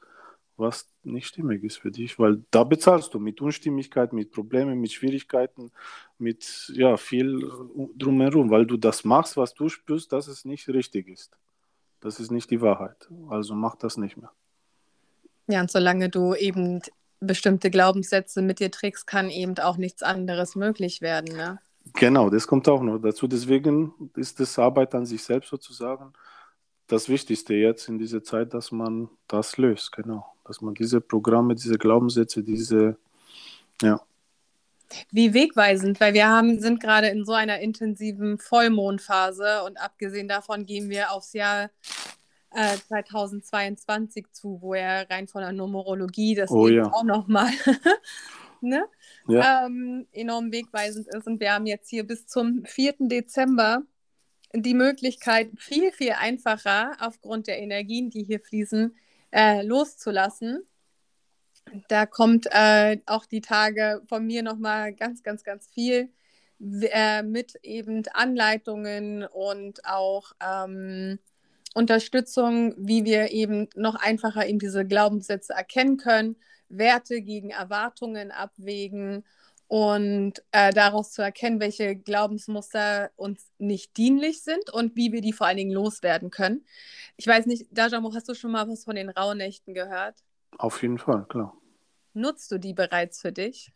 was 0.57 0.87
nicht 1.03 1.27
stimmig 1.27 1.63
ist 1.63 1.77
für 1.77 1.91
dich, 1.91 2.17
weil 2.19 2.43
da 2.51 2.63
bezahlst 2.63 3.13
du 3.13 3.19
mit 3.19 3.41
Unstimmigkeit, 3.41 4.13
mit 4.13 4.31
Problemen, 4.31 4.79
mit 4.79 4.93
Schwierigkeiten, 4.93 5.71
mit 6.17 6.71
ja, 6.73 6.97
viel 6.97 7.43
äh, 7.43 7.87
drumherum, 7.97 8.49
weil 8.49 8.65
du 8.65 8.77
das 8.77 9.03
machst, 9.03 9.37
was 9.37 9.53
du 9.53 9.69
spürst, 9.69 10.13
dass 10.13 10.27
es 10.27 10.45
nicht 10.45 10.67
richtig 10.69 11.09
ist. 11.09 11.37
Das 12.05 12.19
ist 12.19 12.29
nicht 12.29 12.51
die 12.51 12.61
Wahrheit. 12.61 13.09
Also 13.29 13.55
mach 13.55 13.75
das 13.75 13.97
nicht 13.97 14.15
mehr. 14.15 14.31
Ja, 15.47 15.61
und 15.61 15.71
solange 15.71 16.07
du 16.07 16.35
eben 16.35 16.79
bestimmte 17.19 17.71
Glaubenssätze 17.71 18.43
mit 18.43 18.59
dir 18.59 18.69
trägst, 18.69 19.07
kann 19.07 19.31
eben 19.31 19.57
auch 19.57 19.77
nichts 19.77 20.03
anderes 20.03 20.55
möglich 20.55 21.01
werden. 21.01 21.35
Ne? 21.35 21.59
Genau, 21.93 22.29
das 22.29 22.45
kommt 22.45 22.69
auch 22.69 22.83
noch 22.83 22.99
dazu. 22.99 23.27
Deswegen 23.27 24.11
ist 24.15 24.39
das 24.39 24.59
Arbeit 24.59 24.93
an 24.93 25.07
sich 25.07 25.23
selbst 25.23 25.49
sozusagen 25.49 26.13
das 26.85 27.09
Wichtigste 27.09 27.55
jetzt 27.55 27.89
in 27.89 27.97
dieser 27.97 28.23
Zeit, 28.23 28.53
dass 28.53 28.71
man 28.71 29.09
das 29.27 29.57
löst, 29.57 29.91
genau. 29.91 30.27
Dass 30.43 30.61
man 30.61 30.75
diese 30.75 31.01
Programme, 31.01 31.55
diese 31.55 31.79
Glaubenssätze, 31.79 32.43
diese, 32.43 32.97
ja, 33.81 33.99
wie 35.11 35.33
wegweisend, 35.33 35.99
weil 35.99 36.13
wir 36.13 36.27
haben, 36.27 36.59
sind 36.59 36.79
gerade 36.79 37.07
in 37.07 37.25
so 37.25 37.33
einer 37.33 37.59
intensiven 37.59 38.37
Vollmondphase 38.37 39.63
und 39.63 39.79
abgesehen 39.79 40.27
davon 40.27 40.65
gehen 40.65 40.89
wir 40.89 41.11
aufs 41.11 41.33
Jahr 41.33 41.69
äh, 42.51 42.77
2022 42.87 44.31
zu, 44.31 44.59
wo 44.61 44.73
er 44.73 45.09
rein 45.09 45.27
von 45.27 45.41
der 45.41 45.51
Numerologie 45.51 46.35
das 46.35 46.51
oh, 46.51 46.67
ja. 46.67 46.91
auch 46.91 47.03
nochmal 47.03 47.49
ne? 48.61 48.85
ja. 49.27 49.65
ähm, 49.65 50.07
enorm 50.11 50.51
wegweisend 50.51 51.07
ist. 51.07 51.27
Und 51.27 51.39
wir 51.39 51.53
haben 51.53 51.65
jetzt 51.65 51.89
hier 51.89 52.05
bis 52.05 52.27
zum 52.27 52.63
4. 52.65 52.95
Dezember 52.99 53.83
die 54.53 54.73
Möglichkeit, 54.73 55.49
viel, 55.57 55.91
viel 55.91 56.13
einfacher 56.13 56.93
aufgrund 56.99 57.47
der 57.47 57.59
Energien, 57.59 58.09
die 58.09 58.23
hier 58.23 58.39
fließen, 58.39 58.95
äh, 59.31 59.61
loszulassen 59.63 60.65
da 61.87 62.05
kommt 62.05 62.47
äh, 62.51 62.99
auch 63.05 63.25
die 63.25 63.41
Tage 63.41 64.01
von 64.07 64.25
mir 64.25 64.43
nochmal 64.43 64.93
ganz, 64.93 65.23
ganz, 65.23 65.43
ganz 65.43 65.67
viel 65.67 66.09
äh, 66.61 67.23
mit 67.23 67.55
eben 67.63 68.03
Anleitungen 68.13 69.25
und 69.25 69.85
auch 69.85 70.31
ähm, 70.41 71.19
Unterstützung, 71.73 72.73
wie 72.77 73.03
wir 73.03 73.31
eben 73.31 73.67
noch 73.75 73.95
einfacher 73.95 74.45
in 74.45 74.59
diese 74.59 74.85
Glaubenssätze 74.85 75.53
erkennen 75.53 75.97
können, 75.97 76.37
Werte 76.69 77.21
gegen 77.21 77.49
Erwartungen 77.49 78.31
abwägen 78.31 79.25
und 79.67 80.43
äh, 80.51 80.71
daraus 80.71 81.11
zu 81.11 81.21
erkennen, 81.21 81.59
welche 81.59 81.95
Glaubensmuster 81.95 83.11
uns 83.15 83.51
nicht 83.57 83.97
dienlich 83.97 84.41
sind 84.41 84.69
und 84.71 84.95
wie 84.95 85.11
wir 85.11 85.21
die 85.21 85.33
vor 85.33 85.47
allen 85.47 85.57
Dingen 85.57 85.71
loswerden 85.73 86.29
können. 86.29 86.65
Ich 87.17 87.27
weiß 87.27 87.45
nicht, 87.47 87.67
Dajamo, 87.71 88.13
hast 88.13 88.29
du 88.29 88.35
schon 88.35 88.51
mal 88.51 88.67
was 88.69 88.85
von 88.85 88.95
den 88.95 89.09
Rauhnächten 89.09 89.73
gehört? 89.73 90.15
Auf 90.57 90.81
jeden 90.81 90.97
Fall, 90.97 91.25
klar. 91.25 91.55
Nutzt 92.13 92.51
du 92.51 92.57
die 92.57 92.73
bereits 92.73 93.21
für 93.21 93.31
dich? 93.31 93.71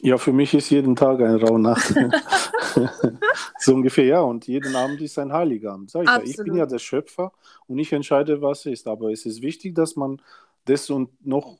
Ja, 0.00 0.18
für 0.18 0.32
mich 0.32 0.52
ist 0.54 0.70
jeden 0.70 0.96
Tag 0.96 1.20
ein 1.20 1.36
Rauhnacht. 1.36 1.94
so 3.58 3.74
ungefähr, 3.74 4.04
ja. 4.04 4.20
Und 4.20 4.46
jeden 4.46 4.74
Abend 4.74 5.00
ist 5.00 5.18
ein 5.18 5.32
Heiligabend. 5.32 5.90
Sag 5.90 6.02
ich, 6.02 6.08
ja. 6.08 6.20
ich 6.22 6.36
bin 6.36 6.56
ja 6.56 6.66
der 6.66 6.78
Schöpfer 6.78 7.32
und 7.68 7.78
ich 7.78 7.92
entscheide, 7.92 8.42
was 8.42 8.66
ist. 8.66 8.86
Aber 8.86 9.12
es 9.12 9.24
ist 9.24 9.40
wichtig, 9.40 9.74
dass 9.74 9.96
man 9.96 10.20
das 10.64 10.90
und 10.90 11.24
noch 11.24 11.58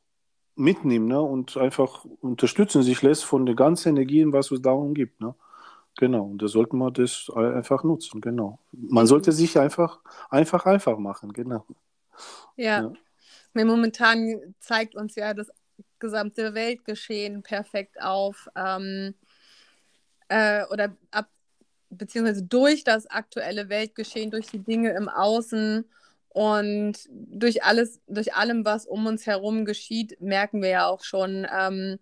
mitnimmt 0.57 1.09
ne? 1.09 1.21
und 1.21 1.57
einfach 1.57 2.05
unterstützen 2.21 2.83
sich 2.83 3.03
lässt 3.03 3.25
von 3.25 3.47
den 3.47 3.57
ganzen 3.57 3.91
Energien, 3.91 4.33
was 4.33 4.51
es 4.51 4.63
darum 4.63 4.95
gibt. 4.95 5.21
Ne? 5.21 5.35
Genau, 5.97 6.25
und 6.25 6.43
da 6.43 6.49
sollte 6.49 6.77
man 6.77 6.93
das 6.93 7.31
einfach 7.35 7.85
nutzen, 7.85 8.21
genau. 8.21 8.59
Man 8.73 9.07
sollte 9.07 9.33
sich 9.33 9.59
einfach, 9.59 10.01
einfach, 10.29 10.67
einfach 10.67 10.99
machen, 10.99 11.33
genau. 11.33 11.65
Ja. 12.57 12.83
ja. 12.83 12.93
Momentan 13.55 14.55
zeigt 14.59 14.97
uns 14.97 15.15
ja 15.15 15.33
das 15.35 15.51
gesamte 16.01 16.55
Weltgeschehen 16.55 17.43
perfekt 17.43 18.03
auf. 18.03 18.49
Ähm, 18.57 19.15
äh, 20.29 20.65
oder 20.67 20.97
ab, 21.11 21.29
beziehungsweise 21.91 22.43
durch 22.43 22.85
das 22.85 23.07
aktuelle 23.07 23.69
Weltgeschehen, 23.69 24.31
durch 24.31 24.47
die 24.47 24.59
Dinge 24.59 24.91
im 24.93 25.09
Außen 25.09 25.85
und 26.29 26.95
durch 27.11 27.63
alles, 27.63 28.01
durch 28.09 28.35
allem, 28.35 28.65
was 28.65 28.87
um 28.87 29.07
uns 29.07 29.27
herum 29.27 29.65
geschieht, 29.65 30.21
merken 30.21 30.63
wir 30.63 30.71
ja 30.71 30.87
auch 30.87 31.05
schon, 31.05 31.47
ähm, 31.57 31.99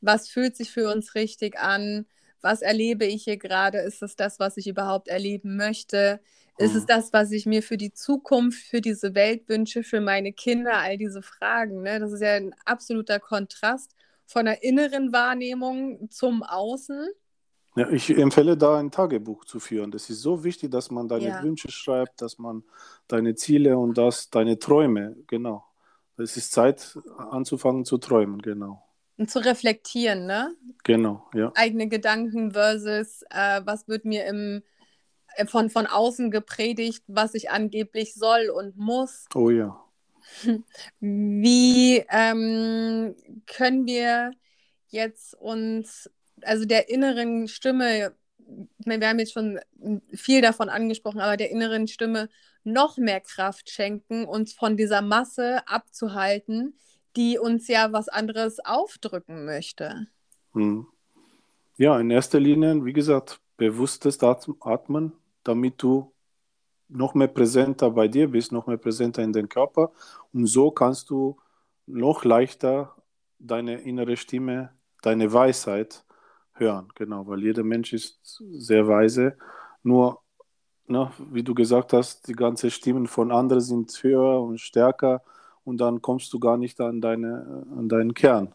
was 0.00 0.28
fühlt 0.28 0.56
sich 0.56 0.70
für 0.70 0.90
uns 0.92 1.14
richtig 1.14 1.58
an, 1.58 2.06
was 2.40 2.62
erlebe 2.62 3.04
ich 3.04 3.24
hier 3.24 3.36
gerade, 3.38 3.78
ist 3.78 4.02
es 4.02 4.16
das, 4.16 4.38
was 4.40 4.56
ich 4.56 4.66
überhaupt 4.68 5.08
erleben 5.08 5.56
möchte, 5.56 6.20
ist 6.62 6.74
es 6.74 6.82
mhm. 6.82 6.88
das, 6.88 7.12
was 7.12 7.30
ich 7.32 7.46
mir 7.46 7.62
für 7.62 7.76
die 7.76 7.92
Zukunft, 7.92 8.62
für 8.62 8.80
diese 8.80 9.14
Welt 9.14 9.48
wünsche, 9.48 9.82
für 9.82 10.00
meine 10.00 10.32
Kinder, 10.32 10.78
all 10.78 10.98
diese 10.98 11.22
Fragen. 11.22 11.82
Ne? 11.82 12.00
Das 12.00 12.12
ist 12.12 12.22
ja 12.22 12.34
ein 12.34 12.54
absoluter 12.64 13.20
Kontrast 13.20 13.94
von 14.26 14.46
der 14.46 14.62
inneren 14.62 15.12
Wahrnehmung 15.12 16.10
zum 16.10 16.42
Außen. 16.42 17.08
Ja, 17.74 17.88
ich 17.88 18.10
empfehle 18.10 18.56
da 18.56 18.78
ein 18.78 18.90
Tagebuch 18.90 19.44
zu 19.44 19.58
führen. 19.58 19.90
Das 19.90 20.10
ist 20.10 20.20
so 20.20 20.44
wichtig, 20.44 20.70
dass 20.70 20.90
man 20.90 21.08
deine 21.08 21.28
ja. 21.28 21.42
Wünsche 21.42 21.70
schreibt, 21.70 22.20
dass 22.20 22.38
man 22.38 22.64
deine 23.08 23.34
Ziele 23.34 23.78
und 23.78 23.96
das, 23.96 24.28
deine 24.28 24.58
Träume, 24.58 25.16
genau. 25.26 25.64
Es 26.18 26.36
ist 26.36 26.52
Zeit 26.52 26.98
anzufangen 27.16 27.86
zu 27.86 27.96
träumen, 27.96 28.42
genau. 28.42 28.82
Und 29.16 29.30
zu 29.30 29.38
reflektieren, 29.38 30.26
ne? 30.26 30.54
Genau, 30.84 31.26
ja. 31.34 31.50
Eigene 31.54 31.88
Gedanken 31.88 32.52
versus, 32.52 33.22
äh, 33.30 33.62
was 33.64 33.88
wird 33.88 34.04
mir 34.04 34.26
im 34.26 34.62
von, 35.46 35.70
von 35.70 35.86
außen 35.86 36.30
gepredigt, 36.30 37.02
was 37.06 37.34
ich 37.34 37.50
angeblich 37.50 38.14
soll 38.14 38.50
und 38.50 38.76
muss. 38.76 39.26
Oh 39.34 39.50
ja. 39.50 39.82
Wie 41.00 42.04
ähm, 42.08 43.14
können 43.46 43.86
wir 43.86 44.32
jetzt 44.88 45.34
uns, 45.34 46.10
also 46.42 46.64
der 46.64 46.88
inneren 46.88 47.48
Stimme, 47.48 48.14
wir 48.78 49.08
haben 49.08 49.18
jetzt 49.18 49.32
schon 49.32 49.58
viel 50.12 50.42
davon 50.42 50.68
angesprochen, 50.68 51.20
aber 51.20 51.36
der 51.36 51.50
inneren 51.50 51.88
Stimme 51.88 52.28
noch 52.64 52.96
mehr 52.96 53.20
Kraft 53.20 53.70
schenken, 53.70 54.24
uns 54.24 54.52
von 54.52 54.76
dieser 54.76 55.02
Masse 55.02 55.66
abzuhalten, 55.66 56.76
die 57.16 57.38
uns 57.38 57.68
ja 57.68 57.92
was 57.92 58.08
anderes 58.08 58.60
aufdrücken 58.60 59.44
möchte? 59.44 60.06
Hm. 60.52 60.86
Ja, 61.76 61.98
in 61.98 62.10
erster 62.10 62.38
Linie, 62.38 62.84
wie 62.84 62.92
gesagt, 62.92 63.40
bewusstes 63.56 64.18
Atmen, 64.22 65.12
damit 65.44 65.82
du 65.82 66.12
noch 66.88 67.14
mehr 67.14 67.28
präsenter 67.28 67.90
bei 67.90 68.08
dir 68.08 68.28
bist, 68.28 68.52
noch 68.52 68.66
mehr 68.66 68.76
präsenter 68.76 69.22
in 69.22 69.32
den 69.32 69.48
Körper. 69.48 69.92
Und 70.32 70.46
so 70.46 70.70
kannst 70.70 71.10
du 71.10 71.36
noch 71.86 72.24
leichter 72.24 72.94
deine 73.38 73.80
innere 73.80 74.16
Stimme, 74.16 74.70
deine 75.02 75.32
Weisheit 75.32 76.04
hören, 76.52 76.88
genau, 76.94 77.26
weil 77.26 77.42
jeder 77.42 77.64
Mensch 77.64 77.92
ist 77.92 78.20
sehr 78.52 78.86
weise. 78.86 79.36
Nur, 79.82 80.20
ne, 80.86 81.10
wie 81.30 81.42
du 81.42 81.54
gesagt 81.54 81.92
hast, 81.92 82.28
die 82.28 82.34
ganzen 82.34 82.70
Stimmen 82.70 83.06
von 83.06 83.32
anderen 83.32 83.62
sind 83.62 83.90
höher 84.02 84.40
und 84.40 84.60
stärker 84.60 85.22
und 85.64 85.78
dann 85.80 86.02
kommst 86.02 86.32
du 86.32 86.38
gar 86.38 86.56
nicht 86.56 86.80
an, 86.80 87.00
deine, 87.00 87.66
an 87.76 87.88
deinen 87.88 88.14
Kern. 88.14 88.54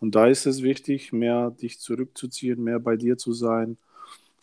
Und 0.00 0.14
da 0.14 0.26
ist 0.26 0.46
es 0.46 0.62
wichtig, 0.62 1.12
mehr 1.12 1.50
dich 1.50 1.80
zurückzuziehen, 1.80 2.62
mehr 2.62 2.78
bei 2.78 2.96
dir 2.96 3.16
zu 3.18 3.32
sein. 3.32 3.78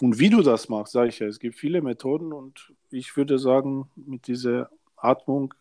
Und 0.01 0.19
wie 0.19 0.29
du 0.29 0.41
das 0.41 0.69
machst, 0.69 0.93
sage 0.93 1.09
ich 1.09 1.19
ja, 1.19 1.27
es 1.27 1.39
gibt 1.39 1.55
viele 1.55 1.81
Methoden 1.81 2.33
und 2.33 2.73
ich 2.91 3.15
würde 3.15 3.39
sagen, 3.39 3.89
mit 3.95 4.27
dieser 4.27 4.69
Atmung, 4.97 5.53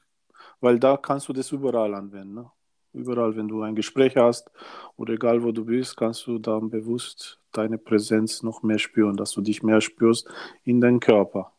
weil 0.61 0.79
da 0.79 0.97
kannst 0.97 1.29
du 1.29 1.33
das 1.33 1.53
überall 1.53 1.95
anwenden. 1.95 2.35
Ne? 2.35 2.51
Überall, 2.93 3.37
wenn 3.37 3.49
du 3.49 3.63
ein 3.63 3.75
Gespräch 3.75 4.17
hast 4.17 4.51
oder 4.97 5.15
egal 5.15 5.43
wo 5.43 5.53
du 5.53 5.65
bist, 5.65 5.97
kannst 5.97 6.27
du 6.27 6.39
dann 6.39 6.71
bewusst 6.71 7.41
deine 7.53 7.79
Präsenz 7.79 8.43
noch 8.43 8.63
mehr 8.63 8.79
spüren, 8.79 9.17
dass 9.17 9.33
du 9.33 9.41
dich 9.41 9.63
mehr 9.63 9.81
spürst 9.81 10.29
in 10.65 10.81
deinem 10.81 11.01
Körper. 11.01 11.53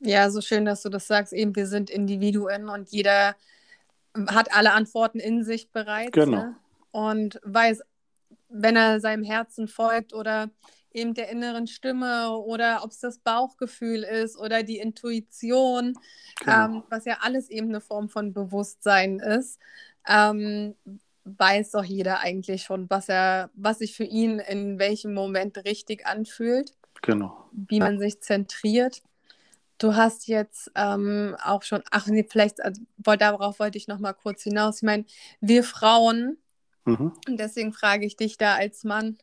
Ja, 0.00 0.30
so 0.30 0.40
schön, 0.40 0.64
dass 0.64 0.82
du 0.82 0.88
das 0.88 1.06
sagst. 1.06 1.32
Eben, 1.32 1.54
wir 1.54 1.66
sind 1.66 1.90
Individuen 1.90 2.68
und 2.68 2.90
jeder 2.90 3.36
hat 4.28 4.54
alle 4.54 4.72
Antworten 4.72 5.20
in 5.20 5.44
sich 5.44 5.70
bereits. 5.70 6.12
Genau. 6.12 6.36
Ne? 6.36 6.56
Und 6.90 7.40
weiß, 7.44 7.82
wenn 8.48 8.76
er 8.76 9.00
seinem 9.00 9.22
Herzen 9.22 9.68
folgt 9.68 10.12
oder 10.12 10.50
eben 10.92 11.14
der 11.14 11.28
inneren 11.28 11.66
Stimme 11.66 12.36
oder 12.36 12.82
ob 12.82 12.90
es 12.90 13.00
das 13.00 13.18
Bauchgefühl 13.18 14.02
ist 14.02 14.36
oder 14.38 14.62
die 14.62 14.78
Intuition, 14.78 15.94
genau. 16.40 16.64
ähm, 16.64 16.82
was 16.88 17.04
ja 17.04 17.18
alles 17.20 17.50
eben 17.50 17.68
eine 17.68 17.80
Form 17.80 18.08
von 18.08 18.32
Bewusstsein 18.32 19.18
ist, 19.20 19.58
ähm, 20.08 20.74
weiß 21.24 21.72
doch 21.72 21.84
jeder 21.84 22.20
eigentlich 22.20 22.62
schon, 22.62 22.88
was 22.90 23.08
er, 23.08 23.50
was 23.54 23.78
sich 23.78 23.94
für 23.94 24.04
ihn 24.04 24.38
in 24.38 24.78
welchem 24.78 25.14
Moment 25.14 25.58
richtig 25.58 26.06
anfühlt. 26.06 26.74
Genau. 27.02 27.48
Wie 27.52 27.78
ja. 27.78 27.84
man 27.84 27.98
sich 27.98 28.20
zentriert. 28.20 29.02
Du 29.78 29.94
hast 29.94 30.28
jetzt 30.28 30.70
ähm, 30.74 31.36
auch 31.42 31.62
schon, 31.62 31.82
ach 31.90 32.06
nee, 32.06 32.26
vielleicht, 32.28 32.62
also, 32.62 32.82
darauf 32.98 33.58
wollte 33.58 33.78
ich 33.78 33.88
noch 33.88 33.98
mal 33.98 34.12
kurz 34.12 34.42
hinaus. 34.42 34.78
Ich 34.78 34.82
meine, 34.82 35.04
wir 35.40 35.64
Frauen, 35.64 36.36
mhm. 36.84 37.12
und 37.26 37.40
deswegen 37.40 37.72
frage 37.72 38.04
ich 38.04 38.16
dich 38.16 38.36
da 38.36 38.56
als 38.56 38.84
Mann 38.84 39.16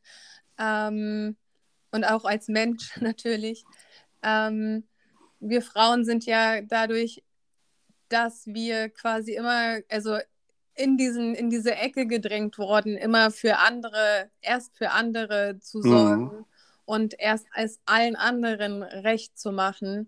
ähm, 0.58 1.36
und 1.98 2.04
auch 2.04 2.26
als 2.26 2.48
Mensch 2.48 2.96
natürlich, 3.02 3.66
ähm, 4.24 4.88
wir 5.40 5.62
Frauen 5.62 6.06
sind 6.06 6.26
ja 6.26 6.62
dadurch, 6.62 7.24
dass 8.10 8.48
wir 8.48 8.90
quasi 8.90 9.34
immer, 9.34 9.80
also 9.90 10.18
in, 10.76 10.98
diesen, 10.98 11.34
in 11.36 11.50
diese 11.50 11.76
Ecke 11.76 12.06
gedrängt 12.06 12.58
worden, 12.58 12.96
immer 12.96 13.32
für 13.32 13.58
andere, 13.58 14.30
erst 14.42 14.78
für 14.78 14.92
andere 14.92 15.58
zu 15.60 15.80
mhm. 15.80 15.90
sorgen 15.90 16.24
mhm. 16.24 16.46
und 16.86 17.20
erst 17.20 17.48
als 17.52 17.80
allen 17.86 18.16
anderen 18.16 18.84
recht 18.84 19.38
zu 19.38 19.52
machen 19.52 20.08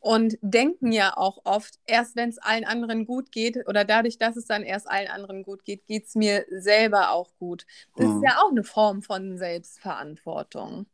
und 0.00 0.38
denken 0.40 0.92
ja 0.92 1.16
auch 1.16 1.42
oft, 1.44 1.78
erst 1.86 2.16
wenn 2.16 2.30
es 2.30 2.38
allen 2.38 2.64
anderen 2.64 3.04
gut 3.04 3.30
geht 3.30 3.68
oder 3.68 3.84
dadurch, 3.84 4.18
dass 4.18 4.36
es 4.36 4.46
dann 4.46 4.62
erst 4.62 4.90
allen 4.90 5.08
anderen 5.08 5.42
gut 5.42 5.64
geht, 5.64 5.86
geht 5.86 6.06
es 6.06 6.14
mir 6.14 6.44
selber 6.50 7.12
auch 7.12 7.30
gut. 7.38 7.66
Das 7.96 8.06
mhm. 8.06 8.16
ist 8.16 8.24
ja 8.24 8.38
auch 8.42 8.50
eine 8.50 8.64
Form 8.64 9.02
von 9.02 9.36
Selbstverantwortung. 9.36 10.86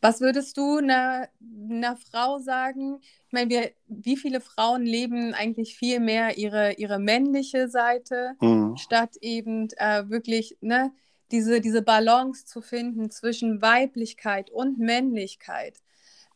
Was 0.00 0.20
würdest 0.20 0.56
du 0.56 0.78
einer, 0.78 1.28
einer 1.70 1.96
Frau 1.96 2.38
sagen? 2.38 3.00
Ich 3.26 3.32
meine, 3.32 3.50
wir, 3.50 3.70
wie 3.88 4.16
viele 4.16 4.40
Frauen 4.40 4.82
leben 4.82 5.34
eigentlich 5.34 5.76
viel 5.76 5.98
mehr 5.98 6.38
ihre, 6.38 6.74
ihre 6.74 6.98
männliche 6.98 7.68
Seite, 7.68 8.34
mhm. 8.40 8.76
statt 8.76 9.16
eben 9.20 9.68
äh, 9.76 10.08
wirklich 10.08 10.56
ne, 10.60 10.92
diese, 11.32 11.60
diese 11.60 11.82
Balance 11.82 12.46
zu 12.46 12.60
finden 12.60 13.10
zwischen 13.10 13.60
Weiblichkeit 13.60 14.50
und 14.50 14.78
Männlichkeit? 14.78 15.82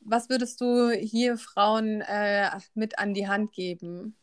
Was 0.01 0.29
würdest 0.29 0.61
du 0.61 0.91
hier 0.91 1.37
Frauen 1.39 2.01
äh, 2.01 2.51
mit 2.75 2.99
an 2.99 3.15
die 3.15 3.29
Hand 3.29 3.53
geben? 3.53 4.17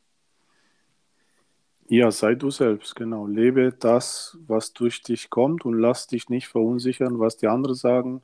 Ja, 1.88 2.12
sei 2.12 2.36
du 2.36 2.52
selbst, 2.52 2.96
genau. 2.96 3.26
Lebe 3.26 3.72
das, 3.72 4.38
was 4.46 4.74
durch 4.74 5.02
dich 5.02 5.30
kommt 5.30 5.66
und 5.66 5.80
lass 5.80 6.06
dich 6.06 6.30
nicht 6.30 6.48
verunsichern, 6.48 7.20
was 7.20 7.38
die 7.38 7.48
anderen 7.48 7.76
sagen. 7.76 8.22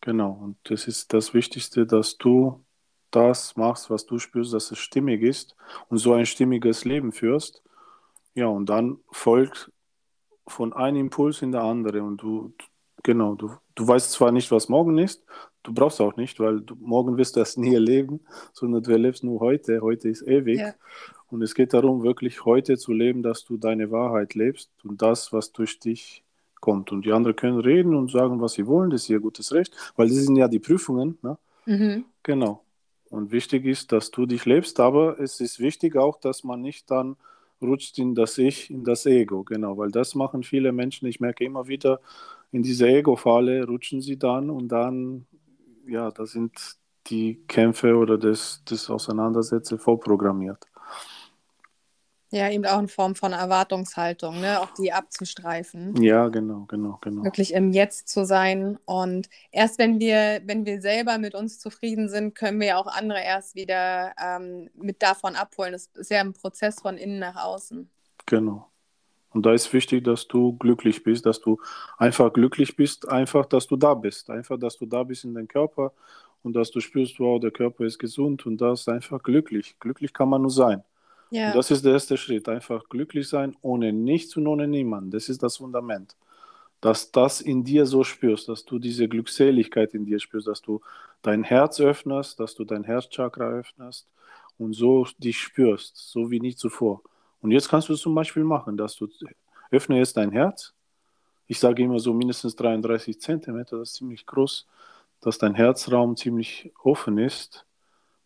Genau, 0.00 0.30
und 0.30 0.56
das 0.64 0.86
ist 0.86 1.12
das 1.12 1.34
Wichtigste, 1.34 1.86
dass 1.86 2.18
du 2.18 2.64
das 3.10 3.56
machst, 3.56 3.90
was 3.90 4.06
du 4.06 4.18
spürst, 4.18 4.52
dass 4.52 4.70
es 4.70 4.78
stimmig 4.78 5.22
ist 5.22 5.56
und 5.88 5.98
so 5.98 6.12
ein 6.12 6.26
stimmiges 6.26 6.84
Leben 6.84 7.12
führst. 7.12 7.62
Ja, 8.34 8.46
und 8.46 8.66
dann 8.68 8.98
folgt 9.10 9.72
von 10.46 10.72
einem 10.72 10.98
Impuls 10.98 11.42
in 11.42 11.52
der 11.52 11.62
andere 11.62 12.02
und 12.02 12.22
du, 12.22 12.54
genau, 13.02 13.34
du, 13.34 13.50
du 13.74 13.86
weißt 13.86 14.12
zwar 14.12 14.30
nicht, 14.30 14.50
was 14.50 14.68
morgen 14.68 14.98
ist, 14.98 15.24
du 15.62 15.74
brauchst 15.74 16.00
auch 16.00 16.16
nicht, 16.16 16.40
weil 16.40 16.60
du, 16.60 16.74
morgen 16.76 17.16
wirst 17.16 17.36
du 17.36 17.40
das 17.40 17.56
nie 17.56 17.74
erleben, 17.74 18.20
sondern 18.52 18.82
du 18.82 18.90
erlebst 18.90 19.24
nur 19.24 19.40
heute. 19.40 19.80
Heute 19.80 20.08
ist 20.08 20.22
ewig. 20.22 20.58
Ja. 20.58 20.74
Und 21.26 21.42
es 21.42 21.54
geht 21.54 21.74
darum, 21.74 22.02
wirklich 22.02 22.44
heute 22.44 22.78
zu 22.78 22.92
leben, 22.92 23.22
dass 23.22 23.44
du 23.44 23.56
deine 23.58 23.90
Wahrheit 23.90 24.34
lebst 24.34 24.70
und 24.82 25.02
das, 25.02 25.32
was 25.32 25.52
durch 25.52 25.78
dich 25.78 26.24
kommt. 26.60 26.92
Und 26.92 27.04
die 27.04 27.12
anderen 27.12 27.36
können 27.36 27.60
reden 27.60 27.94
und 27.94 28.10
sagen, 28.10 28.40
was 28.40 28.52
sie 28.52 28.66
wollen, 28.66 28.90
das 28.90 29.02
ist 29.02 29.10
ihr 29.10 29.20
gutes 29.20 29.52
Recht, 29.52 29.74
weil 29.96 30.08
das 30.08 30.16
sind 30.16 30.36
ja 30.36 30.48
die 30.48 30.58
Prüfungen. 30.58 31.18
Ne? 31.22 31.38
Mhm. 31.66 32.04
Genau. 32.22 32.64
Und 33.10 33.32
wichtig 33.32 33.64
ist, 33.64 33.92
dass 33.92 34.10
du 34.10 34.26
dich 34.26 34.44
lebst, 34.44 34.80
aber 34.80 35.18
es 35.18 35.40
ist 35.40 35.60
wichtig 35.60 35.96
auch, 35.96 36.20
dass 36.20 36.44
man 36.44 36.60
nicht 36.60 36.90
dann 36.90 37.16
rutscht 37.62 37.98
in 37.98 38.14
das 38.14 38.38
Ich, 38.38 38.70
in 38.70 38.84
das 38.84 39.06
Ego, 39.06 39.42
genau, 39.44 39.78
weil 39.78 39.90
das 39.90 40.14
machen 40.14 40.42
viele 40.42 40.72
Menschen. 40.72 41.08
Ich 41.08 41.18
merke 41.18 41.44
immer 41.44 41.66
wieder, 41.66 42.00
in 42.52 42.62
diese 42.62 42.86
Ego-Falle 42.86 43.66
rutschen 43.66 44.00
sie 44.00 44.18
dann 44.18 44.50
und 44.50 44.68
dann 44.68 45.26
ja, 45.88 46.10
da 46.10 46.26
sind 46.26 46.52
die 47.06 47.42
Kämpfe 47.48 47.96
oder 47.96 48.18
das, 48.18 48.62
das 48.66 48.90
Auseinandersetzen 48.90 49.78
vorprogrammiert. 49.78 50.64
Ja, 52.30 52.50
eben 52.50 52.66
auch 52.66 52.78
in 52.78 52.88
Form 52.88 53.14
von 53.14 53.32
Erwartungshaltung, 53.32 54.40
ne? 54.40 54.60
auch 54.60 54.70
die 54.74 54.92
abzustreifen. 54.92 56.00
Ja, 56.02 56.28
genau, 56.28 56.66
genau, 56.68 56.98
genau. 57.00 57.24
Wirklich 57.24 57.54
im 57.54 57.72
Jetzt 57.72 58.08
zu 58.08 58.26
sein. 58.26 58.78
Und 58.84 59.30
erst 59.50 59.78
wenn 59.78 59.98
wir, 59.98 60.42
wenn 60.44 60.66
wir 60.66 60.82
selber 60.82 61.16
mit 61.16 61.34
uns 61.34 61.58
zufrieden 61.58 62.10
sind, 62.10 62.34
können 62.34 62.60
wir 62.60 62.78
auch 62.78 62.86
andere 62.86 63.22
erst 63.22 63.54
wieder 63.54 64.12
ähm, 64.22 64.68
mit 64.74 65.02
davon 65.02 65.36
abholen. 65.36 65.72
Das 65.72 65.88
ist 65.94 66.10
ja 66.10 66.20
ein 66.20 66.34
Prozess 66.34 66.82
von 66.82 66.98
innen 66.98 67.18
nach 67.18 67.36
außen. 67.36 67.88
Genau. 68.26 68.68
Und 69.30 69.46
da 69.46 69.52
ist 69.52 69.72
wichtig, 69.72 70.04
dass 70.04 70.28
du 70.28 70.54
glücklich 70.58 71.02
bist, 71.04 71.24
dass 71.24 71.40
du 71.40 71.58
einfach 71.96 72.32
glücklich 72.32 72.76
bist, 72.76 73.08
einfach, 73.08 73.46
dass 73.46 73.66
du 73.66 73.76
da 73.76 73.94
bist, 73.94 74.28
einfach, 74.30 74.58
dass 74.58 74.76
du 74.76 74.84
da 74.84 75.02
bist 75.02 75.24
in 75.24 75.34
deinem 75.34 75.48
Körper 75.48 75.92
und 76.42 76.54
dass 76.54 76.70
du 76.70 76.80
spürst, 76.80 77.18
wow, 77.20 77.40
der 77.40 77.50
Körper 77.50 77.84
ist 77.84 77.98
gesund 77.98 78.44
und 78.46 78.58
das 78.58 78.80
ist 78.80 78.88
einfach 78.88 79.22
glücklich. 79.22 79.76
Glücklich 79.80 80.12
kann 80.12 80.28
man 80.28 80.42
nur 80.42 80.50
sein. 80.50 80.82
Ja. 81.30 81.52
Das 81.52 81.70
ist 81.70 81.84
der 81.84 81.92
erste 81.92 82.16
Schritt, 82.16 82.48
einfach 82.48 82.88
glücklich 82.88 83.28
sein, 83.28 83.56
ohne 83.60 83.92
nichts 83.92 84.36
und 84.36 84.46
ohne 84.46 84.66
niemanden. 84.66 85.10
Das 85.10 85.28
ist 85.28 85.42
das 85.42 85.58
Fundament. 85.58 86.16
Dass 86.80 87.10
das 87.10 87.40
in 87.40 87.64
dir 87.64 87.86
so 87.86 88.04
spürst, 88.04 88.48
dass 88.48 88.64
du 88.64 88.78
diese 88.78 89.08
Glückseligkeit 89.08 89.94
in 89.94 90.04
dir 90.04 90.20
spürst, 90.20 90.46
dass 90.46 90.62
du 90.62 90.80
dein 91.22 91.42
Herz 91.42 91.80
öffnest, 91.80 92.38
dass 92.38 92.54
du 92.54 92.64
dein 92.64 92.84
Herzchakra 92.84 93.48
öffnest 93.48 94.06
und 94.58 94.72
so 94.74 95.06
dich 95.18 95.38
spürst, 95.38 95.96
so 95.96 96.30
wie 96.30 96.40
nie 96.40 96.54
zuvor. 96.54 97.02
Und 97.40 97.50
jetzt 97.50 97.68
kannst 97.68 97.88
du 97.88 97.92
es 97.94 98.00
zum 98.00 98.14
Beispiel 98.14 98.44
machen, 98.44 98.76
dass 98.76 98.96
du 98.96 99.08
öffne 99.70 99.98
jetzt 99.98 100.16
dein 100.16 100.30
Herz. 100.30 100.72
Ich 101.46 101.58
sage 101.58 101.82
immer 101.82 101.98
so 101.98 102.12
mindestens 102.12 102.56
33 102.56 103.20
Zentimeter, 103.20 103.78
das 103.78 103.90
ist 103.90 103.96
ziemlich 103.96 104.26
groß, 104.26 104.66
dass 105.20 105.38
dein 105.38 105.54
Herzraum 105.54 106.16
ziemlich 106.16 106.72
offen 106.82 107.18
ist, 107.18 107.66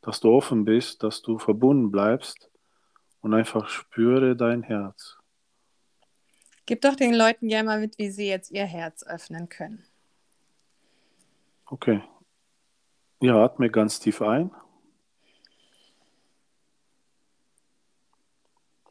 dass 0.03 0.21
du 0.21 0.31
offen 0.31 0.65
bist, 0.65 1.03
dass 1.03 1.23
du 1.23 1.39
verbunden 1.39 1.91
bleibst 1.91 2.51
und 3.23 3.33
einfach 3.33 3.69
spüre 3.69 4.37
dein 4.37 4.63
Herz. 4.63 5.19
Gib 6.67 6.83
doch 6.83 6.95
den 6.95 7.15
Leuten 7.15 7.49
gerne 7.49 7.67
mal 7.67 7.81
mit, 7.81 7.99
wie 7.99 8.11
sie 8.11 8.29
jetzt 8.29 8.51
ihr 8.51 8.67
Herz 8.67 9.03
öffnen 9.05 9.49
können. 9.49 9.85
Okay. 11.67 12.03
Ja, 13.21 13.43
atme 13.43 13.71
ganz 13.71 13.99
tief 13.99 14.21
ein. 14.21 14.51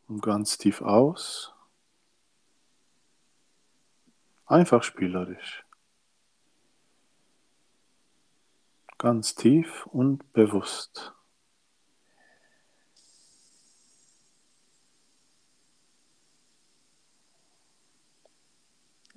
Und 0.08 0.22
ganz 0.22 0.58
tief 0.58 0.82
aus. 0.82 1.54
Einfach 4.46 4.84
spielerisch. 4.84 5.66
Ganz 8.98 9.36
tief 9.36 9.86
und 9.88 10.34
bewusst. 10.34 11.14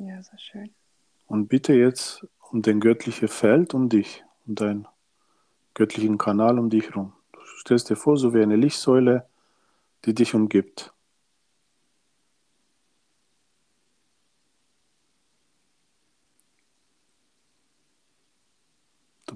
Ja, 0.07 0.23
sehr 0.23 0.39
schön. 0.39 0.75
Und 1.27 1.49
bitte 1.49 1.73
jetzt 1.73 2.27
um 2.51 2.63
den 2.63 2.81
göttlichen 2.81 3.29
Feld 3.29 3.75
um 3.75 3.89
dich, 3.89 4.25
um 4.47 4.55
deinen 4.55 4.89
göttlichen 5.75 6.19
Kanal 6.19 6.59
um 6.59 6.71
dich 6.71 6.91
herum. 6.91 7.13
Du 7.33 7.41
stellst 7.59 7.91
dir 7.91 7.97
vor, 7.97 8.17
so 8.17 8.35
wie 8.35 8.43
eine 8.43 8.57
Lichtsäule, 8.57 9.27
die 10.05 10.15
dich 10.15 10.35
umgibt. 10.35 10.95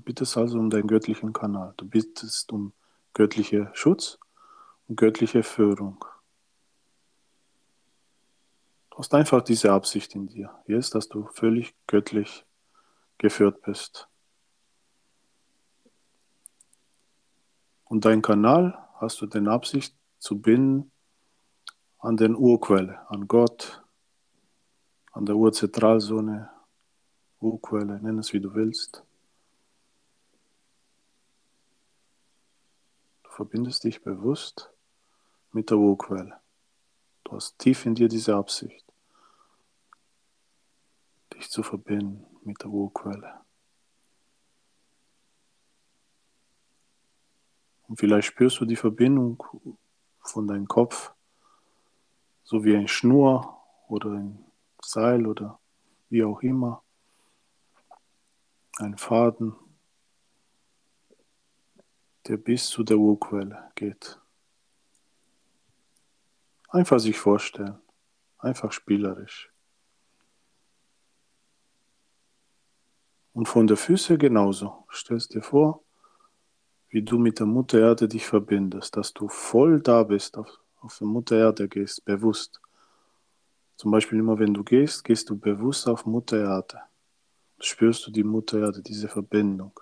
bittest 0.09 0.39
also 0.39 0.59
um 0.59 0.71
deinen 0.71 0.87
göttlichen 0.87 1.35
Kanal. 1.35 1.75
Du 1.77 1.87
bittest 1.87 2.51
um 2.51 2.73
göttliche 3.13 3.71
Schutz 3.75 4.19
und 4.89 4.97
göttliche 4.97 5.43
Führung. 5.43 6.03
Hast 8.99 9.15
einfach 9.15 9.43
diese 9.43 9.71
Absicht 9.71 10.17
in 10.17 10.27
dir. 10.27 10.51
Jetzt, 10.67 10.93
dass 10.97 11.09
du 11.09 11.25
völlig 11.29 11.73
göttlich 11.87 12.45
geführt 13.17 13.63
bist. 13.63 14.09
Und 17.85 18.05
dein 18.05 18.23
Kanal 18.23 18.77
hast 18.97 19.21
du 19.21 19.27
den 19.27 19.47
Absicht 19.47 19.95
zu 20.19 20.43
binden 20.43 20.91
an 22.01 22.17
den 22.17 22.35
Urquelle, 22.35 23.09
an 23.09 23.29
Gott, 23.29 23.85
an 25.13 25.27
der 25.27 25.37
Urzentralzone, 25.37 26.51
Urquelle, 27.39 28.01
nenn 28.01 28.19
es 28.19 28.33
wie 28.33 28.41
du 28.41 28.53
willst. 28.53 29.05
Du 33.23 33.31
verbindest 33.31 33.85
dich 33.85 34.03
bewusst 34.03 34.73
mit 35.53 35.71
der 35.71 35.79
Urquelle. 35.79 36.41
Du 37.23 37.37
hast 37.37 37.57
tief 37.61 37.87
in 37.87 37.95
dir 37.95 38.09
diese 38.09 38.35
Absicht 38.35 38.88
dich 41.39 41.51
zu 41.51 41.63
verbinden 41.63 42.27
mit 42.43 42.61
der 42.63 42.69
Urquelle. 42.69 43.41
Und 47.87 47.99
vielleicht 47.99 48.29
spürst 48.29 48.61
du 48.61 48.65
die 48.67 48.77
Verbindung 48.77 49.43
von 50.21 50.47
deinem 50.47 50.67
Kopf, 50.67 51.13
so 52.43 52.65
wie 52.65 52.77
ein 52.77 52.89
Schnur 52.89 53.63
oder 53.89 54.11
ein 54.11 54.45
Seil 54.83 55.27
oder 55.27 55.59
wie 56.11 56.25
auch 56.25 56.43
immer, 56.43 56.83
ein 58.79 58.97
Faden, 58.99 59.55
der 62.27 62.37
bis 62.37 62.67
zu 62.67 62.83
der 62.83 62.99
Urquelle 62.99 63.71
geht. 63.75 64.21
Einfach 66.69 66.99
sich 66.99 67.19
vorstellen, 67.19 67.81
einfach 68.39 68.73
spielerisch. 68.73 69.51
Und 73.39 73.47
von 73.47 73.69
der 73.69 73.77
Füße 73.77 74.19
genauso. 74.19 74.85
Stellst 74.93 75.33
dir 75.33 75.43
vor, 75.43 75.85
wie 76.89 77.03
du 77.03 77.19
mit 77.19 77.39
der 77.39 77.47
Mutter 77.47 77.79
Erde 77.79 78.09
dich 78.09 78.27
verbindest, 78.27 78.97
dass 78.97 79.15
du 79.15 79.29
voll 79.29 79.81
da 79.81 80.03
bist, 80.03 80.37
auf, 80.37 80.59
auf 80.81 80.99
der 80.99 81.07
Mutter 81.07 81.39
Erde 81.39 81.69
gehst, 81.69 82.05
bewusst. 82.05 82.61
Zum 83.77 83.93
Beispiel 83.93 84.19
immer 84.19 84.41
wenn 84.41 84.55
du 84.55 84.65
gehst, 84.65 85.05
gehst 85.05 85.31
du 85.31 85.39
bewusst 85.39 85.87
auf 85.87 86.05
Mutter 86.05 86.37
Erde. 86.37 86.81
Spürst 87.61 88.05
du 88.09 88.11
die 88.11 88.25
Mutter 88.25 88.59
Erde, 88.59 88.83
diese 88.83 89.07
Verbindung. 89.07 89.79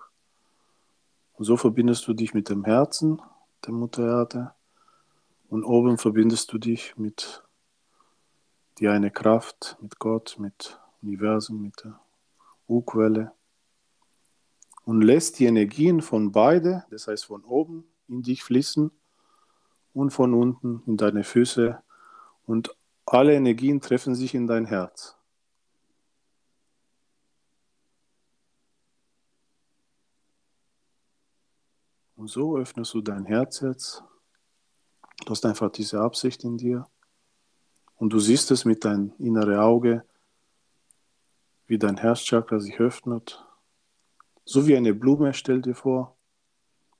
Und 1.33 1.45
so 1.45 1.57
verbindest 1.57 2.07
du 2.07 2.13
dich 2.13 2.35
mit 2.35 2.49
dem 2.49 2.63
Herzen 2.63 3.19
der 3.65 3.73
Mutter 3.73 4.05
Erde 4.05 4.53
und 5.49 5.63
oben 5.63 5.97
verbindest 5.97 6.53
du 6.53 6.59
dich 6.59 6.95
mit 6.95 7.43
die 8.77 8.87
eine 8.87 9.09
Kraft, 9.09 9.77
mit 9.81 9.97
Gott, 9.97 10.35
mit 10.37 10.79
Universum, 11.01 11.63
mit 11.63 11.83
der 11.83 11.99
Urquelle 12.67 13.31
und 14.87 15.01
lässt 15.01 15.37
die 15.39 15.45
Energien 15.45 16.01
von 16.01 16.31
beide, 16.31 16.85
das 16.91 17.09
heißt 17.09 17.25
von 17.25 17.43
oben 17.43 17.83
in 18.07 18.21
dich 18.21 18.41
fließen 18.41 18.89
und 19.93 20.11
von 20.11 20.33
unten 20.33 20.81
in 20.85 20.95
deine 20.95 21.25
Füße 21.25 21.83
und 22.45 22.73
alle 23.05 23.33
Energien 23.33 23.81
treffen 23.81 24.15
sich 24.15 24.33
in 24.33 24.47
dein 24.47 24.65
Herz. 24.65 25.17
Und 32.15 32.29
so 32.29 32.57
öffnest 32.57 32.93
du 32.93 33.01
dein 33.01 33.25
Herz 33.25 33.59
jetzt. 33.59 34.05
Du 35.25 35.31
hast 35.31 35.45
einfach 35.45 35.69
diese 35.69 35.99
Absicht 35.99 36.45
in 36.45 36.57
dir. 36.57 36.87
Und 37.97 38.13
du 38.13 38.19
siehst 38.19 38.51
es 38.51 38.63
mit 38.63 38.85
deinem 38.85 39.11
inneren 39.19 39.59
Auge, 39.59 40.05
wie 41.65 41.77
dein 41.77 41.97
Herzchakra 41.97 42.61
sich 42.61 42.79
öffnet 42.79 43.43
so 44.47 44.65
wie 44.65 44.77
eine 44.77 44.93
Blume, 44.93 45.33
stell 45.33 45.61
dir 45.61 45.75
vor. 45.75 46.15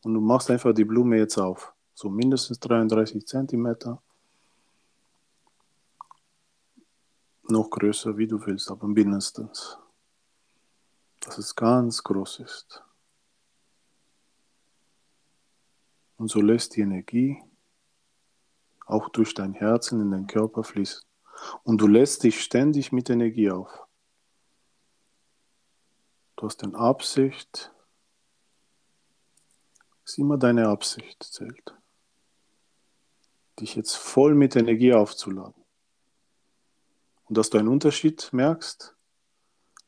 Und 0.03 0.13
du 0.13 0.19
machst 0.19 0.51
einfach 0.51 0.73
die 0.73 0.83
Blume 0.83 1.17
jetzt 1.17 1.37
auf. 1.37 1.73
So 1.93 2.09
mindestens 2.09 2.59
33 2.59 3.25
Zentimeter. 3.25 4.01
Noch 7.43 7.69
größer, 7.69 8.17
wie 8.17 8.27
du 8.27 8.45
willst, 8.45 8.69
aber 8.69 8.87
mindestens. 8.87 9.79
Dass 11.21 11.37
es 11.37 11.55
ganz 11.55 12.03
groß 12.03 12.39
ist. 12.41 12.83
Und 16.17 16.29
so 16.29 16.41
lässt 16.41 16.75
die 16.75 16.81
Energie 16.81 17.41
auch 18.85 19.07
durch 19.09 19.33
dein 19.33 19.53
Herzen 19.53 20.01
in 20.01 20.11
den 20.11 20.27
Körper 20.27 20.65
fließen. 20.65 21.01
Und 21.63 21.79
du 21.79 21.87
lässt 21.87 22.23
dich 22.23 22.41
ständig 22.41 22.91
mit 22.91 23.09
Energie 23.09 23.49
auf. 23.51 23.86
Du 26.38 26.45
hast 26.45 26.63
eine 26.63 26.77
Absicht. 26.77 27.71
Es 30.05 30.11
ist 30.11 30.17
immer 30.19 30.38
deine 30.38 30.67
Absicht 30.67 31.23
zählt. 31.23 31.73
Dich 33.59 33.75
jetzt 33.75 33.95
voll 33.95 34.35
mit 34.35 34.55
Energie 34.55 34.93
aufzuladen. 34.93 35.65
Und 37.25 37.38
dass 37.38 37.49
du 37.49 37.57
einen 37.57 37.67
Unterschied 37.67 38.31
merkst, 38.31 38.95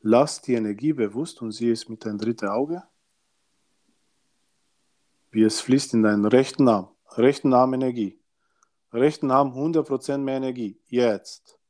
lass 0.00 0.42
die 0.42 0.54
Energie 0.54 0.92
bewusst 0.92 1.40
und 1.40 1.52
sieh 1.52 1.70
es 1.70 1.88
mit 1.88 2.04
deinem 2.04 2.18
dritten 2.18 2.48
Auge, 2.48 2.82
wie 5.30 5.44
es 5.44 5.60
fließt 5.60 5.94
in 5.94 6.02
deinen 6.02 6.24
rechten 6.24 6.68
Arm. 6.68 6.88
Rechten 7.12 7.54
Arm 7.54 7.74
Energie. 7.74 8.20
Rechten 8.92 9.30
Arm 9.30 9.52
100% 9.52 10.18
mehr 10.18 10.38
Energie. 10.38 10.80
Jetzt. 10.88 11.60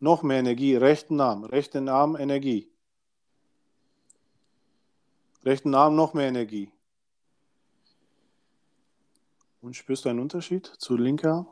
Noch 0.00 0.24
mehr 0.24 0.40
Energie. 0.40 0.74
Rechten 0.74 1.20
Arm. 1.20 1.44
Rechten 1.44 1.88
Arm 1.88 2.16
Energie. 2.16 2.69
Rechten 5.44 5.74
Arm 5.74 5.96
noch 5.96 6.12
mehr 6.12 6.28
Energie. 6.28 6.70
Und 9.62 9.76
spürst 9.76 10.04
du 10.04 10.10
einen 10.10 10.20
Unterschied 10.20 10.66
zu 10.66 10.96
linker 10.96 11.32
Arm? 11.32 11.46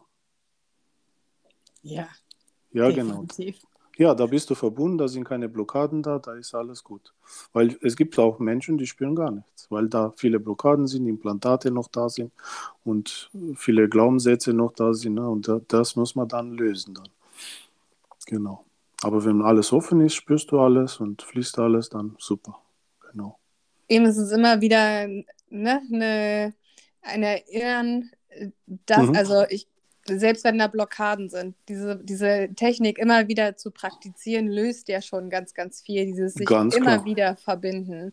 Ja. 1.82 2.08
Ja, 2.72 2.90
genau. 2.90 3.22
definitiv. 3.22 3.60
genau. 3.60 3.68
Ja, 3.96 4.14
da 4.14 4.26
bist 4.26 4.48
du 4.50 4.54
verbunden, 4.54 4.98
da 4.98 5.08
sind 5.08 5.24
keine 5.24 5.48
Blockaden 5.48 6.02
da, 6.02 6.18
da 6.18 6.34
ist 6.34 6.54
alles 6.54 6.84
gut. 6.84 7.14
Weil 7.52 7.76
es 7.82 7.96
gibt 7.96 8.16
auch 8.18 8.38
Menschen, 8.38 8.78
die 8.78 8.86
spüren 8.86 9.16
gar 9.16 9.32
nichts, 9.32 9.68
weil 9.70 9.88
da 9.88 10.12
viele 10.16 10.38
Blockaden 10.38 10.86
sind, 10.86 11.06
Implantate 11.08 11.72
noch 11.72 11.88
da 11.88 12.08
sind 12.08 12.32
und 12.84 13.30
viele 13.56 13.88
Glaubenssätze 13.88 14.52
noch 14.52 14.72
da 14.72 14.94
sind. 14.94 15.14
Ne? 15.14 15.28
Und 15.28 15.50
das 15.68 15.96
muss 15.96 16.14
man 16.14 16.28
dann 16.28 16.52
lösen 16.52 16.94
dann. 16.94 17.08
Genau. 18.26 18.64
Aber 19.02 19.24
wenn 19.24 19.42
alles 19.42 19.72
offen 19.72 20.00
ist, 20.00 20.14
spürst 20.14 20.52
du 20.52 20.60
alles 20.60 21.00
und 21.00 21.22
fließt 21.22 21.58
alles, 21.58 21.88
dann 21.88 22.14
super. 22.20 22.60
Genau 23.10 23.38
eben 23.88 24.04
ist 24.04 24.16
es 24.16 24.32
immer 24.32 24.60
wieder 24.60 25.06
ne, 25.50 25.82
eine, 25.92 26.54
ein 27.02 27.22
Erinnern, 27.22 28.10
dass, 28.66 29.06
mhm. 29.06 29.16
also 29.16 29.44
ich, 29.48 29.66
selbst 30.04 30.44
wenn 30.44 30.58
da 30.58 30.68
Blockaden 30.68 31.28
sind, 31.28 31.54
diese, 31.68 31.96
diese 32.02 32.48
Technik 32.54 32.98
immer 32.98 33.28
wieder 33.28 33.56
zu 33.56 33.70
praktizieren, 33.70 34.48
löst 34.48 34.88
ja 34.88 35.02
schon 35.02 35.30
ganz, 35.30 35.54
ganz 35.54 35.82
viel, 35.82 36.06
dieses 36.06 36.34
sich 36.34 36.46
ganz 36.46 36.74
immer 36.74 36.96
klar. 36.96 37.04
wieder 37.04 37.36
verbinden. 37.36 38.12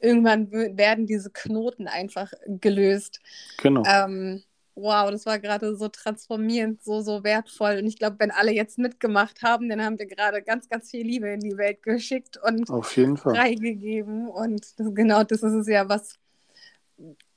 Irgendwann 0.00 0.50
werden 0.50 1.06
diese 1.06 1.30
Knoten 1.30 1.88
einfach 1.88 2.32
gelöst. 2.46 3.20
Genau. 3.60 3.82
Ähm, 3.84 4.42
wow, 4.80 5.10
das 5.10 5.26
war 5.26 5.38
gerade 5.38 5.76
so 5.76 5.88
transformierend, 5.88 6.82
so, 6.82 7.00
so 7.00 7.24
wertvoll. 7.24 7.78
Und 7.80 7.86
ich 7.86 7.98
glaube, 7.98 8.16
wenn 8.18 8.30
alle 8.30 8.52
jetzt 8.52 8.78
mitgemacht 8.78 9.42
haben, 9.42 9.68
dann 9.68 9.82
haben 9.82 9.98
wir 9.98 10.06
gerade 10.06 10.42
ganz, 10.42 10.68
ganz 10.68 10.90
viel 10.90 11.06
Liebe 11.06 11.28
in 11.28 11.40
die 11.40 11.56
Welt 11.56 11.82
geschickt 11.82 12.38
und 12.42 12.70
Auf 12.70 12.96
jeden 12.96 13.16
Fall. 13.16 13.34
freigegeben. 13.34 14.28
Und 14.28 14.78
das, 14.78 14.94
genau 14.94 15.24
das 15.24 15.42
ist 15.42 15.52
es 15.52 15.68
ja, 15.68 15.88
was, 15.88 16.18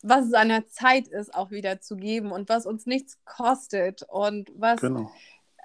was 0.02 0.28
es 0.28 0.34
an 0.34 0.50
der 0.50 0.68
Zeit 0.68 1.08
ist, 1.08 1.34
auch 1.34 1.52
wieder 1.52 1.82
zu 1.82 1.96
geben 1.96 2.32
und 2.32 2.50
was 2.50 2.66
uns 2.66 2.86
nichts 2.86 3.18
kostet 3.26 4.04
und 4.04 4.52
was 4.56 4.82
genau. 4.82 5.12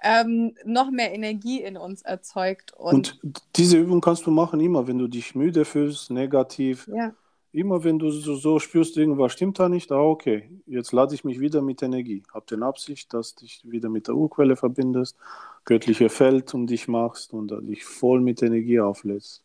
ähm, 0.03 0.55
noch 0.65 0.91
mehr 0.91 1.13
Energie 1.13 1.61
in 1.61 1.77
uns 1.77 2.01
erzeugt. 2.01 2.73
Und, 2.73 3.19
und 3.23 3.41
diese 3.55 3.77
Übung 3.77 4.01
kannst 4.01 4.25
du 4.25 4.31
machen 4.31 4.59
immer, 4.59 4.87
wenn 4.87 4.97
du 4.97 5.07
dich 5.07 5.35
müde 5.35 5.65
fühlst, 5.65 6.11
negativ. 6.11 6.87
Ja 6.87 7.13
Immer 7.57 7.83
wenn 7.83 7.97
du 7.97 8.11
so, 8.11 8.35
so, 8.35 8.59
spürst, 8.59 8.97
irgendwas 8.97 9.33
stimmt 9.33 9.57
da 9.57 9.67
nicht, 9.67 9.91
ah, 9.91 9.99
okay, 9.99 10.47
jetzt 10.67 10.91
lade 10.91 11.15
ich 11.15 11.23
mich 11.23 11.39
wieder 11.39 11.63
mit 11.63 11.81
Energie. 11.81 12.21
Hab 12.31 12.45
den 12.45 12.61
Absicht, 12.61 13.11
dass 13.15 13.33
du 13.33 13.45
dich 13.45 13.63
wieder 13.63 13.89
mit 13.89 14.07
der 14.07 14.13
Urquelle 14.13 14.55
verbindest, 14.55 15.17
göttliche 15.65 16.09
Feld 16.09 16.53
um 16.53 16.67
dich 16.67 16.87
machst 16.87 17.33
und 17.33 17.49
dich 17.67 17.83
voll 17.83 18.21
mit 18.21 18.43
Energie 18.43 18.79
auflädst. 18.79 19.43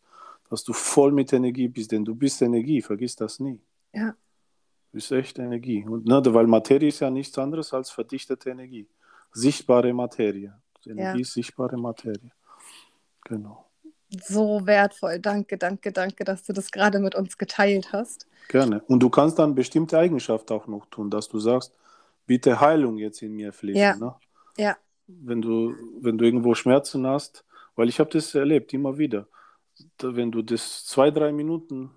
Dass 0.50 0.62
du 0.62 0.74
voll 0.74 1.10
mit 1.10 1.32
Energie 1.32 1.68
bist, 1.68 1.90
denn 1.90 2.04
du 2.04 2.14
bist 2.14 2.42
Energie, 2.42 2.82
vergiss 2.82 3.16
das 3.16 3.40
nie. 3.40 3.62
Ja. 3.94 4.10
Du 4.10 4.16
bist 4.92 5.10
echt 5.10 5.38
Energie. 5.38 5.82
Und, 5.88 6.04
ne, 6.04 6.22
weil 6.34 6.46
Materie 6.46 6.88
ist 6.88 7.00
ja 7.00 7.08
nichts 7.08 7.38
anderes 7.38 7.72
als 7.72 7.90
verdichtete 7.90 8.50
Energie. 8.50 8.86
Sichtbare 9.32 9.90
Materie. 9.94 10.52
Energie 10.84 11.18
ja. 11.18 11.22
ist 11.22 11.32
sichtbare 11.32 11.78
Materie. 11.78 12.32
Genau. 13.24 13.71
So 14.20 14.66
wertvoll. 14.66 15.18
Danke, 15.18 15.56
danke, 15.58 15.92
danke, 15.92 16.24
dass 16.24 16.44
du 16.44 16.52
das 16.52 16.70
gerade 16.70 16.98
mit 16.98 17.14
uns 17.14 17.38
geteilt 17.38 17.92
hast. 17.92 18.26
Gerne. 18.48 18.82
Und 18.88 19.00
du 19.00 19.08
kannst 19.08 19.38
dann 19.38 19.54
bestimmte 19.54 19.98
Eigenschaften 19.98 20.52
auch 20.52 20.66
noch 20.66 20.86
tun, 20.86 21.10
dass 21.10 21.28
du 21.28 21.38
sagst, 21.38 21.72
bitte 22.26 22.60
Heilung 22.60 22.98
jetzt 22.98 23.22
in 23.22 23.32
mir 23.34 23.52
fließen. 23.52 23.80
Ja. 23.80 23.96
Ne? 23.96 24.14
Ja. 24.56 24.76
Wenn 25.06 25.40
du, 25.42 25.74
wenn 26.00 26.18
du 26.18 26.24
irgendwo 26.24 26.54
Schmerzen 26.54 27.06
hast, 27.06 27.44
weil 27.76 27.88
ich 27.88 27.98
habe 28.00 28.10
das 28.10 28.34
erlebt, 28.34 28.72
immer 28.72 28.98
wieder. 28.98 29.26
Wenn 30.00 30.30
du 30.30 30.42
das 30.42 30.84
zwei, 30.84 31.10
drei 31.10 31.32
Minuten, 31.32 31.90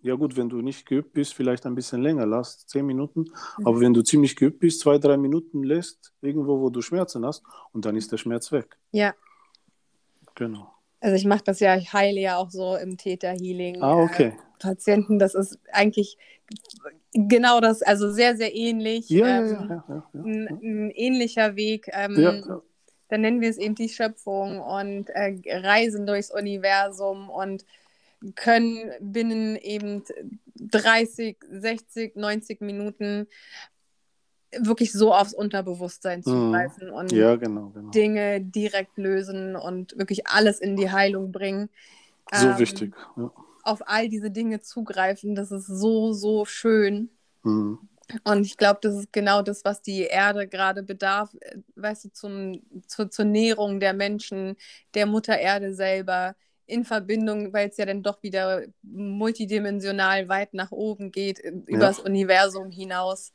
ja 0.00 0.14
gut, 0.14 0.36
wenn 0.36 0.48
du 0.48 0.60
nicht 0.62 0.86
geübt 0.86 1.12
bist, 1.12 1.34
vielleicht 1.34 1.66
ein 1.66 1.74
bisschen 1.74 2.02
länger 2.02 2.24
lass, 2.24 2.66
zehn 2.66 2.86
Minuten, 2.86 3.22
Mhm. 3.58 3.66
aber 3.66 3.80
wenn 3.80 3.92
du 3.92 4.02
ziemlich 4.02 4.36
geübt 4.36 4.60
bist, 4.60 4.80
zwei, 4.80 4.98
drei 4.98 5.16
Minuten 5.16 5.64
lässt, 5.64 6.12
irgendwo, 6.20 6.60
wo 6.60 6.70
du 6.70 6.80
Schmerzen 6.80 7.26
hast, 7.26 7.42
und 7.72 7.84
dann 7.84 7.96
ist 7.96 8.12
der 8.12 8.16
Schmerz 8.18 8.52
weg. 8.52 8.78
Ja. 8.92 9.14
Genau. 10.36 10.72
Also 11.00 11.16
ich 11.16 11.24
mache 11.24 11.44
das 11.44 11.60
ja, 11.60 11.76
ich 11.76 11.92
heile 11.92 12.20
ja 12.20 12.36
auch 12.36 12.50
so 12.50 12.76
im 12.76 12.96
Täter-Healing. 12.96 13.82
Ah, 13.82 14.02
okay. 14.02 14.28
Äh, 14.28 14.32
Patienten, 14.58 15.18
das 15.18 15.34
ist 15.34 15.58
eigentlich 15.72 16.18
genau 17.12 17.60
das, 17.60 17.82
also 17.82 18.10
sehr, 18.10 18.36
sehr 18.36 18.54
ähnlich. 18.54 19.08
Ja, 19.08 19.26
ja, 19.26 19.38
ähm, 19.38 19.68
ja, 19.68 19.84
ja. 19.88 20.04
Ein, 20.14 20.48
ein 20.62 20.90
ähnlicher 20.90 21.56
Weg. 21.56 21.88
Ähm. 21.92 22.62
Dann 23.10 23.22
nennen 23.22 23.40
wir 23.40 23.48
es 23.48 23.56
eben 23.56 23.74
die 23.74 23.88
Schöpfung 23.88 24.60
und 24.60 25.08
äh, 25.10 25.34
reisen 25.46 26.06
durchs 26.06 26.30
Universum 26.30 27.30
und 27.30 27.64
können 28.34 28.92
binnen 29.00 29.56
eben 29.56 30.04
30, 30.56 31.38
60, 31.50 32.16
90 32.16 32.60
Minuten 32.60 33.26
wirklich 34.52 34.92
so 34.92 35.14
aufs 35.14 35.34
Unterbewusstsein 35.34 36.22
zugreifen 36.22 36.90
und 36.90 37.12
Mhm. 37.12 37.18
Ja, 37.18 37.36
genau, 37.36 37.70
genau. 37.70 37.90
Dinge 37.90 38.40
direkt 38.40 38.96
lösen 38.96 39.56
und 39.56 39.96
wirklich 39.98 40.26
alles 40.26 40.60
in 40.60 40.76
die 40.76 40.90
Heilung 40.90 41.32
bringen. 41.32 41.68
So 42.32 42.46
Ähm, 42.48 42.58
wichtig. 42.58 42.94
Ja. 43.16 43.30
Auf 43.62 43.82
all 43.86 44.08
diese 44.08 44.30
Dinge 44.30 44.60
zugreifen, 44.60 45.34
das 45.34 45.50
ist 45.50 45.66
so, 45.66 46.12
so 46.12 46.44
schön. 46.44 47.10
Mhm. 47.42 47.78
Und 48.24 48.46
ich 48.46 48.56
glaube, 48.56 48.78
das 48.82 48.94
ist 48.94 49.12
genau 49.12 49.42
das, 49.42 49.64
was 49.64 49.82
die 49.82 50.02
Erde 50.02 50.48
gerade 50.48 50.82
bedarf, 50.82 51.34
äh, 51.40 51.58
weißt 51.76 52.06
du, 52.06 52.12
zum, 52.12 52.62
zu, 52.86 53.08
zur 53.08 53.24
Nährung 53.26 53.80
der 53.80 53.92
Menschen, 53.92 54.56
der 54.94 55.06
Mutter 55.06 55.38
Erde 55.38 55.74
selber, 55.74 56.34
in 56.68 56.84
Verbindung, 56.84 57.52
weil 57.52 57.68
es 57.68 57.76
ja 57.78 57.86
dann 57.86 58.02
doch 58.02 58.22
wieder 58.22 58.62
multidimensional 58.82 60.28
weit 60.28 60.54
nach 60.54 60.70
oben 60.70 61.10
geht, 61.10 61.40
äh, 61.40 61.52
übers 61.66 61.98
Universum 61.98 62.70
hinaus. 62.70 63.32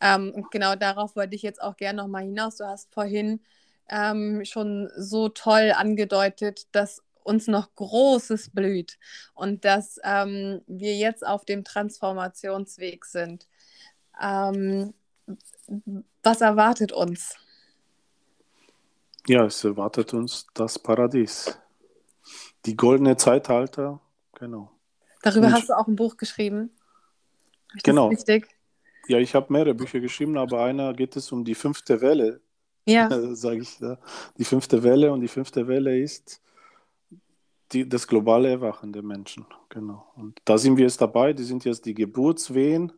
Ähm, 0.00 0.32
und 0.34 0.50
genau 0.50 0.74
darauf 0.74 1.14
wollte 1.14 1.36
ich 1.36 1.42
jetzt 1.42 1.62
auch 1.62 1.76
gerne 1.76 2.02
nochmal 2.02 2.22
hinaus. 2.22 2.56
Du 2.56 2.64
hast 2.64 2.92
vorhin 2.92 3.40
ähm, 3.88 4.44
schon 4.44 4.90
so 4.96 5.28
toll 5.28 5.72
angedeutet, 5.76 6.66
dass 6.72 7.02
uns 7.22 7.46
noch 7.46 7.74
Großes 7.74 8.50
blüht 8.50 8.98
und 9.34 9.64
dass 9.64 10.00
ähm, 10.02 10.62
wir 10.66 10.96
jetzt 10.96 11.24
auf 11.26 11.44
dem 11.44 11.64
Transformationsweg 11.64 13.04
sind. 13.04 13.46
Ähm, 14.20 14.94
was 16.22 16.40
erwartet 16.40 16.92
uns? 16.92 17.36
Ja, 19.26 19.44
es 19.44 19.62
erwartet 19.64 20.14
uns 20.14 20.46
das 20.54 20.78
Paradies. 20.78 21.58
Die 22.66 22.76
goldene 22.76 23.16
Zeitalter, 23.16 24.00
genau. 24.34 24.70
Darüber 25.22 25.46
Und- 25.46 25.52
hast 25.54 25.68
du 25.68 25.76
auch 25.78 25.86
ein 25.86 25.96
Buch 25.96 26.16
geschrieben. 26.16 26.70
Ist 27.74 27.84
Genau. 27.84 28.10
Das 28.10 28.20
wichtig? 28.20 28.48
Ja, 29.08 29.18
ich 29.18 29.34
habe 29.34 29.52
mehrere 29.52 29.74
Bücher 29.74 30.00
geschrieben, 30.00 30.36
aber 30.36 30.62
einer 30.64 30.92
geht 30.94 31.16
es 31.16 31.32
um 31.32 31.44
die 31.44 31.54
fünfte 31.54 32.00
Welle, 32.00 32.40
Ja, 32.86 33.08
sage 33.34 33.60
ich 33.62 33.78
da. 33.78 33.98
Die 34.38 34.44
fünfte 34.44 34.82
Welle 34.82 35.12
und 35.12 35.20
die 35.20 35.28
fünfte 35.28 35.66
Welle 35.66 35.98
ist 35.98 36.40
die, 37.72 37.88
das 37.88 38.06
globale 38.06 38.50
Erwachen 38.50 38.92
der 38.92 39.02
Menschen. 39.02 39.46
Genau. 39.68 40.04
Und 40.16 40.40
da 40.44 40.58
sind 40.58 40.76
wir 40.76 40.84
jetzt 40.84 41.00
dabei. 41.00 41.32
Die 41.32 41.44
sind 41.44 41.64
jetzt 41.64 41.84
die 41.86 41.94
Geburtswehen. 41.94 42.92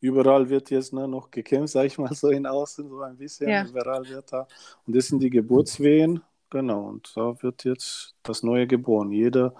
Überall 0.00 0.48
wird 0.50 0.70
jetzt 0.70 0.92
ne, 0.92 1.06
noch 1.08 1.30
gekämpft, 1.30 1.72
sage 1.72 1.86
ich 1.86 1.96
mal 1.96 2.12
so 2.14 2.28
in 2.28 2.44
Außen, 2.46 2.88
so 2.88 3.00
ein 3.02 3.16
bisschen. 3.16 3.48
Ja. 3.48 3.64
Überall 3.66 4.06
wird 4.08 4.30
da. 4.32 4.46
Und 4.86 4.94
das 4.96 5.06
sind 5.06 5.20
die 5.20 5.30
Geburtswehen. 5.30 6.20
Genau. 6.52 6.82
Und 6.82 7.10
da 7.16 7.42
wird 7.42 7.64
jetzt 7.64 8.14
das 8.22 8.42
Neue 8.42 8.66
geboren. 8.66 9.10
Jeder, 9.10 9.54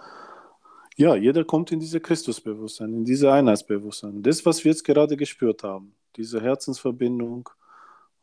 ja, 0.96 1.14
jeder 1.16 1.42
kommt 1.42 1.72
in 1.72 1.80
diese 1.80 2.00
Christusbewusstsein, 2.00 2.92
in 2.92 3.04
diese 3.06 3.32
Einheitsbewusstsein. 3.32 4.22
Das, 4.22 4.44
was 4.44 4.62
wir 4.62 4.72
jetzt 4.72 4.84
gerade 4.84 5.16
gespürt 5.16 5.62
haben, 5.62 5.94
diese 6.16 6.42
Herzensverbindung, 6.42 7.48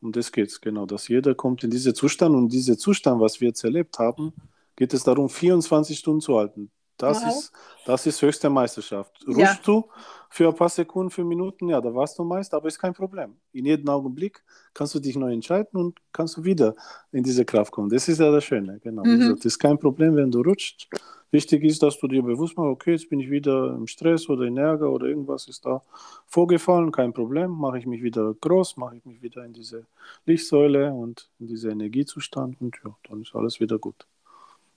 um 0.01 0.11
das 0.11 0.31
geht 0.31 0.49
es, 0.49 0.61
genau. 0.61 0.85
Dass 0.85 1.07
jeder 1.07 1.33
kommt 1.33 1.63
in 1.63 1.71
diesen 1.71 1.95
Zustand 1.95 2.35
und 2.35 2.49
dieser 2.49 2.77
Zustand, 2.77 3.19
was 3.19 3.41
wir 3.41 3.47
jetzt 3.47 3.63
erlebt 3.63 3.97
haben, 3.97 4.33
geht 4.75 4.93
es 4.93 5.03
darum, 5.03 5.29
24 5.29 5.97
Stunden 5.97 6.21
zu 6.21 6.37
halten. 6.37 6.69
Das, 6.97 7.23
Wow. 7.23 7.29
ist, 7.29 7.51
das 7.87 8.05
ist 8.05 8.21
höchste 8.21 8.51
Meisterschaft. 8.51 9.25
Ja. 9.27 9.33
Ruhst 9.33 9.67
du 9.67 9.89
für 10.29 10.47
ein 10.47 10.55
paar 10.55 10.69
Sekunden, 10.69 11.09
für 11.09 11.23
Minuten, 11.23 11.69
ja, 11.69 11.81
da 11.81 11.93
warst 11.93 12.17
du 12.19 12.23
Meister, 12.23 12.57
aber 12.57 12.67
ist 12.67 12.77
kein 12.77 12.93
Problem. 12.93 13.35
In 13.51 13.65
jedem 13.65 13.89
Augenblick 13.89 14.43
kannst 14.73 14.93
du 14.93 14.99
dich 14.99 15.15
neu 15.15 15.33
entscheiden 15.33 15.79
und 15.79 15.99
kannst 16.13 16.37
du 16.37 16.43
wieder 16.43 16.75
in 17.11 17.23
diese 17.23 17.43
Kraft 17.45 17.71
kommen. 17.71 17.89
Das 17.89 18.07
ist 18.07 18.19
ja 18.19 18.31
das 18.31 18.43
Schöne, 18.43 18.79
genau. 18.79 19.03
Mhm. 19.03 19.19
Gesagt, 19.19 19.39
Das 19.39 19.45
ist 19.45 19.59
kein 19.59 19.79
Problem, 19.79 20.15
wenn 20.15 20.29
du 20.29 20.41
rutscht. 20.41 20.87
Wichtig 21.31 21.63
ist, 21.63 21.83
dass 21.83 21.99
du 21.99 22.07
dir 22.07 22.23
bewusst 22.23 22.57
machst, 22.57 22.69
okay, 22.69 22.91
jetzt 22.91 23.09
bin 23.09 23.19
ich 23.19 23.29
wieder 23.29 23.75
im 23.75 23.85
Stress 23.87 24.29
oder 24.29 24.45
in 24.45 24.57
Ärger 24.57 24.91
oder 24.91 25.07
irgendwas 25.07 25.47
ist 25.47 25.65
da 25.65 25.83
vorgefallen, 26.25 26.91
kein 26.91 27.13
Problem, 27.13 27.51
mache 27.51 27.77
ich 27.77 27.85
mich 27.85 28.01
wieder 28.01 28.33
groß, 28.33 28.77
mache 28.77 28.97
ich 28.97 29.05
mich 29.05 29.21
wieder 29.21 29.45
in 29.45 29.53
diese 29.53 29.85
Lichtsäule 30.25 30.91
und 30.91 31.29
in 31.39 31.47
diese 31.47 31.69
Energiezustand 31.69 32.59
und 32.61 32.75
ja, 32.83 32.95
dann 33.07 33.21
ist 33.21 33.35
alles 33.35 33.59
wieder 33.59 33.77
gut. 33.77 34.07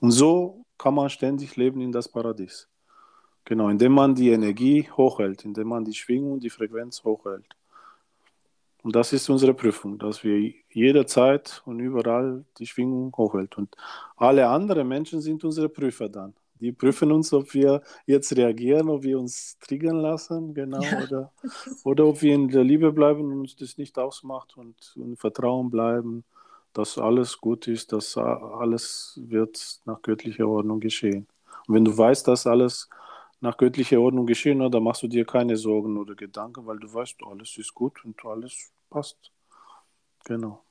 Und 0.00 0.10
so 0.10 0.64
kann 0.76 0.94
man 0.94 1.08
ständig 1.08 1.56
leben 1.56 1.80
in 1.80 1.92
das 1.92 2.08
Paradies. 2.08 2.68
Genau, 3.44 3.68
indem 3.68 3.92
man 3.92 4.14
die 4.14 4.30
Energie 4.30 4.88
hochhält, 4.96 5.44
indem 5.44 5.68
man 5.68 5.84
die 5.84 5.94
Schwingung, 5.94 6.38
die 6.40 6.50
Frequenz 6.50 7.02
hochhält. 7.04 7.44
Und 8.82 8.96
das 8.96 9.12
ist 9.12 9.28
unsere 9.28 9.54
Prüfung, 9.54 9.98
dass 9.98 10.24
wir 10.24 10.52
jederzeit 10.70 11.62
und 11.66 11.78
überall 11.80 12.44
die 12.58 12.66
Schwingung 12.66 13.12
hochhält. 13.16 13.56
Und 13.56 13.76
alle 14.16 14.48
anderen 14.48 14.88
Menschen 14.88 15.20
sind 15.20 15.44
unsere 15.44 15.68
Prüfer 15.68 16.08
dann. 16.08 16.34
Die 16.60 16.72
prüfen 16.72 17.10
uns, 17.10 17.32
ob 17.32 17.54
wir 17.54 17.82
jetzt 18.06 18.36
reagieren, 18.36 18.88
ob 18.88 19.02
wir 19.02 19.18
uns 19.18 19.58
triggern 19.58 19.98
lassen, 19.98 20.54
genau, 20.54 20.80
Ja. 20.80 21.02
oder, 21.02 21.32
oder 21.84 22.06
ob 22.06 22.22
wir 22.22 22.34
in 22.34 22.48
der 22.48 22.62
Liebe 22.62 22.92
bleiben 22.92 23.20
und 23.20 23.40
uns 23.40 23.56
das 23.56 23.78
nicht 23.78 23.98
ausmacht 23.98 24.56
und 24.56 24.94
im 24.96 25.16
Vertrauen 25.16 25.70
bleiben, 25.70 26.24
dass 26.72 26.98
alles 26.98 27.38
gut 27.40 27.66
ist, 27.68 27.92
dass 27.92 28.16
alles 28.16 29.20
wird 29.24 29.80
nach 29.84 30.00
göttlicher 30.02 30.46
Ordnung 30.48 30.78
geschehen. 30.80 31.26
Und 31.66 31.74
wenn 31.74 31.84
du 31.84 31.96
weißt, 31.96 32.26
dass 32.28 32.46
alles 32.46 32.88
nach 33.42 33.56
göttlicher 33.56 34.00
Ordnung 34.00 34.26
geschehen, 34.26 34.58
na, 34.58 34.68
dann 34.68 34.84
machst 34.84 35.02
du 35.02 35.08
dir 35.08 35.24
keine 35.24 35.56
Sorgen 35.56 35.98
oder 35.98 36.14
Gedanken, 36.14 36.64
weil 36.64 36.78
du 36.78 36.92
weißt, 36.92 37.16
alles 37.28 37.58
ist 37.58 37.74
gut 37.74 38.04
und 38.04 38.24
alles 38.24 38.72
passt. 38.88 39.32
Genau. 40.24 40.62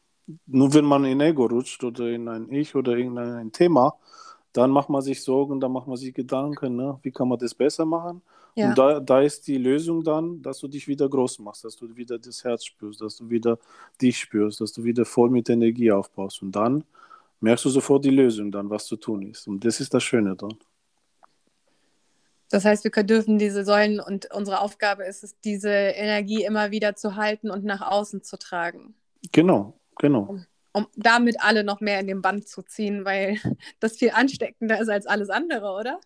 Nur 0.46 0.74
wenn 0.74 0.86
man 0.86 1.04
in 1.04 1.20
Ego 1.20 1.46
rutscht 1.46 1.84
oder 1.84 2.10
in 2.10 2.28
ein 2.30 2.52
Ich 2.52 2.74
oder 2.74 2.96
in 2.98 3.18
ein 3.18 3.52
Thema, 3.52 3.98
dann 4.54 4.72
macht 4.72 4.90
man 4.90 5.02
sich 5.02 5.22
Sorgen, 5.22 5.60
dann 5.60 5.74
macht 5.74 5.88
man 5.88 5.98
sich 5.98 6.14
Gedanken, 6.14 6.78
ne? 6.78 6.98
wie 7.04 7.12
kann 7.12 7.28
man 7.28 7.40
das 7.40 7.54
besser 7.54 7.86
machen? 7.86 8.22
ja. 8.56 8.70
Und 8.70 8.78
da, 8.78 9.00
da 9.00 9.22
ist 9.22 9.48
die 9.48 9.58
Lösung 9.58 10.04
dann, 10.04 10.42
dass 10.42 10.60
du 10.60 10.68
dich 10.68 10.88
wieder 10.88 11.10
groß 11.10 11.40
machst, 11.40 11.64
dass 11.66 11.76
du 11.76 11.96
wieder 11.96 12.20
das 12.20 12.44
Herz 12.44 12.66
spürst, 12.66 13.02
dass 13.02 13.18
du 13.18 13.30
wieder 13.30 13.60
dich 14.02 14.18
spürst, 14.18 14.62
dass 14.62 14.72
du 14.74 14.84
wieder 14.84 15.06
voll 15.06 15.30
mit 15.30 15.50
Energie 15.50 15.92
aufbaust. 15.92 16.42
Und 16.42 16.54
dann 16.54 16.84
merkst 17.42 17.66
du 17.66 17.70
sofort 17.70 18.06
die 18.06 18.10
Lösung 18.10 18.52
dann, 18.52 18.70
was 18.70 18.86
zu 18.86 18.98
tun 18.98 19.24
ist. 19.24 19.48
Und 19.48 19.64
das 19.66 19.80
ist 19.80 19.94
das 19.94 20.04
Schöne 20.04 20.36
dann. 20.36 20.54
Das 22.52 22.66
heißt, 22.66 22.84
wir 22.84 22.92
dürfen 23.04 23.40
diese 23.40 23.64
Säulen 23.64 24.02
und 24.02 24.28
unsere 24.34 24.60
Aufgabe 24.60 25.06
ist 25.06 25.24
es, 25.24 25.40
diese 25.40 25.70
Energie 25.70 26.44
immer 26.44 26.72
wieder 26.72 26.96
zu 26.96 27.16
halten 27.16 27.50
und 27.50 27.64
nach 27.64 27.82
außen 27.82 28.24
zu 28.24 28.38
tragen. 28.38 28.94
Genau, 29.32 29.80
genau. 29.98 30.38
Um 30.74 30.88
damit 30.96 31.42
alle 31.42 31.64
noch 31.64 31.80
mehr 31.80 32.00
in 32.00 32.08
den 32.08 32.22
Band 32.22 32.48
zu 32.48 32.62
ziehen, 32.62 33.06
weil 33.06 33.38
das 33.80 33.98
viel 33.98 34.12
ansteckender 34.12 34.80
ist 34.80 34.90
als 34.90 35.08
alles 35.08 35.30
andere, 35.30 35.72
oder? 35.72 36.00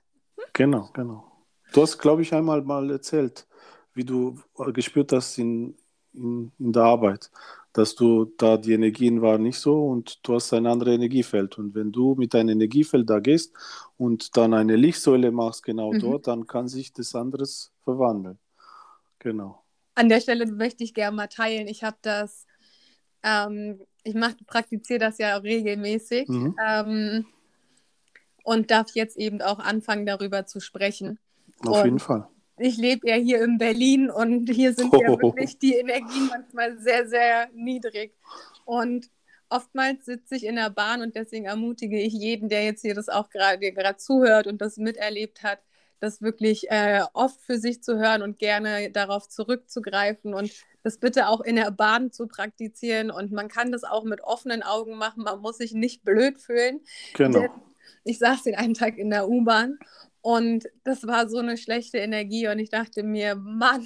Genau, 0.54 0.90
genau. 0.94 1.32
Du 1.74 1.82
hast, 1.82 1.98
glaube 1.98 2.22
ich, 2.22 2.34
einmal 2.34 2.62
mal 2.62 2.90
erzählt, 2.92 3.48
wie 3.94 4.04
du 4.04 4.40
gespürt 4.74 5.12
hast 5.14 5.38
in, 5.40 5.76
in, 6.14 6.52
in 6.60 6.72
der 6.72 6.84
Arbeit, 6.84 7.32
dass 7.76 7.94
du 7.94 8.26
da 8.38 8.56
die 8.56 8.72
Energien 8.72 9.22
waren 9.22 9.44
nicht 9.44 9.60
so 9.60 9.86
und 9.88 10.20
du 10.24 10.36
hast 10.36 10.54
ein 10.54 10.66
anderes 10.66 10.94
Energiefeld. 10.96 11.58
Und 11.58 11.76
wenn 11.76 11.92
du 11.92 12.16
mit 12.16 12.34
deinem 12.34 12.50
Energiefeld 12.50 13.10
da 13.10 13.20
gehst 13.20 13.54
und 13.98 14.38
dann 14.38 14.54
eine 14.54 14.78
Lichtsäule 14.78 15.30
machst 15.32 15.62
genau 15.64 15.92
Mhm. 15.92 16.00
dort, 16.00 16.28
dann 16.28 16.48
kann 16.48 16.70
sich 16.70 16.94
das 16.94 17.14
anderes 17.16 17.74
verwandeln. 17.84 18.40
Genau. 19.20 19.62
An 19.96 20.08
der 20.08 20.22
Stelle 20.22 20.46
möchte 20.46 20.86
ich 20.86 20.94
gerne 20.94 21.16
mal 21.18 21.28
teilen. 21.28 21.68
Ich 21.68 21.84
habe 21.84 21.98
das, 22.02 22.46
ähm, 23.24 23.82
ich 24.04 24.14
mach, 24.16 24.34
praktiziere 24.48 25.00
das 25.00 25.18
ja 25.18 25.36
regelmäßig 25.36 26.30
Mhm. 26.30 26.56
ähm, 26.66 27.26
und 28.46 28.72
darf 28.72 28.92
jetzt 28.94 29.18
eben 29.18 29.42
auch 29.42 29.60
anfangen, 29.60 30.06
darüber 30.06 30.46
zu 30.46 30.62
sprechen. 30.62 31.20
Auf 31.66 31.80
Und- 31.80 31.86
jeden 31.86 32.00
Fall. 32.00 32.28
Ich 32.58 32.78
lebe 32.78 33.10
ja 33.10 33.16
hier 33.16 33.44
in 33.44 33.58
Berlin 33.58 34.10
und 34.10 34.50
hier 34.50 34.74
sind 34.74 34.94
ja 34.94 35.10
Oh. 35.10 35.20
wirklich 35.22 35.60
die 35.60 35.74
Energien 35.76 36.28
manchmal 36.28 36.78
sehr, 36.80 37.08
sehr 37.08 37.50
niedrig. 37.54 38.14
Und 38.64 39.10
oftmals 39.50 40.06
sitze 40.06 40.36
ich 40.36 40.46
in 40.46 40.56
der 40.56 40.70
Bahn 40.70 41.02
und 41.02 41.16
deswegen 41.16 41.46
ermutige 41.46 42.00
ich 42.00 42.14
jeden, 42.14 42.48
der 42.50 42.64
jetzt 42.64 42.82
hier 42.82 42.96
das 42.96 43.10
auch 43.10 43.30
gerade 43.30 43.60
gerade 43.72 43.98
zuhört 43.98 44.48
und 44.48 44.62
das 44.62 44.78
miterlebt 44.78 45.44
hat, 45.44 45.60
das 46.00 46.22
wirklich 46.22 46.70
äh, 46.72 47.02
oft 47.14 47.42
für 47.42 47.58
sich 47.58 47.84
zu 47.84 47.98
hören 47.98 48.22
und 48.22 48.40
gerne 48.40 48.90
darauf 48.92 49.28
zurückzugreifen 49.28 50.34
und 50.34 50.52
das 50.84 50.98
bitte 50.98 51.28
auch 51.30 51.42
in 51.42 51.56
der 51.56 51.72
Bahn 51.72 52.12
zu 52.12 52.28
praktizieren. 52.28 53.12
Und 53.12 53.32
man 53.32 53.48
kann 53.48 53.72
das 53.72 53.84
auch 53.84 54.04
mit 54.04 54.22
offenen 54.22 54.62
Augen 54.64 54.98
machen. 54.98 55.24
Man 55.24 55.40
muss 55.42 55.58
sich 55.58 55.74
nicht 55.74 56.04
blöd 56.04 56.40
fühlen. 56.40 56.82
Genau. 57.16 57.46
Ich 58.04 58.20
saß 58.20 58.44
den 58.44 58.56
einen 58.56 58.76
Tag 58.76 58.98
in 58.98 59.10
der 59.10 59.28
U-Bahn 59.28 59.80
und 60.26 60.68
das 60.84 61.06
war 61.06 61.30
so 61.30 61.38
eine 61.38 61.56
schlechte 61.56 62.00
Energie 62.00 62.48
und 62.48 62.58
ich 62.58 62.72
dachte 62.72 63.04
mir, 63.04 63.36
Mann, 63.36 63.86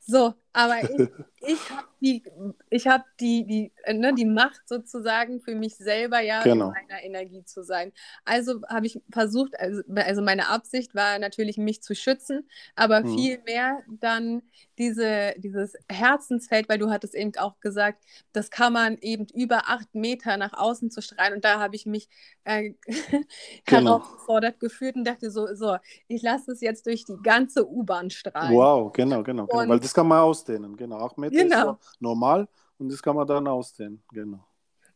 so, 0.00 0.34
aber 0.52 0.82
ich, 0.82 0.88
ich 1.46 1.70
habe 1.70 1.88
die, 2.00 2.22
ich 2.70 2.86
hab 2.86 3.04
die, 3.18 3.44
die, 3.44 3.72
ne, 3.92 4.14
die 4.14 4.24
Macht 4.24 4.68
sozusagen 4.68 5.40
für 5.40 5.54
mich 5.54 5.76
selber 5.76 6.20
ja 6.20 6.42
genau. 6.42 6.68
in 6.68 6.72
meiner 6.72 7.02
Energie 7.02 7.44
zu 7.44 7.64
sein. 7.64 7.92
Also 8.24 8.62
habe 8.68 8.86
ich 8.86 9.00
versucht, 9.10 9.58
also, 9.58 9.82
also 9.94 10.22
meine 10.22 10.48
Absicht 10.48 10.94
war 10.94 11.18
natürlich, 11.18 11.58
mich 11.58 11.82
zu 11.82 11.94
schützen, 11.94 12.48
aber 12.76 13.00
mhm. 13.00 13.16
viel 13.16 13.42
mehr 13.44 13.80
dann 13.88 14.42
diese, 14.78 15.34
dieses 15.38 15.74
Herzensfeld, 15.88 16.68
weil 16.68 16.78
du 16.78 16.90
hattest 16.90 17.14
eben 17.14 17.32
auch 17.38 17.60
gesagt, 17.60 18.04
das 18.32 18.50
kann 18.50 18.72
man 18.72 18.98
eben 18.98 19.26
über 19.34 19.68
acht 19.68 19.94
Meter 19.94 20.36
nach 20.36 20.52
außen 20.52 20.90
zu 20.90 21.00
strahlen. 21.00 21.34
Und 21.34 21.44
da 21.44 21.60
habe 21.60 21.76
ich 21.76 21.86
mich 21.86 22.08
äh, 22.44 22.74
genau. 23.66 24.00
herausgefordert 24.00 24.60
gefühlt 24.60 24.96
und 24.96 25.04
dachte 25.04 25.30
so, 25.30 25.54
so, 25.54 25.76
ich 26.08 26.22
lasse 26.22 26.52
es 26.52 26.60
jetzt 26.60 26.86
durch 26.86 27.04
die 27.04 27.16
ganze 27.22 27.68
U-Bahn 27.68 28.10
strahlen. 28.10 28.54
Wow, 28.54 28.92
genau, 28.92 29.22
genau, 29.22 29.46
genau. 29.60 29.72
Weil 29.72 29.80
das 29.80 29.94
kann 29.94 30.08
man 30.08 30.20
ausdehnen, 30.20 30.76
genau. 30.76 31.04
Acht 31.04 31.18
Meter 31.18 31.36
genau. 31.36 31.72
ist 31.72 31.82
so 31.82 31.96
normal 32.00 32.48
und 32.78 32.90
das 32.90 33.02
kann 33.02 33.16
man 33.16 33.26
dann 33.26 33.46
ausdehnen, 33.46 34.02
genau. 34.12 34.44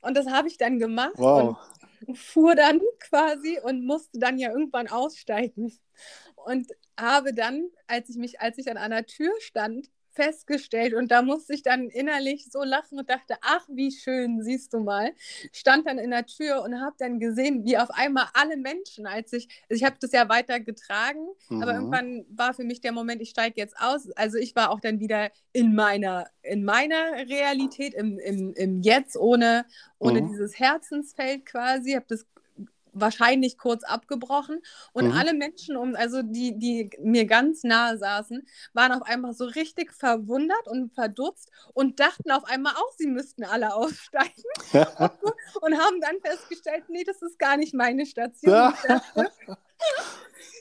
Und 0.00 0.16
das 0.16 0.26
habe 0.28 0.48
ich 0.48 0.58
dann 0.58 0.78
gemacht 0.78 1.14
wow. 1.16 1.56
und 2.06 2.16
fuhr 2.16 2.54
dann 2.54 2.80
quasi 3.00 3.58
und 3.62 3.84
musste 3.84 4.18
dann 4.18 4.38
ja 4.38 4.50
irgendwann 4.50 4.88
aussteigen. 4.88 5.72
Und 6.36 6.68
habe 6.98 7.34
dann, 7.34 7.68
als 7.86 8.08
ich 8.08 8.16
mich, 8.16 8.40
als 8.40 8.58
ich 8.58 8.70
an 8.70 8.76
einer 8.76 9.04
Tür 9.04 9.32
stand, 9.40 9.90
festgestellt 10.18 10.94
und 10.94 11.12
da 11.12 11.22
musste 11.22 11.54
ich 11.54 11.62
dann 11.62 11.88
innerlich 11.88 12.50
so 12.50 12.64
lachen 12.64 12.98
und 12.98 13.08
dachte, 13.08 13.36
ach, 13.40 13.64
wie 13.68 13.92
schön, 13.92 14.42
siehst 14.42 14.74
du 14.74 14.80
mal. 14.80 15.12
Stand 15.52 15.86
dann 15.86 15.98
in 15.98 16.10
der 16.10 16.26
Tür 16.26 16.62
und 16.64 16.80
habe 16.80 16.96
dann 16.98 17.20
gesehen, 17.20 17.64
wie 17.64 17.78
auf 17.78 17.90
einmal 17.90 18.26
alle 18.34 18.56
Menschen, 18.56 19.06
als 19.06 19.32
ich, 19.32 19.48
also 19.70 19.80
ich 19.80 19.84
habe 19.84 19.96
das 20.00 20.10
ja 20.10 20.28
weiter 20.28 20.58
getragen, 20.58 21.24
mhm. 21.48 21.62
aber 21.62 21.74
irgendwann 21.74 22.26
war 22.30 22.52
für 22.52 22.64
mich 22.64 22.80
der 22.80 22.90
Moment, 22.90 23.22
ich 23.22 23.30
steige 23.30 23.60
jetzt 23.60 23.76
aus. 23.78 24.10
Also 24.16 24.38
ich 24.38 24.56
war 24.56 24.70
auch 24.70 24.80
dann 24.80 24.98
wieder 24.98 25.30
in 25.52 25.74
meiner, 25.76 26.26
in 26.42 26.64
meiner 26.64 27.12
Realität, 27.28 27.94
im, 27.94 28.18
im, 28.18 28.54
im 28.54 28.82
Jetzt, 28.82 29.16
ohne, 29.16 29.66
ohne 30.00 30.20
mhm. 30.20 30.30
dieses 30.30 30.58
Herzensfeld 30.58 31.46
quasi, 31.46 31.92
habe 31.92 32.06
das 32.08 32.26
wahrscheinlich 32.92 33.58
kurz 33.58 33.84
abgebrochen. 33.84 34.60
Und 34.92 35.06
mhm. 35.06 35.12
alle 35.12 35.34
Menschen, 35.34 35.76
um, 35.76 35.94
also 35.94 36.22
die, 36.22 36.58
die 36.58 36.90
mir 37.00 37.26
ganz 37.26 37.64
nahe 37.64 37.98
saßen, 37.98 38.46
waren 38.72 38.92
auf 38.92 39.02
einmal 39.02 39.34
so 39.34 39.44
richtig 39.44 39.92
verwundert 39.92 40.66
und 40.66 40.94
verdutzt 40.94 41.50
und 41.74 42.00
dachten 42.00 42.30
auf 42.30 42.44
einmal 42.44 42.74
auch, 42.74 42.92
sie 42.96 43.06
müssten 43.06 43.44
alle 43.44 43.74
aussteigen. 43.78 44.42
und 44.72 45.78
haben 45.78 46.00
dann 46.00 46.20
festgestellt, 46.22 46.84
nee, 46.88 47.04
das 47.04 47.22
ist 47.22 47.38
gar 47.38 47.56
nicht 47.56 47.74
meine 47.74 48.06
Station. 48.06 48.72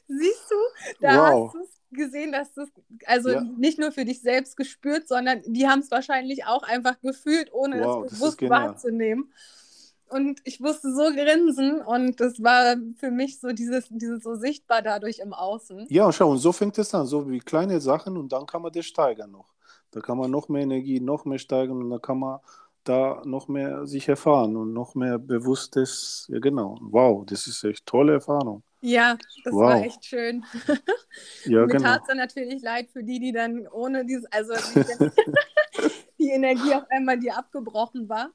Siehst 0.09 0.49
du, 0.49 0.55
da 1.01 1.17
wow. 1.17 1.45
hast 1.45 1.55
du 1.55 1.59
es 1.63 1.77
gesehen, 1.91 2.31
dass 2.31 2.53
das, 2.53 2.69
also 3.05 3.29
ja. 3.29 3.41
nicht 3.41 3.77
nur 3.77 3.91
für 3.91 4.05
dich 4.05 4.21
selbst 4.21 4.55
gespürt, 4.55 5.07
sondern 5.07 5.41
die 5.45 5.67
haben 5.67 5.79
es 5.79 5.91
wahrscheinlich 5.91 6.45
auch 6.45 6.63
einfach 6.63 6.99
gefühlt, 7.01 7.51
ohne 7.53 7.83
wow, 7.83 8.03
das 8.03 8.13
bewusst 8.13 8.41
das 8.41 8.49
wahrzunehmen 8.49 9.33
und 10.09 10.41
ich 10.43 10.59
musste 10.59 10.93
so 10.93 11.11
grinsen 11.11 11.81
und 11.81 12.19
das 12.19 12.41
war 12.41 12.75
für 12.97 13.11
mich 13.11 13.39
so 13.39 13.49
dieses, 13.49 13.87
dieses 13.89 14.23
so 14.23 14.35
sichtbar 14.35 14.81
dadurch 14.81 15.19
im 15.19 15.33
Außen. 15.33 15.87
Ja, 15.89 16.11
schau, 16.11 16.31
und 16.31 16.39
so 16.39 16.51
fängt 16.51 16.77
es 16.77 16.93
an, 16.93 17.05
so 17.05 17.29
wie 17.29 17.39
kleine 17.39 17.79
Sachen 17.81 18.17
und 18.17 18.31
dann 18.31 18.45
kann 18.45 18.61
man 18.61 18.71
das 18.71 18.85
steigern 18.85 19.31
noch. 19.31 19.53
Da 19.91 20.01
kann 20.01 20.17
man 20.17 20.31
noch 20.31 20.49
mehr 20.49 20.63
Energie, 20.63 20.99
noch 20.99 21.25
mehr 21.25 21.39
steigern 21.39 21.81
und 21.81 21.89
da 21.89 21.97
kann 21.99 22.19
man 22.19 22.39
da 22.83 23.21
noch 23.25 23.47
mehr 23.47 23.85
sich 23.85 24.07
erfahren 24.07 24.55
und 24.55 24.73
noch 24.73 24.95
mehr 24.95 25.17
bewusstes, 25.19 26.27
ja 26.29 26.39
genau, 26.39 26.77
wow, 26.81 27.25
das 27.25 27.47
ist 27.47 27.63
echt 27.63 27.85
tolle 27.85 28.13
Erfahrung. 28.13 28.63
Ja, 28.81 29.17
das 29.43 29.53
wow. 29.53 29.61
war 29.61 29.81
echt 29.83 30.05
schön. 30.05 30.45
Ja, 31.45 31.61
Mir 31.61 31.67
genau. 31.67 31.83
tat 31.83 32.01
es 32.01 32.07
dann 32.09 32.17
natürlich 32.17 32.61
leid 32.61 32.91
für 32.91 33.03
die, 33.03 33.19
die 33.19 33.31
dann 33.31 33.67
ohne 33.69 34.05
dieses, 34.05 34.25
also 34.31 34.53
die, 34.53 35.09
die 36.19 36.29
Energie 36.29 36.75
auf 36.75 36.83
einmal, 36.91 37.17
die 37.17 37.31
abgebrochen 37.31 38.07
war. 38.07 38.29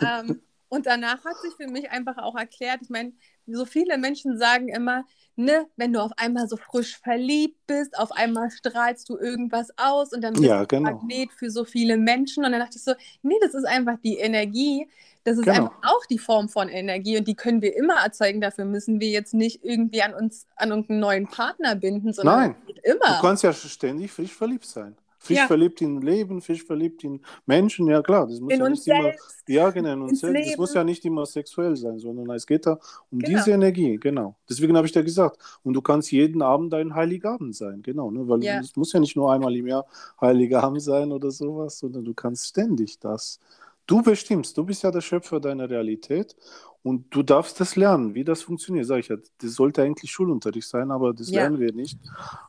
Ähm, 0.00 0.42
und 0.68 0.86
danach 0.86 1.24
hat 1.24 1.36
sich 1.42 1.54
für 1.54 1.66
mich 1.66 1.90
einfach 1.90 2.18
auch 2.18 2.36
erklärt, 2.36 2.80
ich 2.82 2.90
meine, 2.90 3.12
so 3.46 3.64
viele 3.64 3.96
Menschen 3.96 4.38
sagen 4.38 4.68
immer, 4.68 5.04
ne, 5.36 5.66
wenn 5.76 5.92
du 5.92 6.00
auf 6.00 6.12
einmal 6.16 6.48
so 6.48 6.56
frisch 6.56 6.98
verliebt 6.98 7.66
bist, 7.66 7.98
auf 7.98 8.12
einmal 8.12 8.50
strahlst 8.50 9.08
du 9.08 9.16
irgendwas 9.16 9.70
aus 9.76 10.12
und 10.12 10.22
dann 10.22 10.34
bist 10.34 10.44
ja, 10.44 10.60
du 10.60 10.66
genau. 10.66 10.90
Magnet 10.90 11.32
für 11.32 11.50
so 11.50 11.64
viele 11.64 11.96
Menschen. 11.96 12.44
Und 12.44 12.52
dann 12.52 12.60
dachte 12.60 12.76
ich 12.76 12.84
so, 12.84 12.92
nee, 13.22 13.36
das 13.40 13.54
ist 13.54 13.64
einfach 13.64 13.98
die 14.02 14.18
Energie. 14.18 14.88
Das 15.24 15.38
ist 15.38 15.44
genau. 15.44 15.56
einfach 15.56 15.78
auch 15.82 16.04
die 16.06 16.18
Form 16.18 16.48
von 16.48 16.68
Energie 16.68 17.18
und 17.18 17.26
die 17.28 17.34
können 17.34 17.62
wir 17.62 17.76
immer 17.76 17.94
erzeugen. 18.04 18.40
Dafür 18.40 18.64
müssen 18.64 19.00
wir 19.00 19.08
jetzt 19.08 19.34
nicht 19.34 19.64
irgendwie 19.64 20.02
an 20.02 20.14
uns, 20.14 20.46
an 20.56 20.70
irgendeinen 20.70 21.00
neuen 21.00 21.28
Partner 21.28 21.74
binden, 21.74 22.12
sondern 22.12 22.38
Nein, 22.38 22.56
immer. 22.82 23.16
Du 23.16 23.20
kannst 23.22 23.42
ja 23.42 23.52
ständig 23.52 24.10
frisch 24.10 24.34
verliebt 24.34 24.66
sein. 24.66 24.96
Frisch 25.18 25.38
ja. 25.38 25.46
verliebt 25.46 25.82
in 25.82 26.00
Leben, 26.00 26.40
frisch 26.40 26.64
verliebt 26.64 27.02
in 27.02 27.20
Menschen, 27.44 27.88
ja 27.88 28.00
klar, 28.02 28.26
das 28.26 28.40
muss 28.40 28.52
in 28.52 28.60
ja 28.60 28.68
nicht 28.68 28.86
immer, 28.86 29.12
ja 29.48 29.70
genau, 29.70 29.92
in 29.92 30.02
uns 30.02 30.20
selbst. 30.20 30.50
Das 30.50 30.56
muss 30.56 30.74
ja 30.74 30.84
nicht 30.84 31.04
immer 31.04 31.26
sexuell 31.26 31.76
sein, 31.76 31.98
sondern 31.98 32.30
es 32.30 32.46
geht 32.46 32.66
da 32.66 32.78
um 33.10 33.18
genau. 33.18 33.38
diese 33.38 33.50
Energie, 33.50 33.96
genau. 33.96 34.36
Deswegen 34.48 34.76
habe 34.76 34.86
ich 34.86 34.92
dir 34.92 35.02
gesagt, 35.02 35.38
und 35.64 35.74
du 35.74 35.82
kannst 35.82 36.12
jeden 36.12 36.40
Abend 36.40 36.72
ein 36.74 36.94
Heiligabend 36.94 37.56
sein, 37.56 37.82
genau, 37.82 38.10
ne? 38.10 38.28
weil 38.28 38.44
ja. 38.44 38.60
es 38.60 38.76
muss 38.76 38.92
ja 38.92 39.00
nicht 39.00 39.16
nur 39.16 39.32
einmal 39.32 39.54
im 39.56 39.66
Jahr 39.66 39.86
Heiligabend 40.20 40.82
sein 40.82 41.10
oder 41.10 41.30
sowas, 41.30 41.78
sondern 41.78 42.04
du 42.04 42.14
kannst 42.14 42.46
ständig 42.46 42.98
das. 43.00 43.40
Du 43.88 44.02
bestimmst, 44.02 44.56
du 44.58 44.64
bist 44.64 44.82
ja 44.82 44.90
der 44.90 45.00
Schöpfer 45.00 45.40
deiner 45.40 45.68
Realität 45.68 46.36
und 46.82 47.06
du 47.14 47.22
darfst 47.22 47.58
das 47.58 47.74
lernen, 47.74 48.14
wie 48.14 48.22
das 48.22 48.42
funktioniert. 48.42 48.86
Sag 48.86 48.98
ich 48.98 49.08
ja, 49.08 49.16
das 49.16 49.52
sollte 49.52 49.82
eigentlich 49.82 50.10
Schulunterricht 50.10 50.68
sein, 50.68 50.90
aber 50.90 51.12
das 51.12 51.30
ja. 51.30 51.40
lernen 51.40 51.58
wir 51.58 51.72
nicht. 51.72 51.98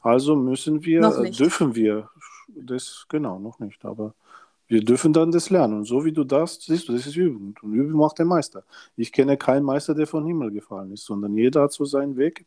Also 0.01 0.35
müssen 0.35 0.83
wir, 0.83 1.01
dürfen 1.31 1.75
wir 1.75 2.09
das 2.65 3.05
genau 3.09 3.39
noch 3.39 3.59
nicht, 3.59 3.83
aber 3.85 4.13
wir 4.67 4.83
dürfen 4.85 5.13
dann 5.13 5.31
das 5.31 5.49
lernen. 5.49 5.79
Und 5.79 5.85
so 5.85 6.05
wie 6.05 6.11
du 6.11 6.23
das 6.23 6.61
siehst, 6.61 6.87
du, 6.87 6.93
das 6.93 7.07
ist 7.07 7.15
Übung. 7.15 7.55
Und 7.61 7.73
Übung 7.73 7.99
macht 7.99 8.19
der 8.19 8.25
Meister. 8.25 8.63
Ich 8.95 9.11
kenne 9.11 9.35
keinen 9.35 9.65
Meister, 9.65 9.95
der 9.95 10.05
vom 10.07 10.25
Himmel 10.25 10.51
gefallen 10.51 10.91
ist, 10.91 11.05
sondern 11.05 11.35
jeder 11.35 11.63
hat 11.63 11.73
so 11.73 11.85
seinen 11.85 12.15
Weg 12.17 12.45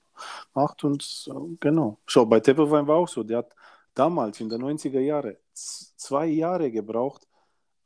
gemacht 0.55 0.85
und 0.85 1.29
genau. 1.61 1.99
Schau, 2.07 2.25
bei 2.27 2.41
Tepperwein 2.41 2.87
war 2.87 2.97
auch 2.97 3.09
so. 3.09 3.25
Der 3.25 3.39
hat 3.39 3.55
damals 3.95 4.41
in 4.41 4.49
den 4.49 4.63
90er 4.63 5.01
Jahren 5.01 5.37
zwei 5.55 6.27
Jahre 6.27 6.71
gebraucht, 6.71 7.27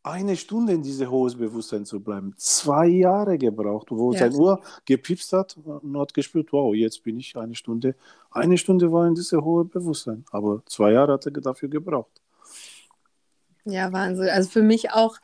eine 0.06 0.36
Stunde 0.36 0.72
in 0.72 0.82
diese 0.82 1.10
hohes 1.10 1.34
Bewusstsein 1.34 1.84
zu 1.84 2.00
bleiben. 2.00 2.32
Zwei 2.36 2.86
Jahre 2.86 3.36
gebraucht, 3.36 3.88
wo 3.90 4.12
ja. 4.12 4.20
sein 4.20 4.34
Uhr 4.34 4.60
gepiepst 4.84 5.32
hat 5.32 5.56
und 5.56 5.98
hat 5.98 6.14
gespürt, 6.14 6.52
wow, 6.52 6.72
jetzt 6.72 7.02
bin 7.02 7.18
ich 7.18 7.36
eine 7.36 7.56
Stunde. 7.56 7.96
Eine 8.30 8.56
Stunde 8.56 8.92
war 8.92 9.06
in 9.08 9.16
diese 9.16 9.42
hohe 9.42 9.64
Bewusstsein, 9.64 10.24
aber 10.30 10.62
zwei 10.66 10.92
Jahre 10.92 11.14
hat 11.14 11.26
er 11.26 11.32
dafür 11.32 11.68
gebraucht. 11.68 12.22
Ja, 13.64 13.92
Wahnsinn. 13.92 14.28
Also 14.28 14.48
für 14.48 14.62
mich 14.62 14.92
auch, 14.92 15.16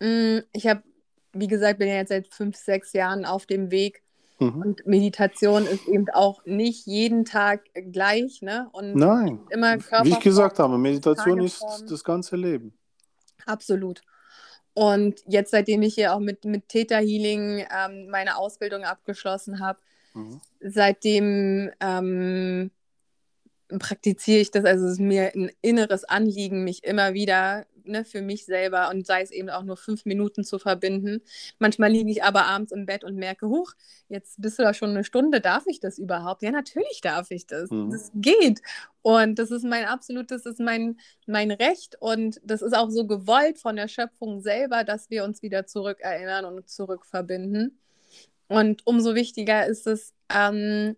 mm, 0.00 0.38
ich 0.52 0.66
habe, 0.66 0.82
wie 1.32 1.46
gesagt, 1.46 1.78
bin 1.78 1.86
ja 1.86 1.94
jetzt 1.94 2.08
seit 2.08 2.26
fünf, 2.34 2.56
sechs 2.56 2.92
Jahren 2.92 3.24
auf 3.24 3.46
dem 3.46 3.70
Weg. 3.70 4.02
Mhm. 4.40 4.62
Und 4.62 4.86
Meditation 4.86 5.64
ist 5.64 5.86
eben 5.86 6.06
auch 6.12 6.44
nicht 6.44 6.86
jeden 6.86 7.24
Tag 7.24 7.62
gleich, 7.92 8.42
ne? 8.42 8.68
Und 8.72 8.96
Nein, 8.96 9.40
immer 9.50 9.78
Körper 9.78 10.04
wie 10.06 10.10
ich 10.10 10.20
gesagt 10.20 10.58
habe, 10.58 10.76
Meditation 10.76 11.40
ist 11.40 11.64
das 11.88 12.02
ganze 12.02 12.36
Leben. 12.36 12.72
Absolut. 13.48 14.02
Und 14.74 15.22
jetzt, 15.26 15.50
seitdem 15.50 15.82
ich 15.82 15.94
hier 15.94 16.14
auch 16.14 16.20
mit, 16.20 16.44
mit 16.44 16.68
Theta 16.68 16.98
Healing 16.98 17.66
ähm, 17.74 18.08
meine 18.10 18.36
Ausbildung 18.36 18.84
abgeschlossen 18.84 19.58
habe, 19.58 19.80
mhm. 20.14 20.40
seitdem 20.60 21.70
ähm, 21.80 22.70
praktiziere 23.78 24.40
ich 24.40 24.50
das. 24.50 24.64
Also 24.64 24.86
es 24.86 24.92
ist 24.92 25.00
mir 25.00 25.32
ein 25.34 25.50
inneres 25.62 26.04
Anliegen, 26.04 26.62
mich 26.62 26.84
immer 26.84 27.14
wieder 27.14 27.66
ne, 27.88 28.04
für 28.04 28.22
mich 28.22 28.44
selber 28.44 28.90
und 28.90 29.06
sei 29.06 29.22
es 29.22 29.30
eben 29.30 29.50
auch 29.50 29.62
nur 29.62 29.76
fünf 29.76 30.04
Minuten 30.04 30.44
zu 30.44 30.58
verbinden. 30.58 31.22
Manchmal 31.58 31.90
liege 31.90 32.10
ich 32.10 32.22
aber 32.22 32.46
abends 32.46 32.72
im 32.72 32.86
Bett 32.86 33.04
und 33.04 33.16
merke, 33.16 33.48
huch, 33.48 33.72
jetzt 34.08 34.40
bist 34.40 34.58
du 34.58 34.62
da 34.62 34.74
schon 34.74 34.90
eine 34.90 35.04
Stunde, 35.04 35.40
darf 35.40 35.66
ich 35.66 35.80
das 35.80 35.98
überhaupt? 35.98 36.42
Ja, 36.42 36.50
natürlich 36.50 37.00
darf 37.02 37.30
ich 37.30 37.46
das. 37.46 37.70
Mhm. 37.70 37.90
Das 37.90 38.10
geht. 38.14 38.60
Und 39.02 39.38
das 39.38 39.50
ist 39.50 39.64
mein 39.64 39.84
absolutes, 39.84 40.42
das 40.42 40.54
ist 40.54 40.60
mein, 40.60 40.98
mein 41.26 41.50
Recht 41.50 41.96
und 42.00 42.40
das 42.44 42.62
ist 42.62 42.76
auch 42.76 42.90
so 42.90 43.06
gewollt 43.06 43.58
von 43.58 43.76
der 43.76 43.88
Schöpfung 43.88 44.40
selber, 44.40 44.84
dass 44.84 45.10
wir 45.10 45.24
uns 45.24 45.42
wieder 45.42 45.66
zurückerinnern 45.66 46.44
und 46.44 46.68
zurückverbinden. 46.68 47.78
Und 48.48 48.86
umso 48.86 49.14
wichtiger 49.14 49.66
ist 49.66 49.86
es, 49.86 50.14
ähm, 50.34 50.96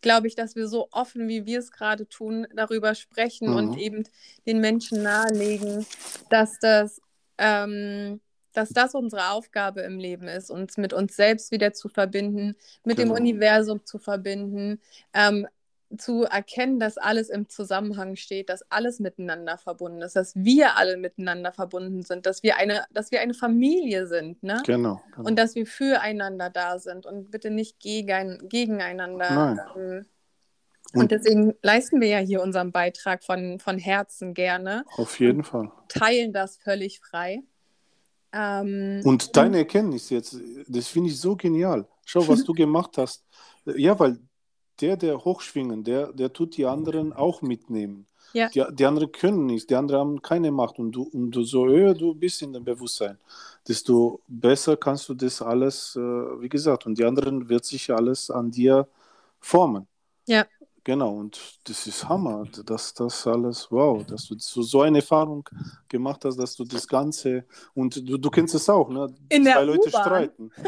glaube 0.00 0.26
ich, 0.26 0.34
dass 0.34 0.56
wir 0.56 0.68
so 0.68 0.88
offen, 0.90 1.28
wie 1.28 1.46
wir 1.46 1.58
es 1.58 1.70
gerade 1.72 2.08
tun, 2.08 2.46
darüber 2.54 2.94
sprechen 2.94 3.50
mhm. 3.50 3.56
und 3.56 3.78
eben 3.78 4.04
den 4.46 4.60
Menschen 4.60 5.02
nahelegen, 5.02 5.86
dass 6.30 6.58
das, 6.60 7.00
ähm, 7.38 8.20
dass 8.52 8.70
das 8.70 8.94
unsere 8.94 9.30
Aufgabe 9.30 9.82
im 9.82 9.98
Leben 9.98 10.28
ist, 10.28 10.50
uns 10.50 10.76
mit 10.76 10.92
uns 10.92 11.16
selbst 11.16 11.50
wieder 11.50 11.72
zu 11.72 11.88
verbinden, 11.88 12.56
mit 12.84 12.96
Genau. 12.96 13.14
dem 13.14 13.22
Universum 13.22 13.84
zu 13.84 13.98
verbinden, 13.98 14.80
ähm, 15.12 15.46
zu 15.96 16.24
erkennen, 16.24 16.80
dass 16.80 16.98
alles 16.98 17.28
im 17.28 17.48
Zusammenhang 17.48 18.16
steht, 18.16 18.48
dass 18.48 18.62
alles 18.70 18.98
miteinander 18.98 19.56
verbunden 19.58 20.02
ist, 20.02 20.16
dass 20.16 20.34
wir 20.34 20.76
alle 20.76 20.96
miteinander 20.96 21.52
verbunden 21.52 22.02
sind, 22.02 22.26
dass 22.26 22.42
wir 22.42 22.56
eine, 22.56 22.84
dass 22.92 23.10
wir 23.12 23.20
eine 23.20 23.34
Familie 23.34 24.06
sind, 24.06 24.42
ne? 24.42 24.60
Genau. 24.66 25.00
genau. 25.14 25.28
Und 25.28 25.38
dass 25.38 25.54
wir 25.54 25.66
füreinander 25.66 26.50
da 26.50 26.78
sind 26.78 27.06
und 27.06 27.30
bitte 27.30 27.50
nicht 27.50 27.78
gegen, 27.78 28.48
gegeneinander. 28.48 29.30
Nein. 29.30 29.60
Ähm, 29.76 30.06
Und- 30.92 31.02
und 31.02 31.10
deswegen 31.10 31.54
leisten 31.62 32.00
wir 32.00 32.08
ja 32.08 32.18
hier 32.18 32.42
unseren 32.42 32.72
Beitrag 32.72 33.22
von, 33.24 33.58
von 33.58 33.78
Herzen 33.78 34.34
gerne, 34.34 34.84
Auf 34.96 35.18
jeden 35.20 35.44
Fall. 35.44 35.70
teilen 35.88 36.32
das 36.32 36.56
völlig 36.56 37.00
frei. 37.00 37.42
Ähm, 38.32 39.02
Und 39.04 39.36
deine 39.36 39.58
Erkenntnis 39.58 40.10
jetzt, 40.10 40.36
das 40.68 40.88
finde 40.88 41.10
ich 41.10 41.20
so 41.20 41.36
genial. 41.36 41.86
Schau, 42.04 42.26
was 42.28 42.44
du 42.44 42.52
gemacht 42.52 42.98
hast. 42.98 43.24
Ja, 43.64 43.98
weil 43.98 44.18
der, 44.80 44.96
der 44.96 45.24
hochschwingen, 45.24 45.84
der, 45.84 46.12
der 46.12 46.32
tut 46.32 46.56
die 46.56 46.66
anderen 46.66 47.12
auch 47.12 47.42
mitnehmen. 47.42 48.06
Ja. 48.32 48.48
Die, 48.48 48.64
die 48.74 48.84
anderen 48.84 49.12
können 49.12 49.46
nicht, 49.46 49.70
die 49.70 49.74
anderen 49.74 50.00
haben 50.00 50.22
keine 50.22 50.50
Macht. 50.50 50.78
Und 50.78 50.92
du, 50.92 51.04
und 51.04 51.30
du 51.30 51.42
so 51.42 51.66
höher 51.66 51.94
du 51.94 52.14
bist 52.14 52.42
in 52.42 52.52
dem 52.52 52.64
Bewusstsein, 52.64 53.18
desto 53.66 54.20
besser 54.28 54.76
kannst 54.76 55.08
du 55.08 55.14
das 55.14 55.40
alles, 55.40 55.96
äh, 55.96 56.00
wie 56.00 56.48
gesagt, 56.48 56.86
und 56.86 56.98
die 56.98 57.04
anderen 57.04 57.48
wird 57.48 57.64
sich 57.64 57.90
alles 57.90 58.30
an 58.30 58.50
dir 58.50 58.88
formen. 59.40 59.86
Ja. 60.26 60.44
Genau, 60.84 61.16
und 61.16 61.40
das 61.64 61.84
ist 61.88 62.08
Hammer, 62.08 62.46
dass 62.64 62.94
das 62.94 63.26
alles, 63.26 63.66
wow, 63.70 64.06
dass 64.06 64.28
du 64.28 64.36
so, 64.38 64.62
so 64.62 64.82
eine 64.82 64.98
Erfahrung 64.98 65.48
gemacht 65.88 66.24
hast, 66.24 66.36
dass 66.36 66.54
du 66.54 66.64
das 66.64 66.86
Ganze, 66.86 67.44
und 67.74 68.08
du, 68.08 68.16
du 68.16 68.30
kennst 68.30 68.54
es 68.54 68.68
auch, 68.68 68.88
ne? 68.88 69.12
In 69.28 69.42
zwei 69.44 69.64
Leute 69.64 69.88
streiten. 69.88 70.52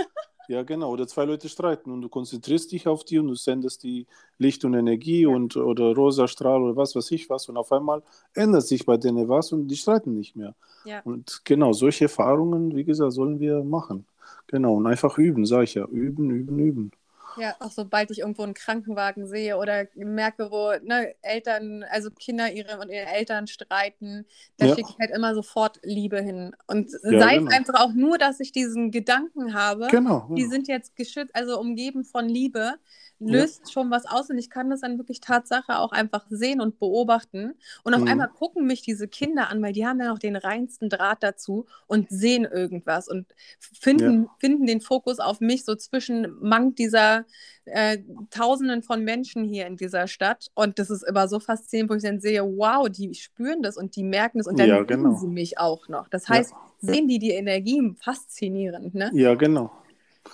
Ja, 0.49 0.63
genau, 0.63 0.91
oder 0.91 1.07
zwei 1.07 1.27
Leute 1.27 1.51
streiten 1.51 1.91
und 1.91 2.01
du 2.01 2.09
konzentrierst 2.09 2.73
dich 2.73 2.89
auf 2.89 3.05
die 3.05 3.19
und 3.19 3.29
du 3.29 3.35
sendest 3.35 3.83
die 3.83 4.07
Licht 4.39 4.65
und 4.65 4.73
Energie 4.73 5.27
und 5.27 5.59
oder 5.59 5.95
rosa 5.95 6.27
Strahl 6.27 6.63
oder 6.63 6.75
was 6.75 6.97
weiß 6.97 7.11
ich 7.11 7.29
was 7.29 7.51
und 7.51 7.59
auf 7.59 7.71
einmal 7.71 8.03
ändert 8.35 8.67
sich 8.67 8.87
bei 8.87 8.97
denen 8.97 9.29
was 9.29 9.53
und 9.53 9.69
die 9.69 9.77
streiten 9.77 10.15
nicht 10.15 10.37
mehr. 10.37 10.55
Ja. 10.85 11.03
Und 11.05 11.43
genau, 11.45 11.75
solche 11.75 12.07
Erfahrungen, 12.07 12.75
wie 12.75 12.85
gesagt, 12.85 13.13
sollen 13.13 13.41
wir 13.41 13.63
machen. 13.63 14.07
Genau, 14.47 14.77
und 14.77 14.87
einfach 14.87 15.19
üben, 15.19 15.45
sage 15.45 15.65
ich 15.65 15.75
ja, 15.75 15.85
üben, 15.85 16.31
üben, 16.31 16.59
üben. 16.59 16.93
Ja, 17.41 17.57
auch 17.61 17.71
sobald 17.71 18.11
ich 18.11 18.19
irgendwo 18.21 18.43
einen 18.43 18.55
Krankenwagen 18.55 19.27
sehe 19.27 19.57
oder 19.57 19.87
merke, 19.95 20.51
wo 20.51 20.73
ne, 20.85 21.15
Eltern, 21.23 21.85
also 21.91 22.11
Kinder 22.11 22.51
ihre 22.53 22.79
und 22.81 22.91
ihre 22.91 23.07
Eltern 23.07 23.47
streiten, 23.47 24.27
da 24.57 24.67
Ja. 24.67 24.75
schicke 24.75 24.91
ich 24.91 24.99
halt 24.99 25.11
immer 25.11 25.35
sofort 25.35 25.79
Liebe 25.83 26.21
hin. 26.21 26.55
Und 26.67 26.91
Ja, 26.91 26.99
sei 27.21 27.37
genau. 27.37 27.51
es 27.51 27.57
einfach 27.57 27.75
auch 27.81 27.93
nur, 27.93 28.19
dass 28.19 28.41
ich 28.41 28.53
diesen 28.53 28.91
Gedanken 28.91 29.55
habe, 29.55 29.87
Genau. 29.91 30.27
die 30.37 30.43
genau. 30.43 30.51
sind 30.51 30.69
jetzt 30.69 30.97
geschützt, 30.97 31.35
also 31.35 31.59
umgeben 31.61 32.05
von 32.05 32.29
Liebe, 32.29 32.75
löst 33.21 33.73
schon 33.73 33.91
was 33.91 34.07
aus 34.07 34.31
und 34.31 34.39
ich 34.39 34.51
kann 34.51 34.71
das 34.71 34.81
dann 34.81 34.99
wirklich 34.99 35.21
Tatsache 35.21 35.79
auch 35.79 35.93
einfach 35.93 36.27
sehen 36.31 36.61
und 36.61 36.79
beobachten. 36.79 37.55
Und 37.85 37.95
auf 37.95 38.03
Mhm. 38.03 38.09
einmal 38.09 38.29
gucken 38.29 38.67
mich 38.67 38.83
diese 38.83 39.09
Kinder 39.09 39.49
an, 39.51 39.63
weil 39.63 39.73
die 39.73 39.87
haben 39.87 40.01
ja 40.01 40.09
noch 40.09 40.19
den 40.19 40.37
reinsten 40.37 40.89
Draht 40.89 41.23
dazu 41.23 41.67
und 41.87 42.09
sehen 42.11 42.45
irgendwas 42.45 43.09
und 43.09 43.27
finden, 43.59 44.29
finden 44.39 44.67
den 44.67 44.81
Fokus 44.81 45.19
auf 45.19 45.41
mich 45.41 45.65
so 45.65 45.75
zwischen 45.75 46.37
Mang 46.41 46.75
dieser 46.75 47.25
äh, 47.65 47.99
Tausenden 48.31 48.83
von 48.83 49.05
Menschen 49.05 49.45
hier 49.45 49.67
in 49.67 49.77
dieser 49.77 50.07
Stadt. 50.09 50.49
Und 50.55 50.79
das 50.79 50.91
ist 50.91 51.03
immer 51.03 51.29
so 51.29 51.41
faszinierend, 51.41 51.91
wo 51.91 51.95
ich 51.95 52.03
dann 52.03 52.21
sehe, 52.21 52.43
wow, 52.45 52.89
die 52.89 53.15
spüren 53.15 53.63
das 53.63 53.77
und 53.77 53.97
die 53.97 54.05
merken 54.05 54.41
es 54.41 54.47
und 54.47 54.59
dann 54.59 54.69
Ja, 54.69 54.83
sehen 54.87 54.87
genau. 54.89 55.15
sie 55.17 55.29
mich 55.29 55.59
auch 55.59 55.89
noch. 55.89 56.09
Das 56.09 56.29
Ja. 56.29 56.37
heißt, 56.37 56.57
sehen 56.81 57.09
die 57.09 57.19
die 57.19 57.31
Energie 57.33 57.95
faszinierend, 58.01 58.95
ne? 58.95 59.17
Ja, 59.23 59.35
genau. 59.35 59.71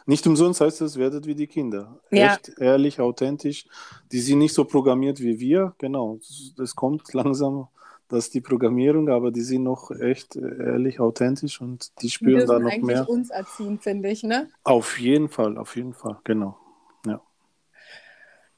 Nicht 0.07 0.26
umsonst 0.26 0.61
heißt 0.61 0.80
es, 0.80 0.99
werdet 0.99 1.26
wie 1.26 1.35
die 1.35 1.47
Kinder. 1.47 2.01
Ja. 2.11 2.35
Echt, 2.35 2.53
ehrlich, 2.59 3.01
authentisch. 3.01 3.66
Die 4.12 4.20
sind 4.20 4.39
nicht 4.39 4.55
so 4.55 4.64
programmiert 4.64 5.20
wie 5.20 5.39
wir. 5.39 5.74
Genau. 5.78 6.18
Das 6.57 6.74
kommt 6.74 7.12
langsam, 7.14 7.68
das 8.09 8.26
ist 8.26 8.35
die 8.35 8.41
Programmierung, 8.41 9.09
aber 9.09 9.30
die 9.30 9.43
sind 9.43 9.62
noch 9.62 9.91
echt 9.91 10.37
ehrlich, 10.37 11.01
authentisch 11.01 11.61
und 11.61 11.91
die 12.03 12.11
spüren 12.11 12.47
da 12.47 12.59
noch 12.59 12.70
eigentlich 12.70 12.85
mehr. 12.85 13.09
uns 13.09 13.30
erziehen, 13.30 13.78
finde 13.78 14.11
ich, 14.11 14.22
ne? 14.22 14.51
Auf 14.62 14.99
jeden 14.99 15.28
Fall, 15.28 15.57
auf 15.59 15.76
jeden 15.76 15.95
Fall, 15.95 16.18
genau. 16.24 16.59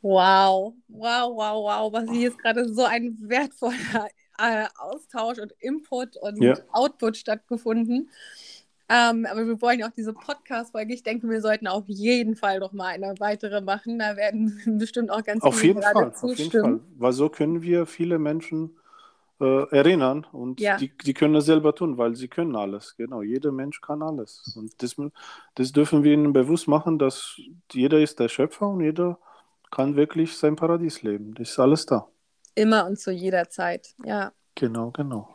Wow, 0.02 0.74
wow, 0.86 1.32
wow, 1.34 1.64
wow, 1.64 1.92
was 1.92 2.08
hier 2.08 2.28
ist 2.28 2.38
gerade 2.38 2.72
so 2.72 2.84
ein 2.84 3.16
wertvoller 3.22 4.08
äh, 4.38 4.66
Austausch 4.78 5.38
und 5.38 5.52
Input 5.58 6.16
und 6.18 6.40
Ja. 6.40 6.54
Output 6.70 7.16
stattgefunden. 7.16 8.08
Ähm, 8.88 9.26
aber 9.28 9.46
wir 9.46 9.60
wollen 9.60 9.80
ja 9.80 9.88
auch 9.88 9.92
diese 9.92 10.12
Podcast-Folge. 10.12 10.94
Ich 10.94 11.02
denke, 11.02 11.28
wir 11.28 11.40
sollten 11.40 11.66
auf 11.66 11.84
jeden 11.88 12.36
Fall 12.36 12.60
noch 12.60 12.72
mal 12.72 12.88
eine 12.88 13.14
weitere 13.18 13.60
machen. 13.60 13.98
Da 13.98 14.16
werden 14.16 14.60
bestimmt 14.78 15.10
auch 15.10 15.24
ganz 15.24 15.42
Auf 15.42 15.56
viele 15.58 15.74
jeden 15.74 15.82
Fall, 15.82 15.94
auf 15.94 16.22
jeden 16.22 16.36
zustimmen. 16.36 16.78
Fall. 16.80 16.86
Weil 16.98 17.12
so 17.12 17.28
können 17.28 17.62
wir 17.62 17.86
viele 17.86 18.18
Menschen 18.18 18.76
äh, 19.40 19.68
erinnern 19.76 20.24
und 20.32 20.60
Ja. 20.60 20.76
die, 20.76 20.90
die 20.96 21.14
können 21.14 21.34
das 21.34 21.46
selber 21.46 21.74
tun, 21.74 21.98
weil 21.98 22.14
sie 22.14 22.28
können 22.28 22.54
alles. 22.56 22.96
Genau, 22.96 23.22
jeder 23.22 23.52
Mensch 23.52 23.80
kann 23.80 24.02
alles. 24.02 24.54
Und 24.56 24.80
das, 24.82 24.96
das 25.56 25.72
dürfen 25.72 26.04
wir 26.04 26.12
ihnen 26.14 26.32
bewusst 26.32 26.68
machen, 26.68 26.98
dass 26.98 27.38
jeder 27.72 27.98
ist 28.00 28.18
der 28.20 28.28
Schöpfer 28.28 28.68
und 28.68 28.80
jeder 28.80 29.18
kann 29.70 29.96
wirklich 29.96 30.36
sein 30.36 30.54
Paradies 30.56 31.02
leben. 31.02 31.34
Das 31.34 31.50
ist 31.50 31.58
alles 31.58 31.86
da. 31.86 32.06
Immer 32.54 32.86
und 32.86 32.98
zu 32.98 33.10
jeder 33.10 33.48
Zeit. 33.50 33.94
Ja. 34.04 34.32
Genau, 34.54 34.90
genau. 34.92 35.28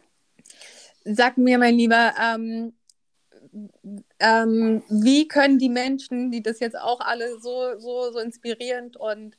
Sag 1.04 1.38
mir, 1.38 1.58
mein 1.58 1.76
Lieber, 1.76 2.14
ähm, 2.20 2.74
ähm, 4.20 4.84
wie 4.90 5.28
können 5.28 5.60
die 5.60 5.70
Menschen, 5.70 6.32
die 6.32 6.42
das 6.42 6.60
jetzt 6.60 6.78
auch 6.78 7.00
alle 7.02 7.40
so, 7.40 7.78
so, 7.80 8.12
so 8.12 8.20
inspirierend 8.20 8.98
und 8.98 9.38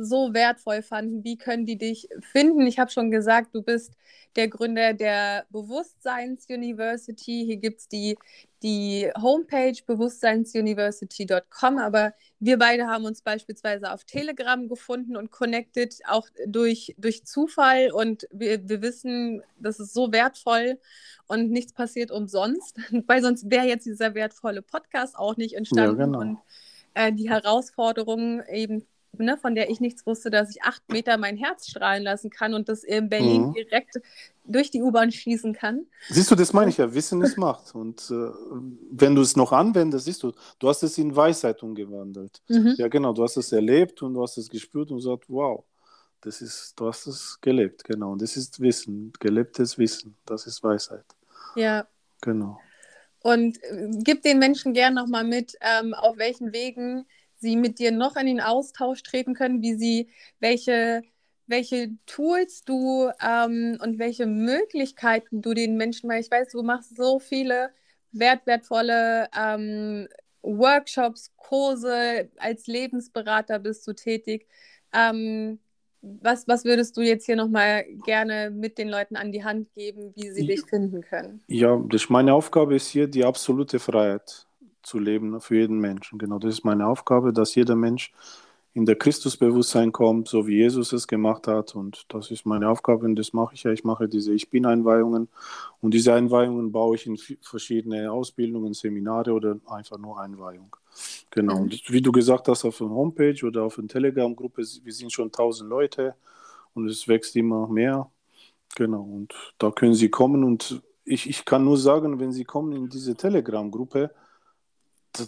so 0.00 0.32
wertvoll 0.34 0.82
fanden, 0.82 1.24
wie 1.24 1.36
können 1.36 1.66
die 1.66 1.76
dich 1.76 2.08
finden? 2.20 2.66
Ich 2.66 2.78
habe 2.78 2.90
schon 2.90 3.10
gesagt, 3.10 3.54
du 3.54 3.62
bist 3.62 3.92
der 4.36 4.48
Gründer 4.48 4.94
der 4.94 5.44
Bewusstseins 5.50 6.46
University. 6.48 7.44
Hier 7.44 7.56
gibt 7.56 7.80
es 7.80 7.88
die, 7.88 8.16
die 8.62 9.10
Homepage 9.20 9.74
bewusstseinsuniversity.com, 9.86 11.78
aber 11.78 12.14
wir 12.38 12.58
beide 12.58 12.86
haben 12.86 13.04
uns 13.04 13.22
beispielsweise 13.22 13.92
auf 13.92 14.04
Telegram 14.04 14.68
gefunden 14.68 15.16
und 15.16 15.30
connected, 15.30 15.96
auch 16.06 16.28
durch, 16.46 16.94
durch 16.96 17.24
Zufall. 17.24 17.90
Und 17.92 18.28
wir, 18.30 18.68
wir 18.68 18.82
wissen, 18.82 19.42
das 19.58 19.80
ist 19.80 19.92
so 19.92 20.12
wertvoll 20.12 20.78
und 21.26 21.50
nichts 21.50 21.72
passiert 21.72 22.10
umsonst, 22.10 22.76
weil 23.06 23.22
sonst 23.22 23.50
wäre 23.50 23.66
jetzt 23.66 23.86
dieser 23.86 24.14
wertvolle 24.14 24.62
Podcast 24.62 25.16
auch 25.18 25.36
nicht 25.36 25.54
entstanden. 25.54 25.98
Ja, 25.98 26.06
genau. 26.06 26.20
Und 26.20 26.38
äh, 26.94 27.12
die 27.12 27.28
Herausforderung 27.28 28.42
eben, 28.48 28.86
ne, 29.18 29.36
von 29.38 29.54
der 29.54 29.70
ich 29.70 29.80
nichts 29.80 30.06
wusste, 30.06 30.30
dass 30.30 30.50
ich 30.50 30.62
acht 30.62 30.82
Meter 30.90 31.16
mein 31.18 31.36
Herz 31.36 31.68
strahlen 31.68 32.02
lassen 32.02 32.30
kann 32.30 32.54
und 32.54 32.68
das 32.68 32.84
in 32.84 33.08
Berlin 33.08 33.48
Mhm. 33.48 33.52
direkt 33.52 33.96
durch 34.44 34.70
die 34.70 34.82
U-Bahn 34.82 35.12
schießen 35.12 35.52
kann. 35.52 35.86
Siehst 36.08 36.30
du, 36.30 36.34
das 36.34 36.52
meine 36.52 36.70
ich 36.70 36.78
ja, 36.78 36.92
Wissen 36.94 37.22
ist 37.22 37.36
Macht. 37.38 37.74
Und 37.74 38.10
äh, 38.10 38.30
wenn 38.90 39.14
du 39.14 39.22
es 39.22 39.36
noch 39.36 39.52
anwendest, 39.52 40.06
siehst 40.06 40.22
du, 40.22 40.32
du 40.58 40.68
hast 40.68 40.82
es 40.82 40.98
in 40.98 41.14
Weisheit 41.14 41.62
umgewandelt. 41.62 42.40
Mhm. 42.48 42.74
Ja, 42.78 42.88
genau, 42.88 43.12
du 43.12 43.22
hast 43.22 43.36
es 43.36 43.52
erlebt 43.52 44.02
und 44.02 44.14
du 44.14 44.22
hast 44.22 44.38
es 44.38 44.48
gespürt 44.48 44.90
und 44.90 44.98
gesagt, 44.98 45.24
wow, 45.28 45.64
das 46.22 46.42
ist, 46.42 46.74
du 46.76 46.86
hast 46.88 47.06
es 47.06 47.38
gelebt, 47.40 47.84
genau. 47.84 48.12
Und 48.12 48.22
das 48.22 48.36
ist 48.36 48.60
Wissen, 48.60 49.12
gelebtes 49.20 49.78
Wissen, 49.78 50.16
das 50.26 50.46
ist 50.46 50.62
Weisheit. 50.62 51.04
Ja. 51.54 51.86
Genau. 52.20 52.60
Und 53.22 53.62
äh, 53.62 53.88
gib 54.02 54.22
den 54.22 54.38
Menschen 54.38 54.72
gern 54.74 54.94
nochmal 54.94 55.24
mit, 55.24 55.54
ähm, 55.60 55.94
auf 55.94 56.16
welchen 56.18 56.52
Wegen 56.52 57.06
sie 57.40 57.56
mit 57.56 57.78
dir 57.78 57.90
noch 57.90 58.16
in 58.16 58.26
den 58.26 58.40
Austausch 58.40 59.02
treten 59.02 59.34
können, 59.34 59.62
wie 59.62 59.74
sie, 59.74 60.08
welche, 60.38 61.02
welche 61.46 61.90
Tools 62.06 62.62
du 62.62 63.10
ähm, 63.20 63.78
und 63.82 63.98
welche 63.98 64.26
Möglichkeiten 64.26 65.42
du 65.42 65.54
den 65.54 65.76
Menschen, 65.76 66.08
weil 66.08 66.20
ich 66.20 66.30
weiß, 66.30 66.48
du 66.48 66.62
machst 66.62 66.96
so 66.96 67.18
viele 67.18 67.70
wert, 68.12 68.46
wertvolle 68.46 69.28
ähm, 69.36 70.08
Workshops, 70.42 71.32
Kurse, 71.36 72.30
als 72.38 72.66
Lebensberater 72.66 73.58
bist 73.58 73.86
du 73.86 73.92
tätig. 73.92 74.46
Ähm, 74.92 75.58
was, 76.02 76.48
was 76.48 76.64
würdest 76.64 76.96
du 76.96 77.02
jetzt 77.02 77.26
hier 77.26 77.36
nochmal 77.36 77.84
gerne 78.04 78.50
mit 78.50 78.78
den 78.78 78.88
Leuten 78.88 79.16
an 79.16 79.32
die 79.32 79.44
Hand 79.44 79.72
geben, 79.74 80.12
wie 80.16 80.30
sie 80.30 80.46
dich 80.46 80.62
finden 80.62 81.02
können? 81.02 81.42
Ja, 81.46 81.76
das, 81.88 82.08
meine 82.08 82.32
Aufgabe 82.32 82.74
ist 82.76 82.88
hier, 82.88 83.06
die 83.06 83.24
absolute 83.24 83.78
Freiheit 83.78 84.46
zu 84.82 84.98
leben 84.98 85.30
ne, 85.30 85.40
für 85.40 85.56
jeden 85.56 85.78
Menschen. 85.78 86.18
Genau, 86.18 86.38
das 86.38 86.54
ist 86.54 86.64
meine 86.64 86.86
Aufgabe, 86.86 87.32
dass 87.32 87.54
jeder 87.54 87.76
Mensch 87.76 88.12
in 88.72 88.86
der 88.86 88.96
Christusbewusstsein 88.96 89.90
kommt, 89.90 90.28
so 90.28 90.46
wie 90.46 90.58
Jesus 90.58 90.92
es 90.92 91.08
gemacht 91.08 91.48
hat. 91.48 91.74
Und 91.74 92.04
das 92.08 92.30
ist 92.30 92.46
meine 92.46 92.68
Aufgabe 92.68 93.04
und 93.04 93.16
das 93.16 93.32
mache 93.32 93.54
ich 93.54 93.64
ja. 93.64 93.72
Ich 93.72 93.82
mache 93.82 94.08
diese 94.08 94.32
Ich 94.32 94.48
Bin-Einweihungen 94.48 95.28
und 95.80 95.92
diese 95.92 96.14
Einweihungen 96.14 96.70
baue 96.70 96.94
ich 96.94 97.06
in 97.06 97.18
verschiedene 97.40 98.10
Ausbildungen, 98.12 98.72
Seminare 98.74 99.32
oder 99.32 99.58
einfach 99.66 99.98
nur 99.98 100.20
Einweihung. 100.20 100.76
Genau. 101.30 101.56
Mhm. 101.56 101.62
Und 101.62 101.90
wie 101.90 102.00
du 102.00 102.12
gesagt 102.12 102.46
hast, 102.48 102.64
auf 102.64 102.78
der 102.78 102.90
Homepage 102.90 103.44
oder 103.44 103.64
auf 103.64 103.74
der 103.76 103.88
Telegram-Gruppe, 103.88 104.62
wir 104.84 104.92
sind 104.92 105.12
schon 105.12 105.26
1000 105.26 105.68
Leute 105.68 106.14
und 106.74 106.88
es 106.88 107.08
wächst 107.08 107.34
immer 107.36 107.66
mehr. 107.66 108.08
Genau. 108.76 109.02
Und 109.02 109.34
da 109.58 109.72
können 109.72 109.94
Sie 109.94 110.10
kommen 110.10 110.44
und 110.44 110.80
ich, 111.04 111.28
ich 111.28 111.44
kann 111.44 111.64
nur 111.64 111.76
sagen, 111.76 112.20
wenn 112.20 112.30
Sie 112.30 112.44
kommen 112.44 112.72
in 112.72 112.88
diese 112.88 113.16
Telegram-Gruppe, 113.16 114.12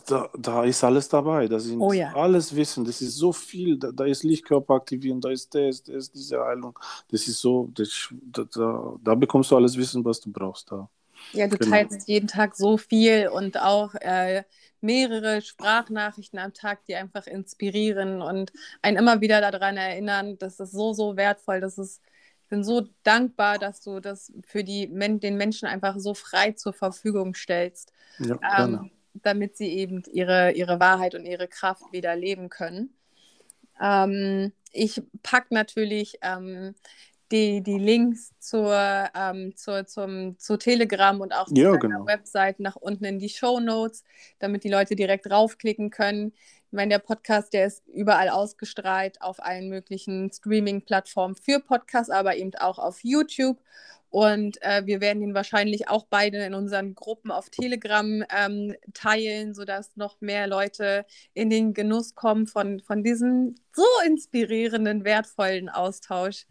da, 0.06 0.30
da, 0.38 0.64
ist 0.64 0.84
alles 0.84 1.08
dabei. 1.08 1.48
Da 1.48 1.58
sind 1.58 1.80
oh 1.80 1.92
ja. 1.92 2.14
alles 2.14 2.54
Wissen. 2.54 2.84
Das 2.84 3.00
ist 3.02 3.16
so 3.16 3.32
viel. 3.32 3.78
Da, 3.78 3.90
da 3.92 4.04
ist 4.04 4.22
Lichtkörper 4.22 4.74
aktivieren, 4.74 5.20
da 5.20 5.30
ist 5.30 5.54
das, 5.54 5.82
da 5.82 5.92
ist 5.92 6.14
diese 6.14 6.40
Heilung. 6.40 6.78
Das 7.08 7.26
ist 7.26 7.40
so, 7.40 7.68
das, 7.74 8.08
da, 8.12 8.94
da 9.02 9.14
bekommst 9.14 9.50
du 9.50 9.56
alles 9.56 9.76
Wissen, 9.76 10.04
was 10.04 10.20
du 10.20 10.30
brauchst. 10.30 10.70
Da. 10.70 10.88
Ja, 11.32 11.48
du 11.48 11.56
genau. 11.56 11.70
teilst 11.70 12.08
jeden 12.08 12.28
Tag 12.28 12.56
so 12.56 12.76
viel 12.76 13.28
und 13.28 13.60
auch 13.60 13.94
äh, 13.94 14.44
mehrere 14.80 15.42
Sprachnachrichten 15.42 16.38
am 16.38 16.52
Tag, 16.52 16.84
die 16.86 16.94
einfach 16.94 17.26
inspirieren 17.26 18.22
und 18.22 18.52
einen 18.82 18.96
immer 18.96 19.20
wieder 19.20 19.40
daran 19.40 19.76
erinnern. 19.76 20.38
Das 20.38 20.60
ist 20.60 20.72
so, 20.72 20.92
so 20.92 21.16
wertvoll. 21.16 21.60
Das 21.60 21.78
ist, 21.78 22.00
ich 22.42 22.48
bin 22.48 22.64
so 22.64 22.88
dankbar, 23.02 23.58
dass 23.58 23.80
du 23.80 24.00
das 24.00 24.32
für 24.46 24.62
die, 24.64 24.88
den 24.88 25.36
Menschen 25.36 25.66
einfach 25.66 25.98
so 25.98 26.14
frei 26.14 26.52
zur 26.52 26.72
Verfügung 26.72 27.34
stellst. 27.34 27.92
Ja, 28.18 28.38
ähm, 28.58 28.90
damit 29.14 29.56
sie 29.56 29.68
eben 29.68 30.02
ihre, 30.12 30.52
ihre 30.52 30.80
Wahrheit 30.80 31.14
und 31.14 31.26
ihre 31.26 31.48
Kraft 31.48 31.92
wieder 31.92 32.16
leben 32.16 32.48
können. 32.48 32.94
Ähm, 33.80 34.52
ich 34.72 35.02
packe 35.22 35.54
natürlich 35.54 36.18
ähm, 36.22 36.74
die, 37.32 37.62
die 37.62 37.78
Links 37.78 38.32
zur, 38.38 39.08
ähm, 39.14 39.56
zur, 39.56 39.86
zum, 39.86 40.38
zu 40.38 40.56
Telegram 40.58 41.20
und 41.20 41.32
auch 41.32 41.48
ja, 41.50 41.72
zu 41.72 41.78
genau. 41.78 42.06
Website 42.06 42.60
nach 42.60 42.76
unten 42.76 43.04
in 43.04 43.18
die 43.18 43.30
Show 43.30 43.58
Notes, 43.58 44.04
damit 44.38 44.64
die 44.64 44.68
Leute 44.68 44.94
direkt 44.94 45.30
raufklicken 45.30 45.90
können. 45.90 46.32
Ich 46.66 46.72
meine, 46.76 46.90
der 46.90 46.98
Podcast, 47.00 47.52
der 47.52 47.66
ist 47.66 47.86
überall 47.88 48.28
ausgestrahlt 48.28 49.20
auf 49.20 49.42
allen 49.42 49.68
möglichen 49.68 50.30
Streaming-Plattformen 50.32 51.36
für 51.36 51.60
Podcasts, 51.60 52.10
aber 52.10 52.36
eben 52.36 52.54
auch 52.54 52.78
auf 52.78 53.00
YouTube. 53.02 53.58
Und 54.12 54.60
äh, 54.60 54.82
wir 54.84 55.00
werden 55.00 55.22
ihn 55.22 55.32
wahrscheinlich 55.32 55.88
auch 55.88 56.04
beide 56.04 56.44
in 56.44 56.52
unseren 56.52 56.94
Gruppen 56.94 57.30
auf 57.30 57.48
Telegram 57.48 58.22
ähm, 58.28 58.74
teilen, 58.92 59.54
sodass 59.54 59.96
noch 59.96 60.20
mehr 60.20 60.46
Leute 60.46 61.06
in 61.32 61.48
den 61.48 61.72
Genuss 61.72 62.14
kommen 62.14 62.46
von, 62.46 62.80
von 62.80 63.02
diesem 63.02 63.54
so 63.72 63.86
inspirierenden, 64.06 65.04
wertvollen 65.04 65.70
Austausch. 65.70 66.44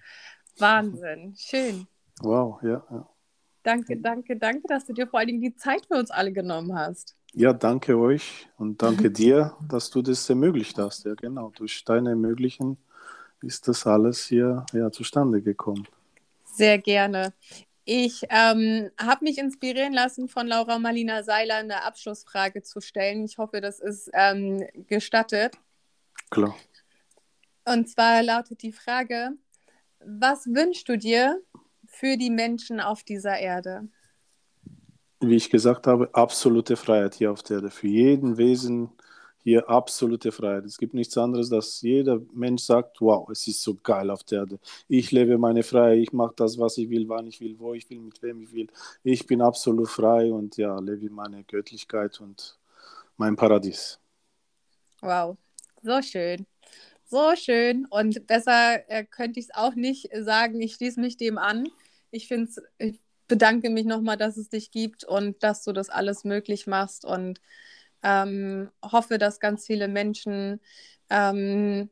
Wahnsinn, 0.58 1.36
schön. 1.38 1.86
Wow, 2.22 2.64
ja, 2.64 2.84
ja. 2.90 3.08
Danke, 3.62 3.98
danke, 3.98 4.38
danke, 4.38 4.68
dass 4.68 4.88
du 4.88 4.94
dir 4.94 5.06
vor 5.06 5.20
allen 5.20 5.28
Dingen 5.28 5.42
die 5.42 5.56
Zeit 5.56 5.86
für 5.86 6.00
uns 6.00 6.10
alle 6.10 6.34
genommen 6.34 6.76
hast. 6.76 7.16
Ja, 7.32 7.54
danke 7.54 7.96
euch 7.96 8.50
und 8.58 8.82
danke 8.82 9.12
dir, 9.12 9.56
dass 9.70 9.92
du 9.92 10.02
das 10.02 10.28
ermöglicht 10.28 10.80
hast. 10.80 11.06
Ja, 11.06 11.14
genau. 11.14 11.52
Durch 11.56 11.86
deine 11.86 12.10
Ermöglichen 12.10 12.80
ist 13.44 13.68
das 13.68 13.86
alles 13.86 14.26
hier 14.26 14.66
ja, 14.74 14.90
zustande 14.90 15.44
gekommen. 15.44 15.88
Sehr 16.62 16.78
gerne. 16.78 17.34
Ich 17.86 18.22
ähm, 18.30 18.92
habe 19.00 19.26
mich 19.26 19.40
inspirieren 19.40 19.94
lassen 19.94 20.28
von 20.28 20.46
Laura 20.46 20.78
Marlina 20.78 21.24
Seiler, 21.24 21.56
eine 21.56 21.84
Abschlussfrage 21.84 22.62
zu 22.62 22.82
stellen. 22.82 23.26
Ich 23.26 23.40
hoffe, 23.40 23.62
das 23.62 23.80
ist 23.80 24.12
ähm, 24.14 24.64
gestattet. 24.86 25.56
Klar. 26.30 26.56
Und 27.66 27.90
zwar 27.90 28.22
lautet 28.22 28.62
die 28.62 28.74
Frage, 28.74 29.32
was 30.06 30.46
wünschst 30.46 30.88
du 30.88 31.00
dir 31.00 31.42
für 31.88 32.16
die 32.16 32.30
Menschen 32.30 32.80
auf 32.80 33.02
dieser 33.02 33.40
Erde? 33.40 33.90
Wie 35.20 35.38
ich 35.38 35.50
gesagt 35.50 35.88
habe, 35.88 36.12
absolute 36.14 36.78
Freiheit 36.78 37.16
hier 37.16 37.32
auf 37.32 37.42
der 37.42 37.56
Erde. 37.56 37.72
Für 37.72 37.88
jeden 37.88 38.38
Wesen 38.38 38.92
hier 39.44 39.68
absolute 39.70 40.32
Freiheit. 40.32 40.66
Es 40.66 40.78
gibt 40.78 40.94
nichts 40.94 41.18
anderes, 41.18 41.50
dass 41.50 41.82
jeder 41.82 42.20
Mensch 42.34 42.64
sagt, 42.64 43.02
wow, 43.02 43.28
es 43.30 43.48
ist 43.48 43.62
so 43.62 43.76
geil 43.76 44.10
auf 44.10 44.24
der 44.24 44.40
Erde. 44.40 44.60
Ich 44.88 45.12
lebe 45.12 45.38
meine 45.38 45.64
Freiheit, 45.64 46.00
ich 46.00 46.14
mache 46.14 46.34
das, 46.36 46.58
was 46.60 46.78
ich 46.78 46.90
will, 46.90 47.08
wann 47.10 47.28
ich 47.28 47.42
will, 47.42 47.58
wo 47.60 47.74
ich 47.74 47.90
will, 47.90 48.00
mit 48.00 48.22
wem 48.22 48.42
ich 48.42 48.54
will. 48.54 48.68
Ich 49.04 49.26
bin 49.26 49.42
absolut 49.42 49.90
frei 49.90 50.32
und 50.32 50.58
ja, 50.58 50.80
lebe 50.80 51.10
meine 51.10 51.44
Göttlichkeit 51.44 52.20
und 52.22 52.58
mein 53.18 53.36
Paradies. 53.36 54.00
Wow, 55.02 55.38
so 55.82 56.02
schön. 56.02 56.46
So 57.06 57.36
schön. 57.36 57.86
Und 57.90 58.26
besser 58.28 58.90
äh, 58.90 59.04
könnte 59.04 59.40
ich 59.40 59.48
es 59.48 59.56
auch 59.56 59.76
nicht 59.76 60.10
sagen. 60.22 60.62
Ich 60.62 60.76
schließe 60.76 61.00
mich 61.00 61.18
dem 61.18 61.38
an. 61.38 61.68
Ich 62.12 62.28
finde 62.28 62.50
ich 62.78 63.00
bedanke 63.32 63.70
mich 63.70 63.86
nochmal, 63.86 64.18
dass 64.18 64.36
es 64.36 64.50
dich 64.50 64.72
gibt 64.72 65.06
und 65.06 65.42
dass 65.42 65.64
du 65.64 65.72
das 65.72 65.90
alles 65.90 66.26
möglich 66.26 66.68
machst. 66.68 67.06
Und 67.06 67.40
ähm, 68.04 68.72
hoffe, 68.84 69.18
dass 69.18 69.40
ganz 69.40 69.66
viele 69.66 69.88
Menschen 69.88 70.60
ähm, 71.10 71.90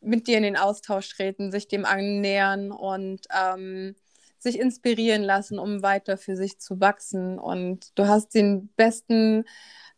mit 0.00 0.26
dir 0.26 0.36
in 0.36 0.42
den 0.42 0.56
Austausch 0.56 1.08
treten, 1.10 1.52
sich 1.52 1.68
dem 1.68 1.84
annähern 1.84 2.72
und 2.72 3.26
ähm, 3.30 3.94
sich 4.42 4.58
inspirieren 4.58 5.22
lassen, 5.22 5.58
um 5.58 5.82
weiter 5.82 6.16
für 6.16 6.36
sich 6.36 6.58
zu 6.58 6.80
wachsen. 6.80 7.38
Und 7.38 7.96
du 7.98 8.08
hast 8.08 8.34
den 8.34 8.68
besten 8.76 9.44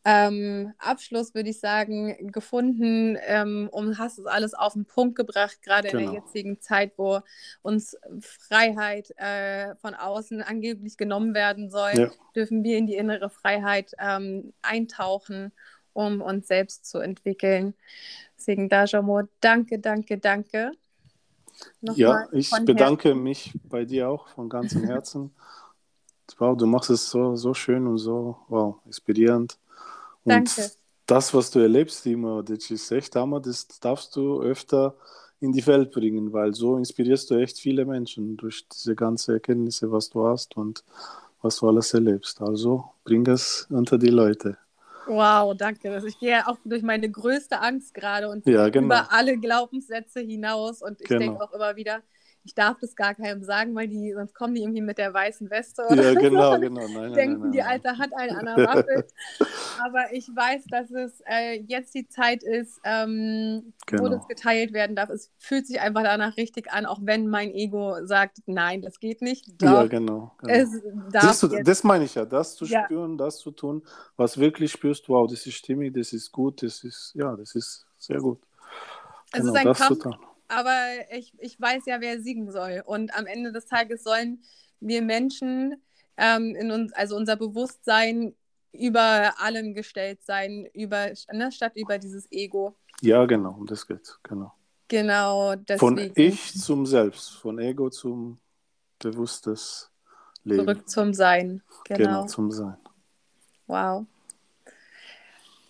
ähm, 0.05 0.74
Abschluss, 0.78 1.34
würde 1.34 1.49
ich 1.49 1.61
sagen, 1.61 2.30
gefunden 2.30 3.16
ähm, 3.22 3.70
und 3.72 3.99
hast 3.99 4.18
es 4.18 4.26
alles 4.26 4.53
auf 4.53 4.74
den 4.74 4.84
Punkt 4.84 5.16
gebracht, 5.16 5.62
gerade 5.62 5.88
genau. 5.88 5.99
in 5.99 6.05
der 6.05 6.12
genau. 6.14 6.26
jetzigen 6.26 6.61
Zeit, 6.61 6.92
wo 6.99 7.20
uns 7.62 7.97
Freiheit 8.20 9.12
äh, 9.16 9.74
von 9.76 9.95
außen 9.95 10.42
angeblich 10.42 10.99
genommen 10.99 11.32
werden 11.32 11.70
soll, 11.70 11.92
ja. 11.95 12.11
dürfen 12.36 12.62
wir 12.64 12.76
in 12.76 12.86
die 12.86 12.97
innere 12.97 13.30
Freiheit 13.30 13.95
ähm, 13.99 14.53
eintauchen, 14.61 15.53
um 15.95 16.20
uns 16.20 16.49
selbst 16.49 16.84
zu 16.84 16.99
entwickeln. 16.99 17.72
Deswegen, 18.36 18.68
Dajamo, 18.68 19.22
danke, 19.40 19.78
danke, 19.78 20.18
danke. 20.18 20.72
Ja, 21.83 22.29
ich 22.33 22.51
bedanke 22.65 23.09
Herzen. 23.11 23.23
mich 23.23 23.53
bei 23.69 23.85
dir 23.85 24.09
auch 24.09 24.29
von 24.29 24.49
ganzem 24.49 24.85
Herzen. 24.87 25.31
wow, 26.39 26.57
du 26.57 26.67
machst 26.67 26.91
es 26.91 27.11
so, 27.11 27.37
so 27.37 27.55
schön 27.55 27.87
und 27.87 27.99
so 27.99 28.39
wow, 28.49 28.77
inspirierend. 28.87 29.59
Danke. 30.25 30.63
Und 30.63 30.79
das, 31.07 31.35
was 31.35 31.51
du 31.51 31.59
erlebst, 31.59 32.03
Timo, 32.03 32.43
das 32.43 32.71
ist 32.71 32.91
echt 32.91 33.15
Hammer, 33.17 33.41
das 33.41 33.69
darfst 33.81 34.17
du 34.17 34.41
öfter 34.43 34.95
in 35.41 35.53
die 35.53 35.67
Welt 35.67 35.91
bringen, 35.93 36.33
weil 36.33 36.55
so 36.55 36.77
inspirierst 36.79 37.31
du 37.31 37.35
echt 37.35 37.59
viele 37.59 37.85
Menschen 37.85 38.37
durch 38.37 38.67
diese 38.69 38.95
ganzen 38.95 39.33
Erkenntnisse, 39.33 39.93
was 39.93 40.09
du 40.11 40.25
hast 40.27 40.57
und 40.57 40.83
was 41.43 41.59
du 41.59 41.69
alles 41.69 41.93
erlebst. 41.93 42.41
Also 42.41 42.85
bring 43.05 43.27
es 43.27 43.67
unter 43.71 43.99
die 43.99 44.09
Leute. 44.09 44.57
Wow, 45.07 45.55
danke. 45.57 46.03
Ich 46.07 46.19
gehe 46.19 46.47
auch 46.47 46.57
durch 46.65 46.83
meine 46.83 47.11
größte 47.11 47.61
Angst 47.61 47.95
gerade 47.95 48.29
und 48.29 48.47
ja, 48.47 48.69
genau. 48.69 48.87
über 48.87 49.13
alle 49.13 49.37
Glaubenssätze 49.37 50.21
hinaus. 50.21 50.83
Und 50.83 51.01
ich 51.01 51.09
genau. 51.09 51.21
denke 51.21 51.43
auch 51.43 51.53
immer 51.53 51.77
wieder, 51.77 52.03
ich 52.45 52.55
darf 52.55 52.78
das 52.78 52.95
gar 52.95 53.14
keinem 53.14 53.42
sagen, 53.42 53.74
weil 53.74 53.88
die, 53.88 54.12
sonst 54.12 54.34
kommen 54.34 54.55
die 54.55 54.62
irgendwie 54.62 54.82
mit 54.82 54.99
der 54.99 55.14
weißen 55.14 55.49
Weste 55.51 55.82
oder 55.88 56.12
Ja, 56.12 56.20
genau, 56.20 56.59
genau. 56.61 56.82
Nein, 56.82 56.92
nein, 56.92 57.12
Denken, 57.14 57.40
nein, 57.40 57.53
die 57.53 57.62
Alte 57.62 57.97
hat 57.97 58.11
eine 58.14 58.36
an 58.36 58.45
der 58.45 58.57
Waffe. 58.68 59.07
Aber 59.82 60.12
ich 60.12 60.28
weiß, 60.28 60.64
dass 60.68 60.90
es 60.90 61.22
äh, 61.26 61.62
jetzt 61.66 61.95
die 61.95 62.07
Zeit 62.07 62.42
ist, 62.42 62.80
ähm, 62.84 63.72
genau. 63.86 64.05
wo 64.05 64.09
das 64.09 64.28
geteilt 64.28 64.74
werden 64.74 64.95
darf. 64.95 65.09
Es 65.09 65.30
fühlt 65.38 65.66
sich 65.66 65.80
einfach 65.80 66.03
danach 66.03 66.36
richtig 66.36 66.70
an, 66.70 66.84
auch 66.84 67.01
wenn 67.03 67.28
mein 67.28 67.51
Ego 67.55 68.05
sagt, 68.05 68.38
nein, 68.47 68.82
das 68.82 69.01
geht 69.01 69.22
nicht. 69.22 69.47
Doch, 69.62 69.66
ja, 69.66 69.86
genau. 69.86 70.32
genau. 70.42 70.70
Du, 71.40 71.62
das 71.62 71.82
meine 71.82 72.05
ich 72.05 72.14
ja, 72.14 72.26
das 72.26 72.57
zu 72.57 72.66
ja. 72.66 72.84
spüren, 72.84 73.16
das 73.16 73.38
zu 73.38 73.53
tun, 73.53 73.82
was 74.16 74.37
wirklich 74.38 74.72
spürst, 74.72 75.08
wow, 75.08 75.29
das 75.29 75.46
ist 75.46 75.54
stimmig, 75.54 75.95
das 75.95 76.12
ist 76.12 76.30
gut, 76.30 76.62
das 76.62 76.84
ist, 76.84 77.12
ja, 77.14 77.34
das 77.37 77.54
ist 77.54 77.87
sehr 77.99 78.18
gut. 78.18 78.38
Es 79.33 79.41
genau, 79.41 79.54
ist 79.54 79.66
ein 79.66 79.72
Kampf 79.72 80.34
aber 80.49 80.76
ich, 81.12 81.33
ich 81.38 81.61
weiß 81.61 81.87
ja, 81.87 82.00
wer 82.00 82.21
siegen 82.21 82.50
soll. 82.50 82.83
Und 82.84 83.14
am 83.16 83.26
Ende 83.26 83.53
des 83.53 83.66
Tages 83.66 84.03
sollen 84.03 84.42
wir 84.80 85.03
Menschen 85.03 85.83
ähm, 86.16 86.54
in 86.54 86.71
uns, 86.71 86.92
also 86.92 87.16
unser 87.16 87.37
Bewusstsein 87.37 88.34
über 88.72 89.34
allem 89.38 89.75
gestellt 89.75 90.21
sein, 90.22 90.66
über, 90.72 91.12
ne, 91.33 91.53
statt 91.53 91.72
über 91.76 91.99
dieses 91.99 92.30
Ego. 92.30 92.76
Ja, 93.00 93.25
genau, 93.26 93.53
um 93.53 93.66
das 93.66 93.87
geht 93.87 94.18
genau. 94.22 94.53
Genau, 94.88 95.54
deswegen. 95.54 95.79
Von 95.79 96.12
Ich 96.14 96.61
zum 96.61 96.84
Selbst, 96.87 97.30
von 97.30 97.58
Ego 97.58 97.88
zum 97.91 98.38
bewusstes 98.99 99.91
Leben. 100.42 100.64
Zurück 100.64 100.88
zum 100.88 101.14
Sein, 101.14 101.62
genau. 101.84 101.99
Genau, 101.99 102.26
zum 102.26 102.50
Sein. 102.50 102.76
Wow. 103.66 104.04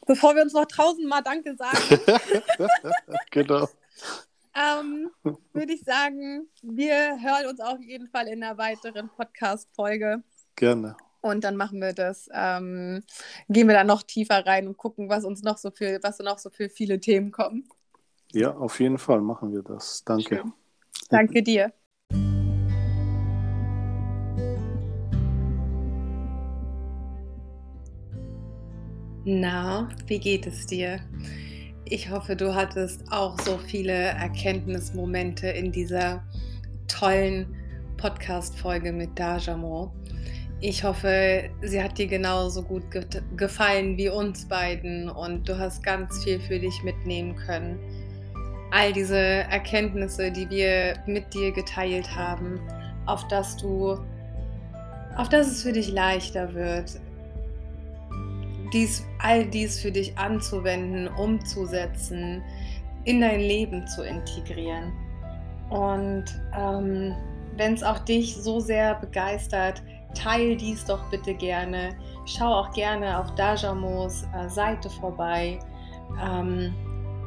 Bevor 0.06 0.34
wir 0.34 0.42
uns 0.42 0.52
noch 0.52 0.66
tausendmal 0.66 1.22
Danke 1.22 1.56
sagen. 1.56 1.78
genau 3.30 3.68
ähm, 4.54 5.10
würde 5.52 5.72
ich 5.72 5.82
sagen, 5.82 6.48
wir 6.62 7.18
hören 7.20 7.46
uns 7.50 7.60
auf 7.60 7.80
jeden 7.80 8.08
Fall 8.08 8.28
in 8.28 8.42
einer 8.42 8.56
weiteren 8.58 9.08
Podcast-Folge. 9.08 10.22
Gerne. 10.56 10.96
Und 11.20 11.42
dann 11.42 11.56
machen 11.56 11.80
wir 11.80 11.94
das, 11.94 12.28
ähm, 12.32 13.02
gehen 13.48 13.66
wir 13.66 13.74
da 13.74 13.84
noch 13.84 14.02
tiefer 14.02 14.44
rein 14.46 14.68
und 14.68 14.76
gucken, 14.76 15.08
was 15.08 15.24
uns 15.24 15.42
noch 15.42 15.56
so 15.56 15.70
für, 15.70 15.98
was 16.02 16.18
noch 16.18 16.38
so 16.38 16.50
für 16.50 16.68
viele 16.68 17.00
Themen 17.00 17.32
kommen. 17.32 17.66
Ja, 18.32 18.54
auf 18.54 18.78
jeden 18.80 18.98
Fall 18.98 19.20
machen 19.20 19.52
wir 19.52 19.62
das. 19.62 20.04
Danke. 20.04 20.36
Schön. 20.36 20.52
Danke 21.08 21.42
dir. 21.42 21.72
Na, 29.24 29.88
wie 30.06 30.18
geht 30.18 30.46
es 30.46 30.66
dir? 30.66 31.00
Ich 31.86 32.08
hoffe, 32.08 32.34
du 32.34 32.54
hattest 32.54 33.12
auch 33.12 33.38
so 33.40 33.58
viele 33.58 33.92
Erkenntnismomente 33.92 35.48
in 35.48 35.70
dieser 35.70 36.24
tollen 36.88 37.54
Podcast-Folge 37.98 38.90
mit 38.90 39.18
Dajamo. 39.18 39.92
Ich 40.60 40.82
hoffe, 40.82 41.50
sie 41.60 41.82
hat 41.82 41.98
dir 41.98 42.06
genauso 42.06 42.62
gut 42.62 42.90
ge 42.90 43.04
gefallen 43.36 43.98
wie 43.98 44.08
uns 44.08 44.48
beiden 44.48 45.10
und 45.10 45.46
du 45.46 45.58
hast 45.58 45.82
ganz 45.82 46.24
viel 46.24 46.40
für 46.40 46.58
dich 46.58 46.82
mitnehmen 46.84 47.36
können. 47.36 47.78
All 48.70 48.94
diese 48.94 49.18
Erkenntnisse, 49.18 50.32
die 50.32 50.48
wir 50.48 50.94
mit 51.06 51.34
dir 51.34 51.52
geteilt 51.52 52.16
haben, 52.16 52.60
auf 53.04 53.28
dass 53.28 53.58
du, 53.58 53.98
auf 55.16 55.28
dass 55.28 55.48
es 55.48 55.62
für 55.62 55.72
dich 55.72 55.92
leichter 55.92 56.54
wird, 56.54 56.98
dies, 58.72 59.06
all 59.18 59.44
dies 59.44 59.80
für 59.80 59.92
dich 59.92 60.16
anzuwenden, 60.18 61.08
umzusetzen, 61.08 62.42
in 63.04 63.20
dein 63.20 63.40
Leben 63.40 63.86
zu 63.86 64.02
integrieren. 64.02 64.92
Und 65.70 66.24
ähm, 66.56 67.14
wenn 67.56 67.74
es 67.74 67.82
auch 67.82 67.98
dich 68.00 68.36
so 68.36 68.60
sehr 68.60 68.94
begeistert, 68.96 69.82
teil 70.14 70.56
dies 70.56 70.84
doch 70.84 71.08
bitte 71.10 71.34
gerne. 71.34 71.96
Schau 72.26 72.46
auch 72.46 72.70
gerne 72.72 73.18
auf 73.18 73.34
Dajamos 73.34 74.24
äh, 74.34 74.48
Seite 74.48 74.88
vorbei, 74.88 75.58
ähm, 76.22 76.72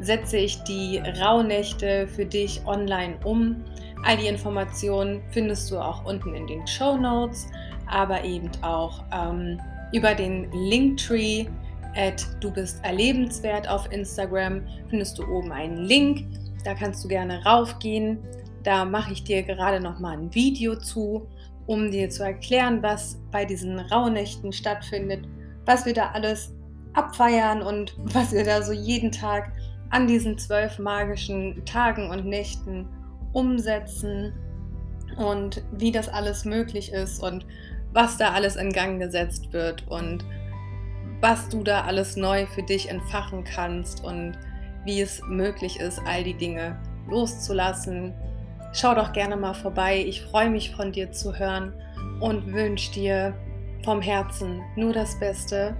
setze 0.00 0.38
ich 0.38 0.62
die 0.62 0.98
Rauhnächte 1.20 2.08
für 2.08 2.24
dich 2.24 2.62
online 2.66 3.16
um. 3.24 3.64
All 4.04 4.16
die 4.16 4.28
Informationen 4.28 5.20
findest 5.30 5.70
du 5.70 5.78
auch 5.78 6.04
unten 6.06 6.34
in 6.34 6.46
den 6.46 6.66
Show 6.66 6.96
Notes, 6.96 7.46
aber 7.86 8.24
eben 8.24 8.50
auch 8.62 9.04
ähm, 9.12 9.60
über 9.92 10.14
den 10.14 10.50
Linktree 10.52 11.46
at 11.96 12.24
du 12.40 12.52
bist 12.52 12.82
erlebenswert 12.84 13.68
auf 13.68 13.90
Instagram 13.90 14.62
findest 14.88 15.18
du 15.18 15.24
oben 15.26 15.52
einen 15.52 15.78
Link. 15.78 16.24
Da 16.64 16.74
kannst 16.74 17.02
du 17.04 17.08
gerne 17.08 17.42
raufgehen 17.44 18.18
da 18.62 18.84
mache 18.84 19.12
ich 19.12 19.24
dir 19.24 19.42
gerade 19.42 19.80
noch 19.80 19.98
mal 19.98 20.16
ein 20.16 20.34
Video 20.34 20.76
zu, 20.76 21.28
um 21.66 21.90
dir 21.90 22.10
zu 22.10 22.24
erklären, 22.24 22.82
was 22.82 23.20
bei 23.30 23.44
diesen 23.44 23.78
Rauhnächten 23.78 24.52
stattfindet, 24.52 25.26
was 25.66 25.86
wir 25.86 25.94
da 25.94 26.10
alles 26.10 26.54
abfeiern 26.94 27.62
und 27.62 27.94
was 27.98 28.32
wir 28.32 28.44
da 28.44 28.62
so 28.62 28.72
jeden 28.72 29.12
Tag 29.12 29.52
an 29.90 30.06
diesen 30.06 30.38
zwölf 30.38 30.78
magischen 30.78 31.64
Tagen 31.64 32.10
und 32.10 32.26
Nächten 32.26 32.88
umsetzen 33.32 34.32
und 35.16 35.62
wie 35.72 35.92
das 35.92 36.08
alles 36.08 36.44
möglich 36.44 36.92
ist 36.92 37.22
und 37.22 37.46
was 37.92 38.16
da 38.16 38.32
alles 38.32 38.56
in 38.56 38.72
Gang 38.72 39.00
gesetzt 39.00 39.52
wird 39.52 39.86
und 39.88 40.24
was 41.20 41.48
du 41.48 41.62
da 41.62 41.82
alles 41.82 42.16
neu 42.16 42.46
für 42.46 42.62
dich 42.62 42.88
entfachen 42.88 43.44
kannst 43.44 44.02
und 44.04 44.38
wie 44.84 45.00
es 45.00 45.20
möglich 45.28 45.78
ist, 45.78 46.00
all 46.06 46.24
die 46.24 46.34
Dinge 46.34 46.78
loszulassen, 47.08 48.14
Schau 48.72 48.94
doch 48.94 49.12
gerne 49.12 49.36
mal 49.36 49.54
vorbei. 49.54 50.04
Ich 50.06 50.22
freue 50.22 50.48
mich 50.48 50.74
von 50.74 50.92
dir 50.92 51.10
zu 51.10 51.36
hören 51.36 51.72
und 52.20 52.52
wünsche 52.52 52.92
dir 52.92 53.34
vom 53.84 54.00
Herzen 54.00 54.62
nur 54.76 54.92
das 54.92 55.18
Beste. 55.18 55.74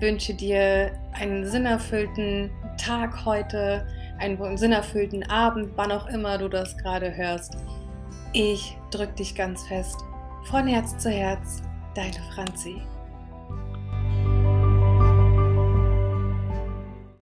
Wünsche 0.00 0.34
dir 0.34 0.92
einen 1.12 1.44
sinnerfüllten 1.44 2.50
Tag 2.78 3.24
heute, 3.24 3.86
einen 4.18 4.56
sinnerfüllten 4.56 5.28
Abend, 5.30 5.70
wann 5.76 5.92
auch 5.92 6.06
immer 6.06 6.38
du 6.38 6.48
das 6.48 6.76
gerade 6.78 7.14
hörst. 7.14 7.56
Ich 8.32 8.76
drücke 8.90 9.14
dich 9.14 9.34
ganz 9.34 9.66
fest. 9.66 9.96
Von 10.44 10.66
Herz 10.66 10.96
zu 10.98 11.10
Herz, 11.10 11.62
deine 11.94 12.20
Franzi. 12.34 12.82